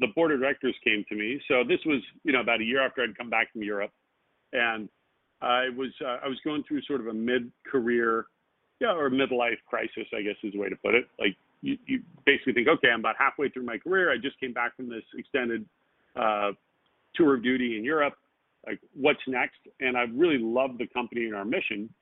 the 0.00 0.08
board 0.14 0.32
of 0.32 0.40
directors 0.40 0.74
came 0.84 1.04
to 1.08 1.14
me. 1.14 1.40
So 1.48 1.64
this 1.66 1.80
was, 1.86 2.00
you 2.24 2.32
know, 2.32 2.40
about 2.40 2.60
a 2.60 2.64
year 2.64 2.84
after 2.84 3.02
I'd 3.02 3.16
come 3.16 3.30
back 3.30 3.52
from 3.52 3.62
Europe, 3.62 3.90
and 4.52 4.88
I 5.40 5.68
was 5.76 5.90
uh, 6.04 6.18
I 6.24 6.28
was 6.28 6.38
going 6.44 6.64
through 6.66 6.82
sort 6.82 7.00
of 7.00 7.08
a 7.08 7.12
mid-career, 7.12 8.26
yeah, 8.80 8.94
or 8.94 9.10
midlife 9.10 9.58
crisis, 9.66 10.06
I 10.16 10.22
guess 10.22 10.36
is 10.42 10.52
the 10.52 10.58
way 10.58 10.68
to 10.68 10.76
put 10.76 10.94
it. 10.94 11.06
Like 11.18 11.36
you, 11.60 11.78
you 11.86 12.02
basically 12.24 12.52
think, 12.52 12.68
okay, 12.68 12.88
I'm 12.92 13.00
about 13.00 13.16
halfway 13.18 13.48
through 13.48 13.64
my 13.64 13.78
career. 13.78 14.12
I 14.12 14.16
just 14.16 14.38
came 14.40 14.52
back 14.52 14.76
from 14.76 14.88
this 14.88 15.04
extended 15.16 15.64
uh, 16.16 16.52
tour 17.14 17.34
of 17.34 17.42
duty 17.42 17.76
in 17.76 17.84
Europe. 17.84 18.14
Like, 18.66 18.80
what's 18.94 19.20
next? 19.26 19.58
And 19.80 19.96
I 19.96 20.02
really 20.14 20.38
loved 20.38 20.78
the 20.78 20.86
company 20.86 21.26
and 21.26 21.34
our 21.34 21.44
mission. 21.44 21.92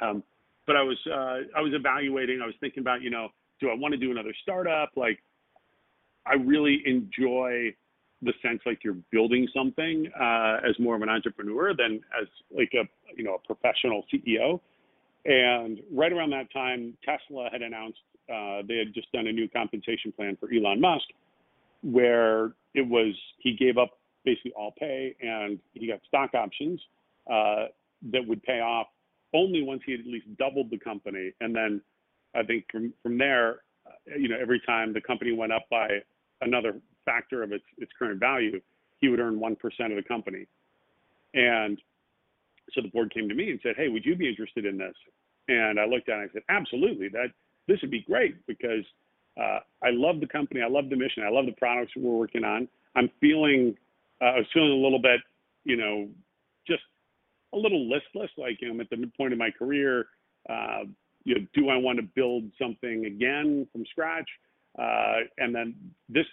Um, 0.00 0.22
but 0.66 0.76
I 0.76 0.82
was 0.82 0.98
uh, 1.06 1.58
I 1.58 1.60
was 1.60 1.72
evaluating. 1.74 2.40
I 2.42 2.46
was 2.46 2.54
thinking 2.60 2.82
about, 2.82 3.02
you 3.02 3.10
know, 3.10 3.28
do 3.60 3.70
I 3.70 3.74
want 3.74 3.92
to 3.92 3.98
do 3.98 4.10
another 4.10 4.34
startup? 4.42 4.90
Like, 4.96 5.18
I 6.26 6.34
really 6.34 6.82
enjoy 6.86 7.74
the 8.22 8.32
sense 8.42 8.60
like 8.66 8.84
you're 8.84 8.98
building 9.10 9.48
something 9.54 10.10
uh, 10.18 10.58
as 10.68 10.78
more 10.78 10.94
of 10.94 11.02
an 11.02 11.08
entrepreneur 11.08 11.74
than 11.74 12.00
as 12.20 12.28
like 12.54 12.72
a 12.74 12.88
you 13.16 13.24
know 13.24 13.34
a 13.34 13.46
professional 13.46 14.04
CEO. 14.12 14.60
And 15.24 15.80
right 15.92 16.12
around 16.12 16.30
that 16.30 16.52
time, 16.52 16.96
Tesla 17.04 17.48
had 17.52 17.62
announced 17.62 17.98
uh, 18.28 18.62
they 18.66 18.76
had 18.76 18.94
just 18.94 19.10
done 19.12 19.26
a 19.26 19.32
new 19.32 19.48
compensation 19.48 20.12
plan 20.12 20.36
for 20.38 20.52
Elon 20.52 20.80
Musk, 20.80 21.06
where 21.82 22.52
it 22.74 22.86
was 22.86 23.14
he 23.38 23.54
gave 23.56 23.78
up 23.78 23.98
basically 24.24 24.52
all 24.52 24.72
pay 24.78 25.14
and 25.20 25.58
he 25.72 25.86
got 25.86 26.00
stock 26.06 26.34
options 26.34 26.80
uh, 27.30 27.66
that 28.12 28.26
would 28.26 28.42
pay 28.42 28.60
off 28.60 28.86
only 29.32 29.62
once 29.62 29.80
he 29.86 29.92
had 29.92 30.00
at 30.00 30.06
least 30.06 30.26
doubled 30.38 30.70
the 30.70 30.78
company. 30.78 31.32
And 31.40 31.54
then 31.54 31.80
I 32.34 32.42
think 32.42 32.66
from 32.70 32.92
from 33.02 33.18
there, 33.18 33.60
uh, 33.86 34.16
you 34.16 34.28
know, 34.28 34.36
every 34.40 34.60
time 34.66 34.92
the 34.92 35.00
company 35.00 35.32
went 35.32 35.52
up 35.52 35.64
by 35.70 35.88
another 36.40 36.80
factor 37.04 37.42
of 37.42 37.52
its 37.52 37.64
its 37.78 37.92
current 37.98 38.20
value, 38.20 38.60
he 39.00 39.08
would 39.08 39.20
earn 39.20 39.40
one 39.40 39.56
percent 39.56 39.92
of 39.92 39.96
the 39.96 40.02
company. 40.02 40.46
And 41.34 41.80
so 42.72 42.82
the 42.82 42.88
board 42.88 43.12
came 43.12 43.28
to 43.28 43.34
me 43.34 43.50
and 43.50 43.60
said, 43.62 43.74
"Hey, 43.76 43.88
would 43.88 44.04
you 44.04 44.16
be 44.16 44.28
interested 44.28 44.64
in 44.66 44.78
this?" 44.78 44.94
And 45.48 45.78
I 45.80 45.86
looked 45.86 46.08
at 46.08 46.18
it 46.18 46.22
and 46.22 46.30
I 46.30 46.32
said, 46.32 46.42
"Absolutely. 46.48 47.08
That 47.08 47.28
this 47.66 47.80
would 47.82 47.90
be 47.90 48.02
great 48.02 48.34
because 48.46 48.84
uh, 49.40 49.60
I 49.82 49.90
love 49.90 50.20
the 50.20 50.26
company, 50.26 50.60
I 50.60 50.68
love 50.68 50.90
the 50.90 50.96
mission, 50.96 51.22
I 51.24 51.30
love 51.30 51.46
the 51.46 51.52
products 51.52 51.92
we're 51.96 52.10
working 52.10 52.44
on. 52.44 52.68
I'm 52.96 53.10
feeling, 53.20 53.76
uh, 54.20 54.24
I 54.24 54.36
was 54.38 54.46
feeling 54.52 54.72
a 54.72 54.82
little 54.82 55.00
bit, 55.00 55.20
you 55.64 55.76
know, 55.76 56.08
just 56.66 56.82
a 57.54 57.56
little 57.56 57.88
listless. 57.88 58.30
Like 58.36 58.60
you 58.60 58.68
know, 58.68 58.74
I'm 58.74 58.80
at 58.80 58.90
the 58.90 58.96
midpoint 58.96 59.32
of 59.32 59.38
my 59.38 59.50
career. 59.50 60.06
Uh, 60.48 60.84
you 61.24 61.34
know, 61.34 61.46
do 61.54 61.68
I 61.68 61.76
want 61.76 61.98
to 61.98 62.02
build 62.14 62.44
something 62.60 63.04
again 63.06 63.66
from 63.72 63.84
scratch? 63.90 64.28
Uh, 64.80 65.26
and 65.38 65.54
then 65.54 65.74
this 66.08 66.26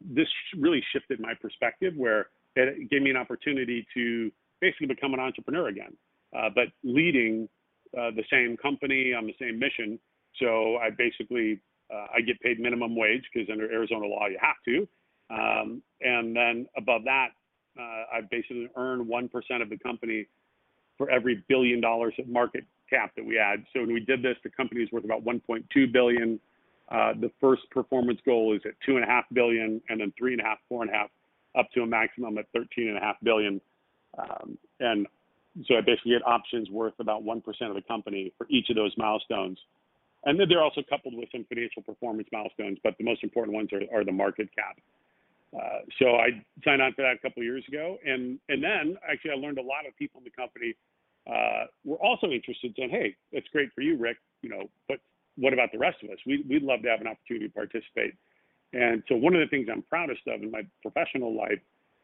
this 0.00 0.26
really 0.58 0.82
shifted 0.92 1.20
my 1.20 1.32
perspective, 1.40 1.94
where 1.96 2.28
it 2.56 2.90
gave 2.90 3.02
me 3.02 3.10
an 3.10 3.16
opportunity 3.16 3.86
to 3.94 4.30
basically 4.60 4.86
become 4.86 5.14
an 5.14 5.20
entrepreneur 5.20 5.68
again, 5.68 5.96
uh, 6.36 6.48
but 6.54 6.68
leading 6.82 7.48
uh, 7.96 8.10
the 8.10 8.24
same 8.30 8.56
company 8.56 9.12
on 9.12 9.26
the 9.26 9.34
same 9.40 9.58
mission. 9.58 9.98
So 10.40 10.76
I 10.78 10.90
basically 10.90 11.60
uh, 11.92 12.06
I 12.16 12.20
get 12.20 12.40
paid 12.40 12.58
minimum 12.58 12.96
wage 12.96 13.22
because 13.32 13.48
under 13.50 13.70
Arizona 13.70 14.06
law 14.06 14.26
you 14.26 14.38
have 14.40 14.56
to, 14.64 14.88
um, 15.30 15.82
and 16.00 16.34
then 16.34 16.66
above 16.76 17.04
that 17.04 17.28
uh, 17.78 18.16
I 18.16 18.20
basically 18.28 18.68
earn 18.76 19.06
one 19.06 19.28
percent 19.28 19.62
of 19.62 19.70
the 19.70 19.78
company 19.78 20.26
for 20.98 21.10
every 21.10 21.44
billion 21.48 21.80
dollars 21.80 22.14
of 22.18 22.28
market 22.28 22.64
cap 22.90 23.12
that 23.16 23.24
we 23.24 23.38
add. 23.38 23.64
So 23.72 23.80
when 23.80 23.92
we 23.92 24.00
did 24.00 24.22
this, 24.22 24.36
the 24.42 24.50
company 24.50 24.82
is 24.82 24.92
worth 24.92 25.04
about 25.04 25.24
1.2 25.24 25.92
billion. 25.92 26.38
The 26.90 27.30
first 27.40 27.62
performance 27.70 28.20
goal 28.24 28.54
is 28.54 28.62
at 28.64 28.72
two 28.84 28.96
and 28.96 29.06
then 30.00 30.12
three 30.18 30.32
and 30.32 30.40
a 30.40 30.44
half, 30.44 30.58
four 30.68 30.82
and 30.82 30.90
a 30.90 30.94
half, 30.94 31.10
up 31.58 31.70
to 31.72 31.82
a 31.82 31.86
maximum 31.86 32.36
at 32.38 32.46
13 32.52 32.88
and 32.88 32.96
a 32.96 33.00
half 33.00 33.16
billion. 33.22 33.60
Um, 34.18 34.58
and 34.80 35.06
so 35.66 35.76
I 35.76 35.80
basically 35.80 36.12
get 36.12 36.26
options 36.26 36.68
worth 36.70 36.94
about 36.98 37.24
1% 37.24 37.38
of 37.46 37.74
the 37.74 37.82
company 37.82 38.32
for 38.36 38.46
each 38.50 38.70
of 38.70 38.76
those 38.76 38.92
milestones. 38.96 39.58
And 40.24 40.40
then 40.40 40.48
they're 40.48 40.62
also 40.62 40.82
coupled 40.88 41.14
with 41.14 41.28
some 41.30 41.44
financial 41.44 41.82
performance 41.82 42.28
milestones, 42.32 42.78
but 42.82 42.96
the 42.98 43.04
most 43.04 43.22
important 43.22 43.54
ones 43.54 43.70
are, 43.72 43.82
are 43.96 44.04
the 44.04 44.12
market 44.12 44.48
cap. 44.56 44.78
Uh, 45.54 45.80
so 45.98 46.16
I 46.16 46.30
signed 46.64 46.82
on 46.82 46.92
for 46.94 47.02
that 47.02 47.14
a 47.14 47.18
couple 47.18 47.42
of 47.42 47.44
years 47.44 47.64
ago, 47.68 47.96
and 48.04 48.40
and 48.48 48.60
then 48.60 48.96
actually 49.08 49.30
I 49.30 49.34
learned 49.34 49.58
a 49.58 49.62
lot 49.62 49.86
of 49.86 49.96
people 49.96 50.18
in 50.18 50.24
the 50.24 50.30
company 50.30 50.74
uh, 51.28 51.66
were 51.84 51.98
also 51.98 52.26
interested, 52.26 52.74
saying, 52.76 52.90
"Hey, 52.90 53.14
that's 53.32 53.46
great 53.52 53.72
for 53.72 53.80
you, 53.80 53.96
Rick. 53.96 54.16
You 54.42 54.48
know, 54.48 54.68
but 54.88 54.98
what 55.36 55.52
about 55.52 55.72
the 55.72 55.78
rest 55.78 55.98
of 56.02 56.10
us? 56.10 56.18
We, 56.26 56.44
we'd 56.48 56.62
love 56.62 56.82
to 56.82 56.88
have 56.88 57.00
an 57.00 57.06
opportunity 57.06 57.48
to 57.48 57.54
participate." 57.54 58.14
And 58.72 59.02
so 59.08 59.14
one 59.14 59.34
of 59.34 59.40
the 59.40 59.46
things 59.46 59.68
I'm 59.70 59.82
proudest 59.82 60.22
of 60.26 60.42
in 60.42 60.50
my 60.50 60.62
professional 60.82 61.34
life 61.36 61.60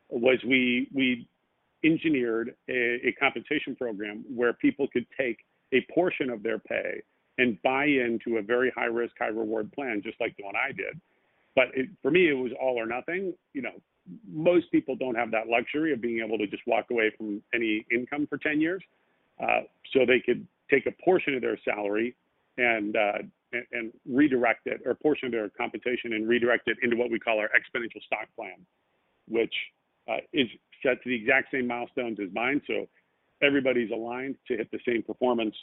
was 0.09 0.39
we 0.47 0.89
we 0.95 1.29
engineered 1.85 2.55
a, 2.69 3.09
a 3.09 3.13
compensation 3.19 3.75
program 3.77 4.25
where 4.29 4.53
people 4.53 4.87
could 4.93 5.07
take 5.19 5.39
a 5.73 5.87
portion 5.93 6.31
of 6.31 6.43
their 6.43 6.59
pay 6.59 7.03
and 7.39 7.61
buy 7.63 7.87
into 7.87 8.37
a 8.39 8.43
very 8.43 8.71
high 8.77 8.87
risk, 8.87 9.15
high 9.19 9.29
reward 9.29 9.73
plan, 9.73 10.03
just 10.05 10.21
like 10.21 10.37
the 10.37 10.45
one 10.45 10.55
I 10.57 10.73
did. 10.73 11.01
But 11.57 11.69
it, 11.75 11.89
for 12.03 12.11
me, 12.11 12.29
it 12.29 12.35
was 12.35 12.53
all 12.61 12.79
or 12.79 12.87
nothing. 12.87 13.35
You 13.55 13.63
know, 13.63 13.73
most 14.31 14.71
people 14.71 14.95
don't 14.95 15.15
have 15.15 15.31
that 15.31 15.49
luxury 15.49 15.93
of 15.93 16.01
being 16.01 16.23
able 16.25 16.39
to 16.39 16.47
just 16.47 16.63
walk 16.67 16.87
away 16.91 17.13
from 17.17 17.43
any 17.55 17.85
income 17.91 18.27
for 18.29 18.39
10 18.39 18.61
years. 18.61 18.83
Uh, 19.43 19.61
so 19.93 20.01
they 20.07 20.21
could 20.21 20.47
take 20.71 20.87
a 20.87 20.93
portion 21.03 21.35
of 21.35 21.41
their 21.41 21.59
salary 21.65 22.15
and, 22.59 22.97
uh, 22.97 23.19
and, 23.53 23.65
and 23.73 23.93
redirect 24.09 24.67
it, 24.67 24.81
or 24.85 24.93
a 24.93 24.95
portion 24.95 25.27
of 25.27 25.33
their 25.33 25.49
compensation 25.51 26.13
and 26.13 26.29
redirect 26.29 26.69
it 26.69 26.77
into 26.83 26.97
what 26.97 27.11
we 27.11 27.19
call 27.19 27.39
our 27.39 27.49
exponential 27.49 28.03
stock 28.03 28.29
plan, 28.37 28.65
which 29.29 29.55
uh, 30.09 30.19
is 30.33 30.47
set 30.83 31.03
to 31.03 31.09
the 31.09 31.15
exact 31.15 31.49
same 31.53 31.67
milestones 31.67 32.19
as 32.21 32.29
mine. 32.33 32.61
So 32.67 32.89
everybody's 33.43 33.91
aligned 33.91 34.37
to 34.49 34.57
hit 34.57 34.71
the 34.71 34.79
same 34.87 35.03
performance, 35.03 35.55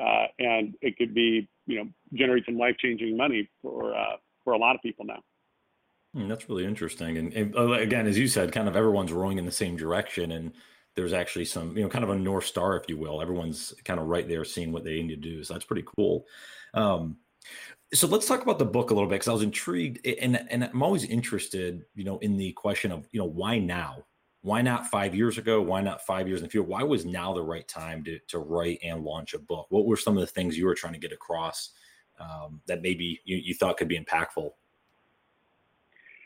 uh, 0.00 0.26
and 0.38 0.74
it 0.80 0.96
could 0.96 1.14
be, 1.14 1.48
you 1.66 1.76
know, 1.78 1.90
generate 2.14 2.44
some 2.46 2.58
life 2.58 2.76
changing 2.78 3.16
money 3.16 3.48
for 3.62 3.94
uh, 3.94 4.16
for 4.44 4.52
a 4.52 4.58
lot 4.58 4.74
of 4.74 4.82
people 4.82 5.04
now. 5.04 5.22
Mm, 6.16 6.28
that's 6.28 6.48
really 6.48 6.64
interesting. 6.64 7.18
And, 7.18 7.32
and, 7.32 7.56
uh, 7.56 7.72
again, 7.72 8.06
as 8.06 8.16
you 8.16 8.28
said, 8.28 8.52
kind 8.52 8.68
of 8.68 8.76
everyone's 8.76 9.12
rowing 9.12 9.38
in 9.38 9.44
the 9.44 9.52
same 9.52 9.76
direction, 9.76 10.32
and 10.32 10.52
there's 10.96 11.12
actually 11.12 11.44
some, 11.44 11.76
you 11.76 11.82
know, 11.82 11.88
kind 11.88 12.02
of 12.02 12.10
a 12.10 12.16
north 12.16 12.46
star, 12.46 12.76
if 12.76 12.88
you 12.88 12.96
will. 12.96 13.20
Everyone's 13.20 13.74
kind 13.84 14.00
of 14.00 14.06
right 14.06 14.26
there, 14.26 14.44
seeing 14.44 14.72
what 14.72 14.82
they 14.82 15.02
need 15.02 15.08
to 15.08 15.16
do. 15.16 15.44
So 15.44 15.54
that's 15.54 15.64
pretty 15.64 15.84
cool. 15.96 16.26
Um, 16.74 17.18
so 17.94 18.06
let's 18.06 18.26
talk 18.26 18.42
about 18.42 18.58
the 18.58 18.64
book 18.64 18.90
a 18.90 18.94
little 18.94 19.08
bit 19.08 19.16
because 19.16 19.28
I 19.28 19.32
was 19.32 19.42
intrigued, 19.42 20.04
and 20.06 20.44
and 20.50 20.64
I'm 20.64 20.82
always 20.82 21.04
interested, 21.04 21.84
you 21.94 22.04
know, 22.04 22.18
in 22.18 22.36
the 22.36 22.52
question 22.52 22.90
of, 22.90 23.06
you 23.12 23.20
know, 23.20 23.26
why 23.26 23.58
now? 23.58 24.04
Why 24.42 24.62
not 24.62 24.86
five 24.88 25.14
years 25.14 25.38
ago? 25.38 25.60
Why 25.60 25.80
not 25.80 26.04
five 26.04 26.26
years 26.28 26.40
in 26.40 26.46
the 26.46 26.50
future? 26.50 26.66
Why 26.66 26.82
was 26.82 27.04
now 27.04 27.32
the 27.32 27.42
right 27.42 27.66
time 27.68 28.02
to 28.04 28.18
to 28.28 28.38
write 28.38 28.80
and 28.82 29.04
launch 29.04 29.34
a 29.34 29.38
book? 29.38 29.66
What 29.70 29.86
were 29.86 29.96
some 29.96 30.16
of 30.16 30.20
the 30.20 30.26
things 30.26 30.58
you 30.58 30.66
were 30.66 30.74
trying 30.74 30.94
to 30.94 30.98
get 30.98 31.12
across 31.12 31.70
um, 32.18 32.60
that 32.66 32.82
maybe 32.82 33.20
you, 33.24 33.36
you 33.36 33.54
thought 33.54 33.76
could 33.76 33.88
be 33.88 33.98
impactful? 33.98 34.50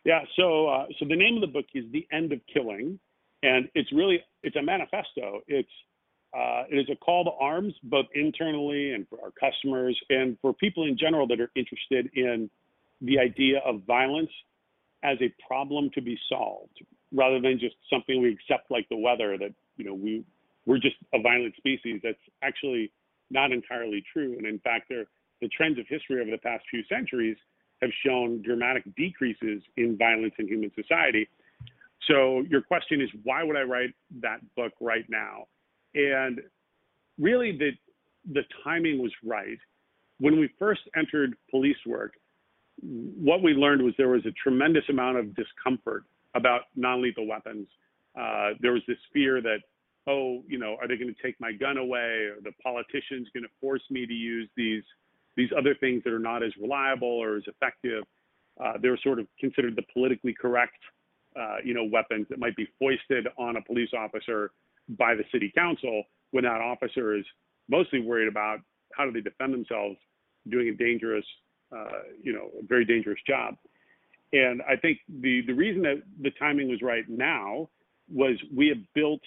Yeah. 0.04 0.22
So, 0.36 0.68
uh, 0.68 0.86
so 0.98 1.04
the 1.04 1.16
name 1.16 1.34
of 1.34 1.40
the 1.42 1.46
book 1.46 1.66
is 1.74 1.84
"The 1.92 2.06
End 2.10 2.32
of 2.32 2.40
Killing," 2.52 2.98
and 3.42 3.68
it's 3.74 3.92
really 3.92 4.20
it's 4.42 4.56
a 4.56 4.62
manifesto. 4.62 5.40
It's 5.46 5.68
uh, 6.32 6.62
it 6.70 6.78
is 6.78 6.86
a 6.90 6.96
call 6.96 7.24
to 7.24 7.30
arms, 7.40 7.74
both 7.82 8.06
internally 8.14 8.92
and 8.92 9.06
for 9.08 9.18
our 9.22 9.32
customers, 9.32 9.98
and 10.10 10.36
for 10.40 10.52
people 10.52 10.84
in 10.84 10.96
general 10.96 11.26
that 11.26 11.40
are 11.40 11.50
interested 11.56 12.08
in 12.14 12.48
the 13.00 13.18
idea 13.18 13.58
of 13.64 13.82
violence 13.86 14.30
as 15.02 15.16
a 15.20 15.34
problem 15.46 15.90
to 15.94 16.00
be 16.00 16.16
solved, 16.28 16.84
rather 17.12 17.40
than 17.40 17.58
just 17.58 17.74
something 17.90 18.22
we 18.22 18.30
accept 18.30 18.70
like 18.70 18.88
the 18.90 18.96
weather. 18.96 19.36
That 19.38 19.52
you 19.76 19.84
know 19.84 19.94
we 19.94 20.24
we're 20.66 20.78
just 20.78 20.96
a 21.14 21.20
violent 21.20 21.56
species. 21.56 22.00
That's 22.02 22.18
actually 22.42 22.92
not 23.30 23.52
entirely 23.52 24.04
true, 24.12 24.34
and 24.36 24.46
in 24.46 24.58
fact, 24.60 24.88
the 24.88 25.48
trends 25.48 25.78
of 25.78 25.86
history 25.88 26.20
over 26.20 26.30
the 26.30 26.38
past 26.38 26.64
few 26.70 26.82
centuries 26.88 27.36
have 27.80 27.90
shown 28.04 28.42
dramatic 28.42 28.84
decreases 28.94 29.62
in 29.76 29.96
violence 29.96 30.34
in 30.38 30.46
human 30.46 30.70
society. 30.74 31.28
So 32.08 32.42
your 32.48 32.62
question 32.62 33.00
is, 33.00 33.08
why 33.24 33.42
would 33.42 33.56
I 33.56 33.62
write 33.62 33.90
that 34.20 34.40
book 34.56 34.72
right 34.80 35.04
now? 35.08 35.44
And 35.94 36.40
really, 37.18 37.56
the 37.56 37.70
the 38.32 38.42
timing 38.64 39.00
was 39.00 39.12
right. 39.24 39.58
When 40.18 40.38
we 40.38 40.50
first 40.58 40.82
entered 40.96 41.34
police 41.50 41.76
work, 41.86 42.14
what 42.82 43.42
we 43.42 43.52
learned 43.52 43.82
was 43.82 43.94
there 43.96 44.08
was 44.08 44.24
a 44.26 44.32
tremendous 44.32 44.84
amount 44.88 45.18
of 45.18 45.34
discomfort 45.34 46.04
about 46.34 46.62
non-lethal 46.76 47.26
weapons. 47.26 47.66
Uh, 48.18 48.50
there 48.60 48.72
was 48.72 48.82
this 48.86 48.98
fear 49.12 49.40
that, 49.40 49.58
oh, 50.06 50.42
you 50.46 50.58
know, 50.58 50.76
are 50.80 50.88
they 50.88 50.96
going 50.96 51.14
to 51.14 51.22
take 51.22 51.40
my 51.40 51.52
gun 51.52 51.78
away? 51.78 52.28
Or 52.28 52.36
the 52.42 52.52
politicians 52.62 53.28
going 53.32 53.44
to 53.44 53.50
force 53.60 53.82
me 53.90 54.06
to 54.06 54.12
use 54.12 54.48
these 54.56 54.82
these 55.36 55.50
other 55.56 55.74
things 55.76 56.02
that 56.04 56.12
are 56.12 56.18
not 56.18 56.42
as 56.42 56.52
reliable 56.60 57.08
or 57.08 57.36
as 57.36 57.44
effective. 57.46 58.04
Uh, 58.62 58.74
they're 58.82 58.98
sort 59.02 59.18
of 59.18 59.26
considered 59.38 59.76
the 59.76 59.82
politically 59.92 60.34
correct, 60.34 60.76
uh, 61.38 61.56
you 61.64 61.74
know, 61.74 61.84
weapons 61.84 62.26
that 62.30 62.38
might 62.38 62.56
be 62.56 62.68
foisted 62.78 63.28
on 63.38 63.56
a 63.56 63.62
police 63.62 63.90
officer 63.96 64.50
by 64.98 65.14
the 65.14 65.24
city 65.32 65.52
council 65.56 66.04
when 66.32 66.44
that 66.44 66.60
officer 66.60 67.16
is 67.16 67.24
mostly 67.68 68.00
worried 68.00 68.28
about 68.28 68.58
how 68.92 69.04
do 69.04 69.12
they 69.12 69.20
defend 69.20 69.52
themselves 69.54 69.96
doing 70.48 70.68
a 70.68 70.74
dangerous, 70.74 71.24
uh, 71.76 72.02
you 72.22 72.32
know, 72.32 72.50
a 72.58 72.66
very 72.66 72.84
dangerous 72.84 73.18
job. 73.26 73.54
And 74.32 74.62
I 74.62 74.76
think 74.76 74.98
the 75.08 75.42
the 75.46 75.52
reason 75.52 75.82
that 75.82 76.02
the 76.20 76.30
timing 76.32 76.68
was 76.68 76.82
right 76.82 77.08
now 77.08 77.68
was 78.08 78.36
we 78.54 78.68
have 78.68 78.78
built 78.94 79.20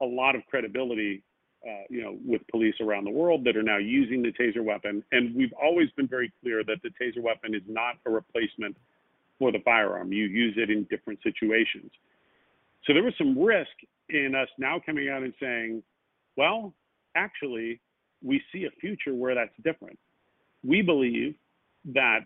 a 0.00 0.04
lot 0.04 0.36
of 0.36 0.42
credibility 0.46 1.22
uh, 1.66 1.82
you 1.90 2.02
know, 2.02 2.16
with 2.24 2.40
police 2.48 2.74
around 2.80 3.04
the 3.04 3.10
world 3.10 3.44
that 3.44 3.56
are 3.56 3.62
now 3.62 3.78
using 3.78 4.22
the 4.22 4.32
taser 4.32 4.62
weapon. 4.62 5.02
And 5.10 5.34
we've 5.34 5.52
always 5.60 5.90
been 5.96 6.06
very 6.06 6.32
clear 6.40 6.62
that 6.64 6.76
the 6.82 6.90
taser 6.90 7.20
weapon 7.20 7.54
is 7.54 7.62
not 7.66 7.96
a 8.06 8.10
replacement 8.10 8.76
for 9.38 9.52
the 9.52 9.60
firearm. 9.64 10.12
You 10.12 10.24
use 10.24 10.54
it 10.56 10.70
in 10.70 10.84
different 10.84 11.20
situations. 11.22 11.90
So 12.84 12.92
there 12.92 13.02
was 13.02 13.14
some 13.18 13.38
risk 13.38 13.70
in 14.08 14.34
us 14.34 14.48
now 14.58 14.80
coming 14.84 15.08
out 15.08 15.22
and 15.22 15.34
saying, 15.40 15.82
well, 16.36 16.72
actually, 17.14 17.80
we 18.22 18.42
see 18.52 18.64
a 18.64 18.70
future 18.80 19.14
where 19.14 19.34
that's 19.34 19.54
different. 19.62 19.98
We 20.64 20.82
believe 20.82 21.34
that 21.94 22.20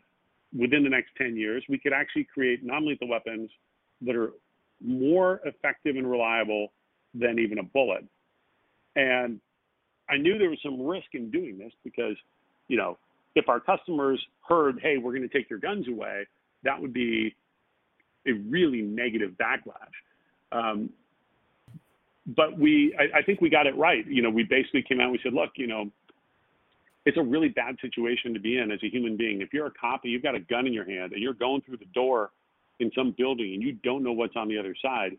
within 0.57 0.85
the 0.85 0.91
next 0.91 1.11
10 1.19 1.37
years, 1.37 1.65
we 1.69 1.79
could 1.79 1.93
actually 1.93 2.27
create 2.33 2.65
non 2.65 2.87
lethal 2.87 3.09
weapons 3.09 3.51
that 4.03 4.17
are 4.17 4.33
more 4.85 5.41
effective 5.45 5.97
and 5.97 6.11
reliable 6.11 6.73
than 7.15 7.39
even 7.39 7.59
a 7.59 7.63
bullet. 7.63 8.05
And 8.97 9.41
I 10.09 10.17
knew 10.17 10.39
there 10.39 10.51
was 10.51 10.59
some 10.63 10.81
risk 10.81 11.07
in 11.15 11.31
doing 11.31 11.59
this 11.59 11.73
because, 11.85 12.17
you 12.69 12.77
know, 12.77 12.99
if 13.35 13.49
our 13.49 13.61
customers 13.61 14.23
heard, 14.47 14.79
hey, 14.83 14.99
we're 14.99 15.13
going 15.13 15.29
to 15.29 15.35
take 15.35 15.49
your 15.49 15.59
guns 15.59 15.89
away, 15.89 16.27
that 16.65 16.81
would 16.81 16.93
be 16.93 17.35
a 18.27 18.33
really 18.33 18.83
negative 18.83 19.33
backlash. 19.33 19.93
Um, 20.53 20.91
but 22.27 22.59
we, 22.59 22.95
I, 22.99 23.19
I, 23.19 23.23
think 23.23 23.41
we 23.41 23.51
got 23.51 23.67
it 23.67 23.77
right. 23.77 24.07
You 24.07 24.23
know, 24.23 24.31
we 24.31 24.45
basically 24.45 24.83
came 24.83 25.01
out 25.01 25.05
and 25.05 25.13
we 25.13 25.21
said, 25.23 25.33
look, 25.33 25.51
you 25.57 25.67
know, 25.67 25.91
it's 27.05 27.17
a 27.17 27.23
really 27.23 27.49
bad 27.49 27.77
situation 27.81 28.33
to 28.35 28.41
be 28.41 28.59
in 28.59 28.71
as 28.71 28.79
a 28.85 28.89
human 28.89 29.17
being. 29.17 29.41
If 29.41 29.53
you're 29.53 29.67
a 29.67 29.73
cop 29.73 30.03
and 30.05 30.13
you've 30.13 30.23
got 30.23 30.37
a 30.37 30.41
gun 30.41 30.67
in 30.67 30.73
your 30.73 30.85
hand 30.85 31.13
and 31.13 31.21
you're 31.21 31.35
going 31.35 31.63
through 31.63 31.79
the 31.79 31.87
door 31.87 32.31
in 32.79 32.93
some 32.95 33.15
building 33.17 33.55
and 33.55 33.63
you 33.63 33.73
don't 33.83 34.05
know 34.05 34.13
what's 34.13 34.37
on 34.37 34.49
the 34.49 34.59
other 34.59 34.75
side, 34.81 35.17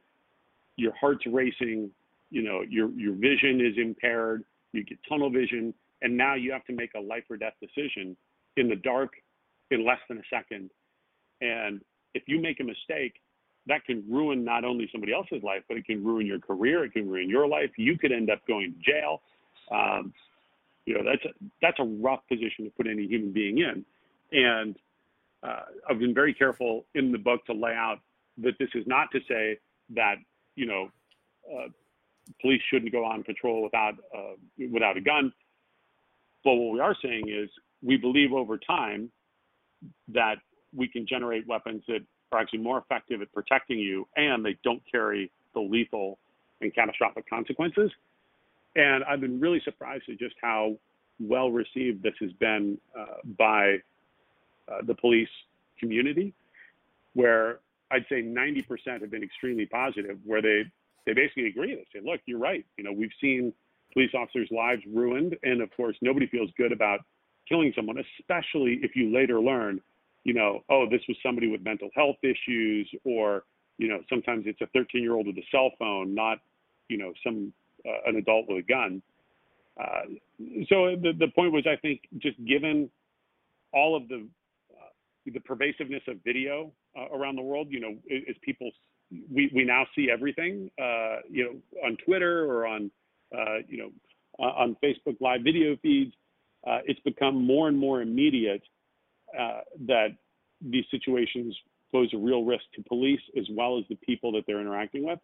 your 0.78 0.94
heart's 0.96 1.26
racing, 1.26 1.92
you 2.30 2.42
know, 2.42 2.62
your 2.68 2.90
your 2.92 3.14
vision 3.14 3.62
is 3.62 3.78
impaired, 3.78 4.44
you 4.72 4.84
get 4.84 4.98
tunnel 5.08 5.30
vision, 5.30 5.74
and 6.02 6.16
now 6.16 6.36
you 6.36 6.52
have 6.52 6.66
to 6.66 6.74
make 6.74 6.92
a 6.96 7.00
life 7.00 7.24
or 7.30 7.38
death 7.38 7.54
decision 7.62 8.16
in 8.58 8.70
the 8.70 8.76
dark 8.78 9.12
in 9.72 9.86
less 9.86 10.00
than 10.08 10.18
a 10.18 10.24
second. 10.30 10.70
And 11.42 11.82
if 12.14 12.24
you 12.28 12.40
make 12.42 12.60
a 12.60 12.64
mistake, 12.64 13.16
that 13.68 13.86
can 13.86 14.04
ruin 14.10 14.44
not 14.44 14.66
only 14.66 14.90
somebody 14.92 15.14
else's 15.14 15.42
life, 15.44 15.64
but 15.68 15.78
it 15.78 15.86
can 15.86 16.04
ruin 16.04 16.26
your 16.26 16.40
career. 16.40 16.84
It 16.84 16.94
can 16.94 17.10
ruin 17.10 17.30
your 17.30 17.48
life. 17.48 17.72
You 17.78 17.98
could 17.98 18.12
end 18.12 18.30
up 18.30 18.46
going 18.48 18.74
to 18.74 18.92
jail. 18.92 19.22
Um, 19.72 20.14
you 20.86 20.96
know, 20.96 21.04
that's 21.04 21.24
a, 21.24 21.30
that's 21.62 21.80
a 21.80 21.84
rough 21.84 22.20
position 22.28 22.66
to 22.66 22.72
put 22.72 22.88
any 22.88 23.08
human 23.08 23.32
being 23.32 23.60
in. 23.60 23.86
And 24.32 24.76
uh, 25.44 25.62
I've 25.90 26.00
been 26.00 26.14
very 26.14 26.34
careful 26.34 26.86
in 26.94 27.12
the 27.12 27.18
book 27.18 27.46
to 27.46 27.54
lay 27.54 27.74
out 27.74 28.00
that 28.40 28.58
this 28.60 28.70
is 28.74 28.86
not 28.88 29.12
to 29.12 29.20
say 29.28 29.60
that 29.96 30.16
you 30.56 30.66
know 30.66 30.90
uh, 31.52 31.68
police 32.42 32.62
shouldn't 32.70 32.92
go 32.92 33.06
on 33.06 33.24
patrol 33.24 33.64
without 33.64 33.96
uh, 34.16 34.36
without 34.72 34.98
a 34.98 35.02
gun. 35.02 35.32
But 36.44 36.56
what 36.56 36.74
we 36.74 36.80
are 36.80 36.96
saying 37.02 37.30
is 37.30 37.50
we 37.82 37.98
believe 37.98 38.34
over 38.34 38.58
time 38.58 39.12
that 40.10 40.38
we 40.76 40.88
can 40.88 41.06
generate 41.08 41.48
weapons 41.48 41.84
that 41.88 42.02
are 42.32 42.40
actually 42.40 42.60
more 42.60 42.78
effective 42.78 43.22
at 43.22 43.32
protecting 43.32 43.80
you 43.80 44.08
and 44.16 44.44
they 44.46 44.58
don't 44.64 44.82
carry 44.92 45.32
the 45.54 45.60
lethal 45.60 46.18
and 46.62 46.74
catastrophic 46.74 47.30
consequences. 47.30 47.92
And 48.76 49.04
I've 49.04 49.22
been 49.22 49.40
really 49.40 49.62
surprised 49.64 50.06
at 50.10 50.18
just 50.18 50.36
how 50.42 50.78
well 51.20 51.52
received 51.52 52.02
this 52.02 52.16
has 52.20 52.32
been 52.34 52.78
uh, 52.98 53.18
by 53.38 53.78
uh, 54.68 54.80
the 54.84 54.96
police 54.96 55.30
community, 55.80 56.34
where 57.14 57.60
I'd 57.92 58.06
say 58.10 58.24
90% 58.24 59.02
have 59.02 59.12
been 59.12 59.24
extremely 59.24 59.66
positive, 59.66 60.18
where 60.26 60.42
they 60.42 60.64
they 61.06 61.14
basically 61.14 61.48
agree. 61.48 61.76
They 61.76 62.00
say, 62.00 62.04
look, 62.04 62.22
you're 62.26 62.40
right. 62.40 62.66
You 62.78 62.86
know, 62.86 62.94
we've 62.94 63.12
seen 63.20 63.54
police 63.92 64.12
officers' 64.16 64.48
lives 64.52 64.82
ruined, 64.88 65.38
and 65.44 65.62
of 65.62 65.70
course, 65.76 65.98
nobody 66.02 66.28
feels 66.28 66.50
good 66.58 66.72
about 66.72 67.02
killing 67.48 67.74
someone, 67.76 67.98
especially 68.20 68.80
if 68.82 68.96
you 68.96 69.14
later 69.14 69.40
learn 69.40 69.82
you 70.24 70.34
know, 70.34 70.64
oh, 70.70 70.86
this 70.90 71.02
was 71.08 71.18
somebody 71.24 71.48
with 71.48 71.64
mental 71.64 71.90
health 71.96 72.18
issues, 72.24 72.90
or 73.04 73.44
you 73.78 73.88
know, 73.88 74.00
sometimes 74.10 74.46
it's 74.48 74.62
a 74.62 74.68
13 74.68 75.02
year 75.02 75.16
old 75.16 75.28
with 75.28 75.38
a 75.38 75.46
cell 75.52 75.72
phone, 75.80 76.14
not 76.16 76.40
you 76.90 76.98
know, 76.98 77.14
some 77.24 77.54
uh, 77.86 78.10
an 78.10 78.16
adult 78.18 78.46
with 78.48 78.60
a 78.60 78.68
gun. 78.68 79.02
Uh, 79.80 80.06
so 80.70 80.96
the 81.02 81.14
the 81.18 81.28
point 81.36 81.52
was, 81.52 81.66
I 81.68 81.76
think, 81.78 82.02
just 82.20 82.44
given 82.46 82.90
all 83.74 83.96
of 83.96 84.08
the 84.08 84.28
uh, 84.72 84.90
the 85.26 85.40
pervasiveness 85.40 86.04
of 86.08 86.18
video 86.24 86.72
uh, 86.98 87.08
around 87.16 87.36
the 87.36 87.42
world, 87.42 87.68
you 87.70 87.80
know, 87.80 87.96
as 88.12 88.36
people 88.42 88.72
we 89.34 89.52
we 89.54 89.64
now 89.64 89.86
see 89.96 90.10
everything, 90.12 90.70
uh, 90.80 91.18
you 91.30 91.44
know, 91.44 91.88
on 91.88 91.98
Twitter 92.06 92.46
or 92.46 92.68
on 92.68 92.92
uh, 93.36 93.58
you 93.68 93.78
know 93.78 93.90
on 94.40 94.76
Facebook 94.84 95.20
live 95.20 95.42
video 95.44 95.76
feeds. 95.82 96.14
it's 96.86 97.00
become 97.02 97.44
more 97.46 97.68
and 97.68 97.78
more 97.78 98.02
immediate 98.02 98.64
uh, 99.38 99.62
that 99.88 100.10
these 100.62 100.86
situations 100.92 101.56
pose 101.92 102.10
a 102.14 102.18
real 102.18 102.44
risk 102.44 102.64
to 102.76 102.84
police 102.84 103.22
as 103.38 103.46
well 103.52 103.78
as 103.78 103.86
the 103.90 103.96
people 103.96 104.32
that 104.32 104.44
they're 104.48 104.62
interacting 104.62 105.06
with. 105.06 105.20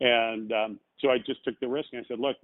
And 0.00 0.50
um, 0.52 0.80
so 1.00 1.10
I 1.10 1.18
just 1.18 1.44
took 1.44 1.58
the 1.60 1.68
risk 1.68 1.90
and 1.92 2.04
I 2.04 2.08
said, 2.08 2.20
look, 2.20 2.36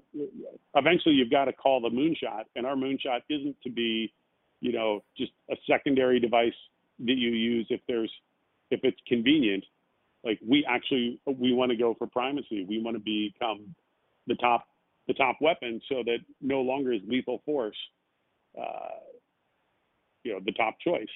eventually 0.74 1.14
you've 1.14 1.30
got 1.30 1.47
to 1.47 1.53
call 1.53 1.80
the 1.80 1.88
moonshot, 1.88 2.44
and 2.55 2.66
our 2.66 2.74
moonshot 2.74 3.20
isn't 3.30 3.57
to 3.62 3.70
be, 3.70 4.12
you 4.61 4.72
know, 4.72 5.03
just 5.16 5.32
a 5.51 5.57
secondary 5.68 6.20
device 6.20 6.53
that 7.01 7.14
you 7.14 7.30
use 7.30 7.66
if 7.70 7.80
there's 7.88 8.12
if 8.70 8.80
it's 8.82 8.99
convenient. 9.07 9.64
Like 10.22 10.38
we 10.47 10.66
actually 10.68 11.20
we 11.26 11.53
want 11.55 11.70
to 11.70 11.76
go 11.76 11.94
for 11.94 12.07
primacy. 12.07 12.66
We 12.68 12.82
want 12.82 12.97
to 12.97 13.03
become 13.03 13.74
the 14.26 14.34
top 14.34 14.66
the 15.07 15.14
top 15.14 15.36
weapon 15.40 15.80
so 15.88 16.03
that 16.05 16.18
no 16.42 16.61
longer 16.61 16.92
is 16.92 17.01
lethal 17.07 17.42
force 17.47 17.76
uh, 18.61 18.88
you 20.27 20.33
know 20.33 20.41
the 20.45 20.53
top 20.53 20.77
choice. 20.81 21.09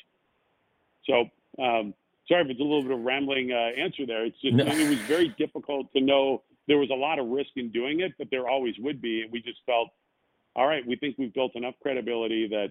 So 1.05 1.25
um, 1.63 1.95
sorry 2.29 2.45
if 2.45 2.51
it's 2.51 2.61
a 2.61 2.63
little 2.63 2.83
bit 2.83 2.93
of 2.93 3.01
a 3.01 3.03
rambling 3.03 3.53
uh, 3.53 3.81
answer 3.81 4.07
there. 4.07 4.25
It's 4.25 4.41
just 4.41 4.55
no. 4.55 4.65
it 4.65 4.89
was 4.89 4.99
very 5.01 5.35
difficult 5.37 5.93
to 5.93 6.01
know. 6.01 6.43
There 6.69 6.79
was 6.79 6.91
a 6.91 6.95
lot 6.95 7.19
of 7.19 7.27
risk 7.27 7.51
in 7.57 7.71
doing 7.71 8.01
it, 8.01 8.13
but 8.19 8.29
there 8.31 8.49
always 8.49 8.75
would 8.79 9.03
be, 9.03 9.23
and 9.23 9.33
we 9.33 9.43
just 9.43 9.59
felt, 9.67 9.89
all 10.55 10.67
right, 10.67 10.87
we 10.87 10.95
think 10.95 11.17
we've 11.19 11.35
built 11.35 11.57
enough 11.57 11.75
credibility 11.83 12.47
that, 12.49 12.69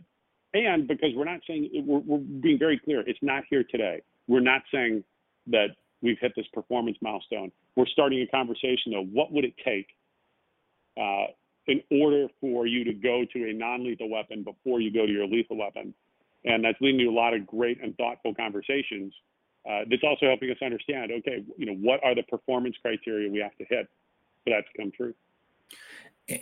and 0.53 0.87
because 0.87 1.09
we're 1.15 1.25
not 1.25 1.41
saying 1.45 1.69
we're, 1.85 1.99
we're 1.99 2.17
being 2.17 2.57
very 2.57 2.79
clear, 2.79 3.01
it's 3.01 3.19
not 3.21 3.43
here 3.49 3.65
today. 3.69 4.01
We're 4.27 4.39
not 4.39 4.61
saying 4.73 5.03
that 5.47 5.75
we've 6.01 6.17
hit 6.21 6.31
this 6.35 6.47
performance 6.53 6.97
milestone. 7.01 7.51
We're 7.75 7.87
starting 7.87 8.21
a 8.21 8.27
conversation 8.27 8.93
of 8.95 9.07
what 9.11 9.33
would 9.33 9.43
it 9.43 9.53
take 9.65 9.87
uh, 10.97 11.33
in 11.67 11.81
order 12.01 12.27
for 12.39 12.65
you 12.65 12.83
to 12.85 12.93
go 12.93 13.25
to 13.33 13.49
a 13.49 13.53
non-lethal 13.53 14.09
weapon 14.09 14.43
before 14.43 14.79
you 14.79 14.91
go 14.93 15.05
to 15.05 15.11
your 15.11 15.27
lethal 15.27 15.57
weapon 15.57 15.93
and 16.45 16.63
that's 16.63 16.79
leading 16.81 16.99
to 16.99 17.07
a 17.07 17.11
lot 17.11 17.33
of 17.33 17.45
great 17.45 17.81
and 17.81 17.95
thoughtful 17.97 18.33
conversations. 18.33 19.13
Uh, 19.69 19.81
that's 19.89 20.03
also 20.03 20.25
helping 20.25 20.49
us 20.49 20.57
understand, 20.63 21.11
okay, 21.11 21.43
you 21.57 21.65
know, 21.65 21.73
what 21.73 22.03
are 22.03 22.15
the 22.15 22.23
performance 22.23 22.75
criteria 22.81 23.29
we 23.29 23.39
have 23.39 23.55
to 23.57 23.65
hit 23.65 23.87
for 24.43 24.51
that 24.51 24.63
to 24.71 24.81
come 24.81 24.91
true. 24.91 25.13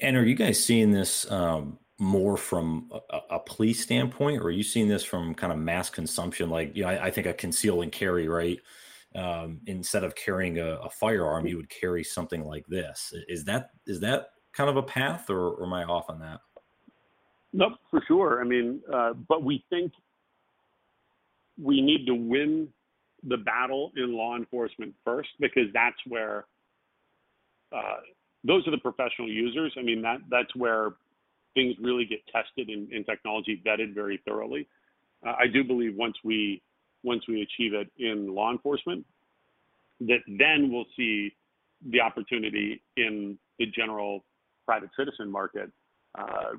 And 0.02 0.16
are 0.16 0.24
you 0.24 0.36
guys 0.36 0.64
seeing 0.64 0.92
this 0.92 1.30
um, 1.32 1.80
more 2.00 2.38
from 2.38 2.92
a, 3.10 3.20
a, 3.32 3.40
police 3.40 3.82
standpoint, 3.82 4.42
or 4.42 4.46
are 4.46 4.52
you 4.52 4.64
seeing 4.64 4.88
this 4.88 5.04
from 5.04 5.34
kind 5.34 5.52
of 5.52 5.60
mass 5.60 5.90
consumption? 5.90 6.50
Like, 6.50 6.76
you 6.76 6.84
know, 6.84 6.90
I, 6.90 7.06
I 7.06 7.12
think 7.12 7.26
a 7.26 7.34
conceal 7.34 7.82
and 7.82 7.92
carry, 7.92 8.28
right? 8.28 8.60
Um, 9.16 9.62
instead 9.66 10.04
of 10.04 10.14
carrying 10.14 10.60
a, 10.60 10.76
a, 10.76 10.90
firearm, 10.90 11.48
you 11.48 11.58
would 11.58 11.70
carry 11.70 12.04
something 12.04 12.44
like 12.44 12.66
this. 12.68 13.14
Is 13.28 13.46
that 13.46 13.72
is 13.88 14.02
that 14.02 14.30
kind 14.54 14.70
of 14.70 14.78
a 14.78 14.84
path, 14.84 15.30
or, 15.30 15.52
or 15.52 15.66
am 15.66 15.74
I 15.74 15.86
off 15.86 16.10
on 16.10 16.20
that? 16.20 16.42
Nope, 17.58 17.74
for 17.90 18.04
sure. 18.08 18.40
I 18.40 18.44
mean, 18.44 18.82
uh, 18.94 19.14
but 19.28 19.42
we 19.42 19.66
think 19.72 19.92
we 21.60 21.82
need 21.82 22.06
to 22.06 22.14
win 22.14 22.68
the 23.28 23.38
battle 23.38 23.92
in 23.98 24.16
law 24.16 24.36
enforcement 24.36 24.94
first 25.04 25.30
because 25.40 25.64
that's 25.74 25.98
where 26.08 26.46
uh, 27.76 28.02
those 28.44 28.68
are 28.68 28.72
the 28.72 28.78
professional 28.78 29.28
users. 29.28 29.74
I 29.76 29.82
mean, 29.82 30.04
that 30.04 30.20
that's 30.30 30.56
where 30.56 30.92
things 31.56 31.76
really 31.82 32.06
get 32.06 32.20
tested 32.28 32.70
in 32.70 33.04
technology, 33.06 33.60
vetted 33.66 33.96
very 33.96 34.22
thoroughly. 34.24 34.68
Uh, 35.26 35.32
I 35.32 35.48
do 35.52 35.64
believe 35.64 35.96
once 35.96 36.16
we 36.24 36.62
once 37.04 37.24
we 37.28 37.42
achieve 37.42 37.74
it 37.74 37.90
in 37.98 38.36
law 38.36 38.52
enforcement, 38.52 39.04
that 40.02 40.20
then 40.28 40.72
we'll 40.72 40.86
see 40.96 41.34
the 41.90 42.02
opportunity 42.02 42.84
in 42.98 43.40
the 43.58 43.66
general 43.66 44.24
private 44.68 44.92
citizen 44.96 45.32
market. 45.32 45.72
Uh, 46.16 46.58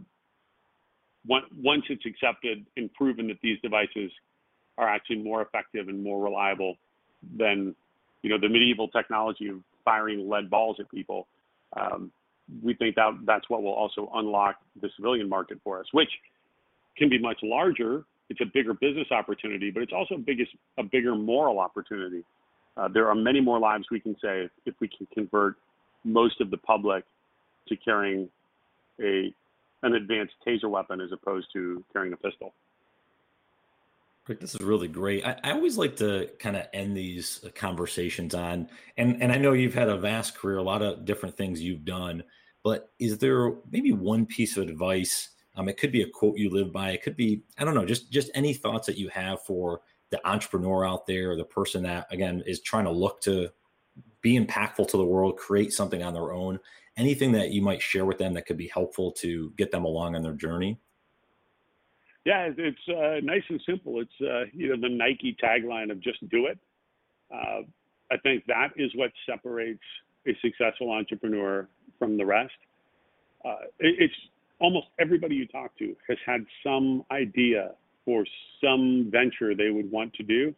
once 1.29 1.85
it's 1.89 2.05
accepted 2.07 2.65
and 2.77 2.93
proven 2.95 3.29
that 3.29 3.39
these 3.43 3.59
devices 3.61 4.11
are 4.79 4.89
actually 4.89 5.19
more 5.19 5.43
effective 5.43 5.89
and 5.89 6.03
more 6.03 6.23
reliable 6.23 6.77
than 7.37 7.75
you 8.23 8.31
know 8.31 8.39
the 8.41 8.49
medieval 8.49 8.89
technology 8.89 9.49
of 9.49 9.57
firing 9.85 10.29
lead 10.29 10.49
balls 10.49 10.77
at 10.81 10.91
people. 10.91 11.27
Um, 11.79 12.11
we 12.63 12.75
think 12.75 12.95
that 12.95 13.11
that's 13.27 13.49
what 13.51 13.63
will 13.63 13.75
also 13.75 14.11
unlock 14.15 14.57
the 14.81 14.89
civilian 14.97 15.29
market 15.29 15.59
for 15.63 15.81
us, 15.81 15.87
which 15.93 16.09
can 16.97 17.09
be 17.09 17.19
much 17.19 17.39
larger. 17.43 18.05
It's 18.31 18.41
a 18.41 18.47
bigger 18.53 18.75
business 18.75 19.09
opportunity, 19.11 19.71
but 19.71 19.83
it's 19.83 19.93
also 19.93 20.15
a 20.15 20.19
biggest 20.19 20.53
a 20.79 20.83
bigger 20.83 21.15
moral 21.15 21.59
opportunity. 21.59 22.25
Uh, 22.77 22.89
there 22.89 23.09
are 23.09 23.15
many 23.15 23.41
more 23.41 23.59
lives 23.59 23.87
we 23.91 24.01
can 24.01 24.17
save 24.23 24.51
if 24.65 24.75
we 24.81 24.89
can 24.89 25.07
convert 25.13 25.57
most 26.05 26.41
of 26.41 26.51
the 26.51 26.57
public 26.57 27.05
to 27.69 27.77
carrying 27.77 28.29
a 29.01 29.33
an 29.83 29.95
advanced 29.95 30.35
taser 30.47 30.69
weapon 30.71 31.01
as 31.01 31.13
opposed 31.13 31.49
to 31.53 31.85
carrying 31.93 32.13
a 32.13 32.17
pistol. 32.17 32.55
Rick, 34.27 34.41
this 34.41 34.55
is 34.55 34.61
really 34.61 34.89
great. 34.89 35.25
I, 35.25 35.39
I 35.43 35.53
always 35.53 35.79
like 35.79 35.97
to 35.97 36.29
kind 36.39 36.57
of 36.57 36.67
end 36.75 36.95
these 36.95 37.43
conversations 37.55 38.35
on, 38.35 38.69
and 38.99 39.23
and 39.23 39.33
I 39.33 39.39
know 39.39 39.55
you've 39.55 39.75
had 39.75 39.89
a 39.89 39.97
vast 39.97 40.37
career, 40.37 40.59
a 40.59 40.63
lot 40.63 40.83
of 40.83 41.07
different 41.07 41.37
things 41.37 41.63
you've 41.63 41.87
done, 41.87 42.23
but 42.63 42.91
is 42.99 43.17
there 43.17 43.55
maybe 43.71 43.93
one 43.93 44.27
piece 44.27 44.59
of 44.59 44.69
advice? 44.69 45.31
Um, 45.57 45.69
it 45.69 45.79
could 45.79 45.91
be 45.91 46.03
a 46.03 46.09
quote 46.09 46.37
you 46.37 46.51
live 46.51 46.73
by. 46.73 46.91
It 46.91 47.03
could 47.03 47.17
be 47.17 47.43
I 47.59 47.65
don't 47.65 47.75
know, 47.75 47.87
just 47.87 48.13
just 48.13 48.31
any 48.35 48.53
thoughts 48.53 48.87
that 48.87 48.99
you 48.99 49.09
have 49.09 49.43
for 49.45 49.81
the 50.11 50.27
entrepreneur 50.29 50.87
out 50.87 51.07
there, 51.07 51.31
or 51.31 51.37
the 51.37 51.45
person 51.45 51.83
that 51.85 52.07
again 52.11 52.43
is 52.47 52.61
trying 52.61 52.85
to 52.85 52.91
look 52.91 53.23
to 53.23 53.49
be 54.21 54.39
impactful 54.39 54.89
to 54.89 54.97
the 54.99 55.07
world, 55.07 55.39
create 55.39 55.73
something 55.73 56.03
on 56.03 56.13
their 56.13 56.33
own. 56.33 56.59
Anything 56.99 57.33
that 57.33 57.51
you 57.51 57.63
might 57.63 57.81
share 57.81 58.05
with 58.05 58.19
them 58.19 58.35
that 58.35 58.45
could 58.47 58.57
be 58.57 58.67
helpful 58.67 59.13
to 59.13 59.53
get 59.57 59.71
them 59.71 59.85
along 59.85 60.17
on 60.17 60.23
their 60.23 60.33
journey? 60.33 60.79
Yeah, 62.25 62.51
it's 62.59 62.89
uh, 62.89 63.21
nice 63.23 63.45
and 63.49 63.63
simple. 63.67 64.01
It's 64.01 64.21
uh, 64.21 64.51
you 64.53 64.69
know 64.69 64.81
the 64.81 64.95
Nike 64.95 65.37
tagline 65.43 65.91
of 65.91 66.01
"Just 66.01 66.29
do 66.29 66.47
it." 66.47 66.59
Uh, 67.33 67.63
I 68.11 68.17
think 68.23 68.45
that 68.47 68.73
is 68.77 68.91
what 68.97 69.13
separates 69.27 69.81
a 70.27 70.37
successful 70.43 70.91
entrepreneur 70.91 71.69
from 71.99 72.19
the 72.19 72.27
rest. 72.27 72.53
Uh, 73.45 73.55
it, 73.79 73.95
it's 73.99 74.15
almost 74.61 74.89
everybody 74.99 75.37
you 75.37 75.47
talk 75.47 75.77
to 75.79 75.97
has 76.09 76.19
had 76.27 76.45
some 76.65 77.05
idea 77.11 77.73
for 78.05 78.25
some 78.63 79.09
venture 79.11 79.55
they 79.55 79.71
would 79.71 79.91
want 79.91 80.13
to 80.15 80.23
do, 80.23 80.55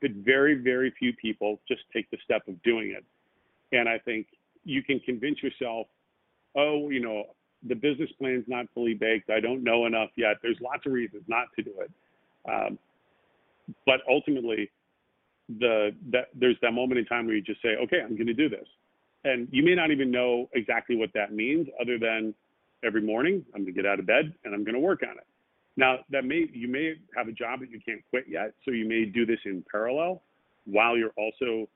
but 0.00 0.10
very, 0.12 0.54
very 0.54 0.92
few 0.98 1.12
people 1.14 1.58
just 1.66 1.82
take 1.92 2.10
the 2.10 2.18
step 2.24 2.46
of 2.46 2.62
doing 2.62 2.94
it. 2.96 3.04
And 3.76 3.88
I 3.88 3.98
think 3.98 4.26
you 4.64 4.82
can 4.82 5.00
convince 5.00 5.42
yourself, 5.42 5.86
oh, 6.56 6.90
you 6.90 7.00
know, 7.00 7.24
the 7.68 7.74
business 7.74 8.10
plan's 8.18 8.44
not 8.48 8.66
fully 8.74 8.94
baked. 8.94 9.30
I 9.30 9.40
don't 9.40 9.62
know 9.62 9.86
enough 9.86 10.10
yet. 10.16 10.36
There's 10.42 10.58
lots 10.60 10.86
of 10.86 10.92
reasons 10.92 11.22
not 11.28 11.46
to 11.56 11.62
do 11.62 11.72
it. 11.80 11.90
Um, 12.50 12.78
but 13.86 14.00
ultimately, 14.08 14.70
the 15.58 15.90
that 16.10 16.28
there's 16.34 16.56
that 16.62 16.72
moment 16.72 16.98
in 16.98 17.04
time 17.06 17.26
where 17.26 17.34
you 17.34 17.42
just 17.42 17.60
say, 17.62 17.76
okay, 17.82 18.00
I'm 18.00 18.14
going 18.14 18.26
to 18.26 18.34
do 18.34 18.48
this, 18.48 18.66
and 19.24 19.48
you 19.50 19.62
may 19.62 19.74
not 19.74 19.90
even 19.90 20.10
know 20.10 20.48
exactly 20.54 20.96
what 20.96 21.10
that 21.14 21.32
means, 21.32 21.68
other 21.80 21.98
than 21.98 22.34
every 22.82 23.02
morning 23.02 23.44
I'm 23.54 23.62
going 23.62 23.74
to 23.74 23.82
get 23.82 23.86
out 23.86 23.98
of 23.98 24.06
bed 24.06 24.32
and 24.44 24.54
I'm 24.54 24.64
going 24.64 24.74
to 24.74 24.80
work 24.80 25.02
on 25.02 25.16
it. 25.18 25.26
Now 25.76 25.98
that 26.10 26.24
may 26.24 26.48
you 26.52 26.66
may 26.66 26.94
have 27.16 27.28
a 27.28 27.32
job 27.32 27.60
that 27.60 27.70
you 27.70 27.80
can't 27.86 28.00
quit 28.10 28.24
yet, 28.28 28.54
so 28.64 28.70
you 28.70 28.88
may 28.88 29.04
do 29.04 29.26
this 29.26 29.38
in 29.44 29.64
parallel 29.70 30.22
while 30.64 30.96
you're 30.96 31.12
also, 31.16 31.68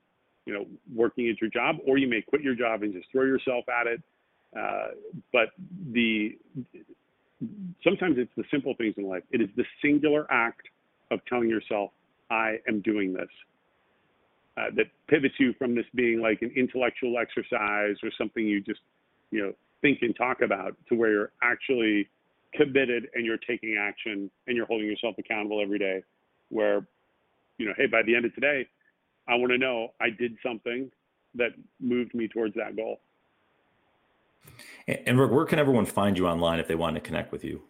you 0.45 0.53
know, 0.53 0.65
working 0.93 1.27
at 1.29 1.41
your 1.41 1.49
job, 1.49 1.77
or 1.85 1.97
you 1.97 2.07
may 2.07 2.21
quit 2.21 2.41
your 2.41 2.55
job 2.55 2.83
and 2.83 2.93
just 2.93 3.07
throw 3.11 3.23
yourself 3.23 3.65
at 3.69 3.87
it. 3.87 4.01
Uh, 4.57 4.87
but 5.33 5.49
the 5.91 6.37
sometimes 7.83 8.15
it's 8.17 8.31
the 8.37 8.43
simple 8.51 8.73
things 8.77 8.93
in 8.97 9.03
life. 9.03 9.23
It 9.31 9.41
is 9.41 9.49
the 9.57 9.65
singular 9.81 10.25
act 10.31 10.67
of 11.11 11.19
telling 11.25 11.49
yourself, 11.49 11.91
"I 12.29 12.59
am 12.67 12.81
doing 12.81 13.13
this," 13.13 13.29
uh, 14.57 14.71
that 14.75 14.85
pivots 15.07 15.35
you 15.39 15.53
from 15.53 15.75
this 15.75 15.85
being 15.95 16.21
like 16.21 16.41
an 16.41 16.51
intellectual 16.55 17.17
exercise 17.17 17.97
or 18.03 18.11
something 18.17 18.45
you 18.45 18.61
just, 18.61 18.79
you 19.31 19.41
know, 19.41 19.53
think 19.81 19.99
and 20.01 20.15
talk 20.15 20.41
about 20.41 20.77
to 20.89 20.95
where 20.95 21.11
you're 21.11 21.31
actually 21.43 22.07
committed 22.53 23.09
and 23.13 23.25
you're 23.25 23.37
taking 23.37 23.77
action 23.77 24.31
and 24.47 24.55
you're 24.55 24.65
holding 24.65 24.87
yourself 24.87 25.15
accountable 25.17 25.61
every 25.61 25.79
day. 25.79 26.03
Where, 26.49 26.87
you 27.57 27.65
know, 27.65 27.73
hey, 27.75 27.87
by 27.87 28.03
the 28.03 28.15
end 28.15 28.25
of 28.25 28.33
today, 28.33 28.67
I 29.27 29.35
want 29.35 29.51
to 29.51 29.57
know 29.57 29.89
I 29.99 30.09
did 30.09 30.37
something 30.45 30.91
that 31.35 31.51
moved 31.79 32.13
me 32.13 32.27
towards 32.27 32.55
that 32.55 32.75
goal. 32.75 32.99
And 34.87 35.19
Rick, 35.19 35.31
where 35.31 35.45
can 35.45 35.59
everyone 35.59 35.85
find 35.85 36.17
you 36.17 36.27
online 36.27 36.59
if 36.59 36.67
they 36.67 36.75
want 36.75 36.95
to 36.95 37.01
connect 37.01 37.31
with 37.31 37.43
you? 37.43 37.61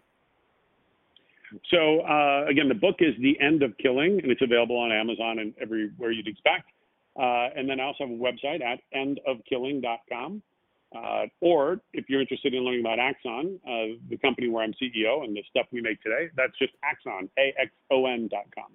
So 1.71 2.01
uh, 2.01 2.45
again, 2.49 2.67
the 2.67 2.75
book 2.75 2.97
is 2.99 3.13
The 3.19 3.39
End 3.39 3.63
of 3.63 3.77
Killing, 3.77 4.19
and 4.21 4.31
it's 4.31 4.41
available 4.41 4.77
on 4.77 4.91
Amazon 4.91 5.39
and 5.39 5.53
everywhere 5.61 6.11
you'd 6.11 6.27
expect. 6.27 6.71
Uh, 7.17 7.47
and 7.55 7.69
then 7.69 7.79
I 7.79 7.83
also 7.83 8.05
have 8.05 8.11
a 8.11 8.19
website 8.19 8.61
at 8.61 8.79
endofkilling.com. 8.93 10.41
Uh, 10.95 11.25
or 11.41 11.79
if 11.93 12.05
you're 12.09 12.21
interested 12.21 12.53
in 12.53 12.63
learning 12.63 12.81
about 12.81 12.99
Axon, 12.99 13.59
uh, 13.65 13.97
the 14.09 14.17
company 14.17 14.49
where 14.49 14.63
I'm 14.63 14.73
CEO 14.73 15.23
and 15.23 15.35
the 15.35 15.43
stuff 15.49 15.65
we 15.71 15.81
make 15.81 16.01
today, 16.01 16.29
that's 16.35 16.57
just 16.57 16.73
Axon, 16.83 17.29
A-X-O-N.com. 17.37 18.71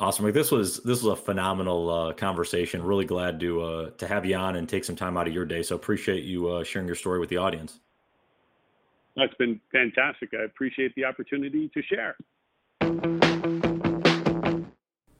Awesome, 0.00 0.24
Rick. 0.24 0.34
This 0.34 0.50
was 0.50 0.78
this 0.78 1.02
was 1.02 1.12
a 1.12 1.22
phenomenal 1.22 1.90
uh, 1.90 2.12
conversation. 2.14 2.82
Really 2.82 3.04
glad 3.04 3.38
to 3.40 3.62
uh, 3.62 3.90
to 3.98 4.08
have 4.08 4.24
you 4.24 4.34
on 4.34 4.56
and 4.56 4.66
take 4.66 4.82
some 4.82 4.96
time 4.96 5.18
out 5.18 5.28
of 5.28 5.34
your 5.34 5.44
day. 5.44 5.62
So 5.62 5.76
appreciate 5.76 6.24
you 6.24 6.48
uh, 6.48 6.64
sharing 6.64 6.86
your 6.88 6.96
story 6.96 7.20
with 7.20 7.28
the 7.28 7.36
audience. 7.36 7.80
That's 9.14 9.34
been 9.34 9.60
fantastic. 9.70 10.30
I 10.32 10.44
appreciate 10.44 10.94
the 10.94 11.04
opportunity 11.04 11.70
to 11.74 11.82
share. 11.82 12.16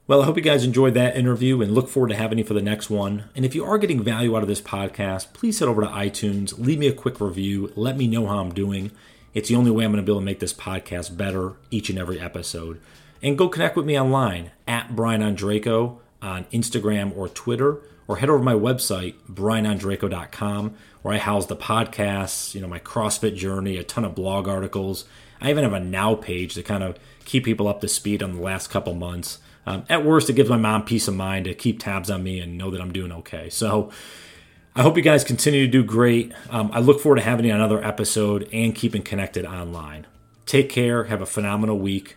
Well, 0.06 0.22
I 0.22 0.24
hope 0.24 0.36
you 0.36 0.42
guys 0.42 0.64
enjoyed 0.64 0.94
that 0.94 1.14
interview 1.14 1.60
and 1.60 1.72
look 1.72 1.88
forward 1.88 2.08
to 2.08 2.16
having 2.16 2.38
you 2.38 2.44
for 2.44 2.54
the 2.54 2.62
next 2.62 2.88
one. 2.88 3.24
And 3.36 3.44
if 3.44 3.54
you 3.54 3.64
are 3.64 3.78
getting 3.78 4.02
value 4.02 4.34
out 4.34 4.42
of 4.42 4.48
this 4.48 4.62
podcast, 4.62 5.34
please 5.34 5.58
head 5.58 5.68
over 5.68 5.82
to 5.82 5.88
iTunes, 5.88 6.58
leave 6.58 6.78
me 6.78 6.88
a 6.88 6.92
quick 6.92 7.20
review, 7.20 7.70
let 7.76 7.96
me 7.96 8.08
know 8.08 8.26
how 8.26 8.38
I'm 8.38 8.52
doing. 8.52 8.90
It's 9.34 9.50
the 9.50 9.56
only 9.56 9.70
way 9.70 9.84
I'm 9.84 9.92
going 9.92 10.02
to 10.02 10.06
be 10.06 10.10
able 10.10 10.20
to 10.20 10.24
make 10.24 10.40
this 10.40 10.54
podcast 10.54 11.16
better 11.16 11.52
each 11.70 11.90
and 11.90 11.98
every 11.98 12.18
episode. 12.18 12.80
And 13.22 13.36
go 13.36 13.48
connect 13.48 13.76
with 13.76 13.86
me 13.86 13.98
online 13.98 14.50
at 14.66 14.96
Brian 14.96 15.20
Ondrako 15.20 15.98
on 16.22 16.44
Instagram 16.46 17.16
or 17.16 17.28
Twitter, 17.28 17.80
or 18.08 18.16
head 18.16 18.28
over 18.28 18.38
to 18.38 18.44
my 18.44 18.54
website, 18.54 19.14
brianondrako.com, 19.30 20.74
where 21.02 21.14
I 21.14 21.18
house 21.18 21.46
the 21.46 21.56
podcasts, 21.56 22.54
you 22.54 22.60
know, 22.60 22.66
my 22.66 22.80
CrossFit 22.80 23.36
journey, 23.36 23.76
a 23.76 23.84
ton 23.84 24.04
of 24.04 24.14
blog 24.14 24.48
articles. 24.48 25.04
I 25.40 25.50
even 25.50 25.64
have 25.64 25.72
a 25.72 25.80
now 25.80 26.14
page 26.14 26.54
to 26.54 26.62
kind 26.62 26.82
of 26.82 26.98
keep 27.24 27.44
people 27.44 27.68
up 27.68 27.80
to 27.80 27.88
speed 27.88 28.22
on 28.22 28.34
the 28.34 28.42
last 28.42 28.68
couple 28.68 28.94
months. 28.94 29.38
Um, 29.66 29.84
at 29.88 30.04
worst, 30.04 30.28
it 30.28 30.34
gives 30.34 30.50
my 30.50 30.56
mom 30.56 30.84
peace 30.84 31.06
of 31.08 31.14
mind 31.14 31.44
to 31.44 31.54
keep 31.54 31.78
tabs 31.80 32.10
on 32.10 32.22
me 32.22 32.40
and 32.40 32.58
know 32.58 32.70
that 32.70 32.80
I'm 32.80 32.92
doing 32.92 33.12
okay. 33.12 33.48
So 33.50 33.90
I 34.74 34.82
hope 34.82 34.96
you 34.96 35.02
guys 35.02 35.24
continue 35.24 35.66
to 35.66 35.70
do 35.70 35.84
great. 35.84 36.32
Um, 36.50 36.70
I 36.72 36.80
look 36.80 37.00
forward 37.00 37.16
to 37.16 37.22
having 37.22 37.46
you 37.46 37.52
on 37.52 37.60
another 37.60 37.84
episode 37.84 38.48
and 38.52 38.74
keeping 38.74 39.02
connected 39.02 39.44
online. 39.44 40.06
Take 40.46 40.68
care, 40.68 41.04
have 41.04 41.22
a 41.22 41.26
phenomenal 41.26 41.78
week, 41.78 42.16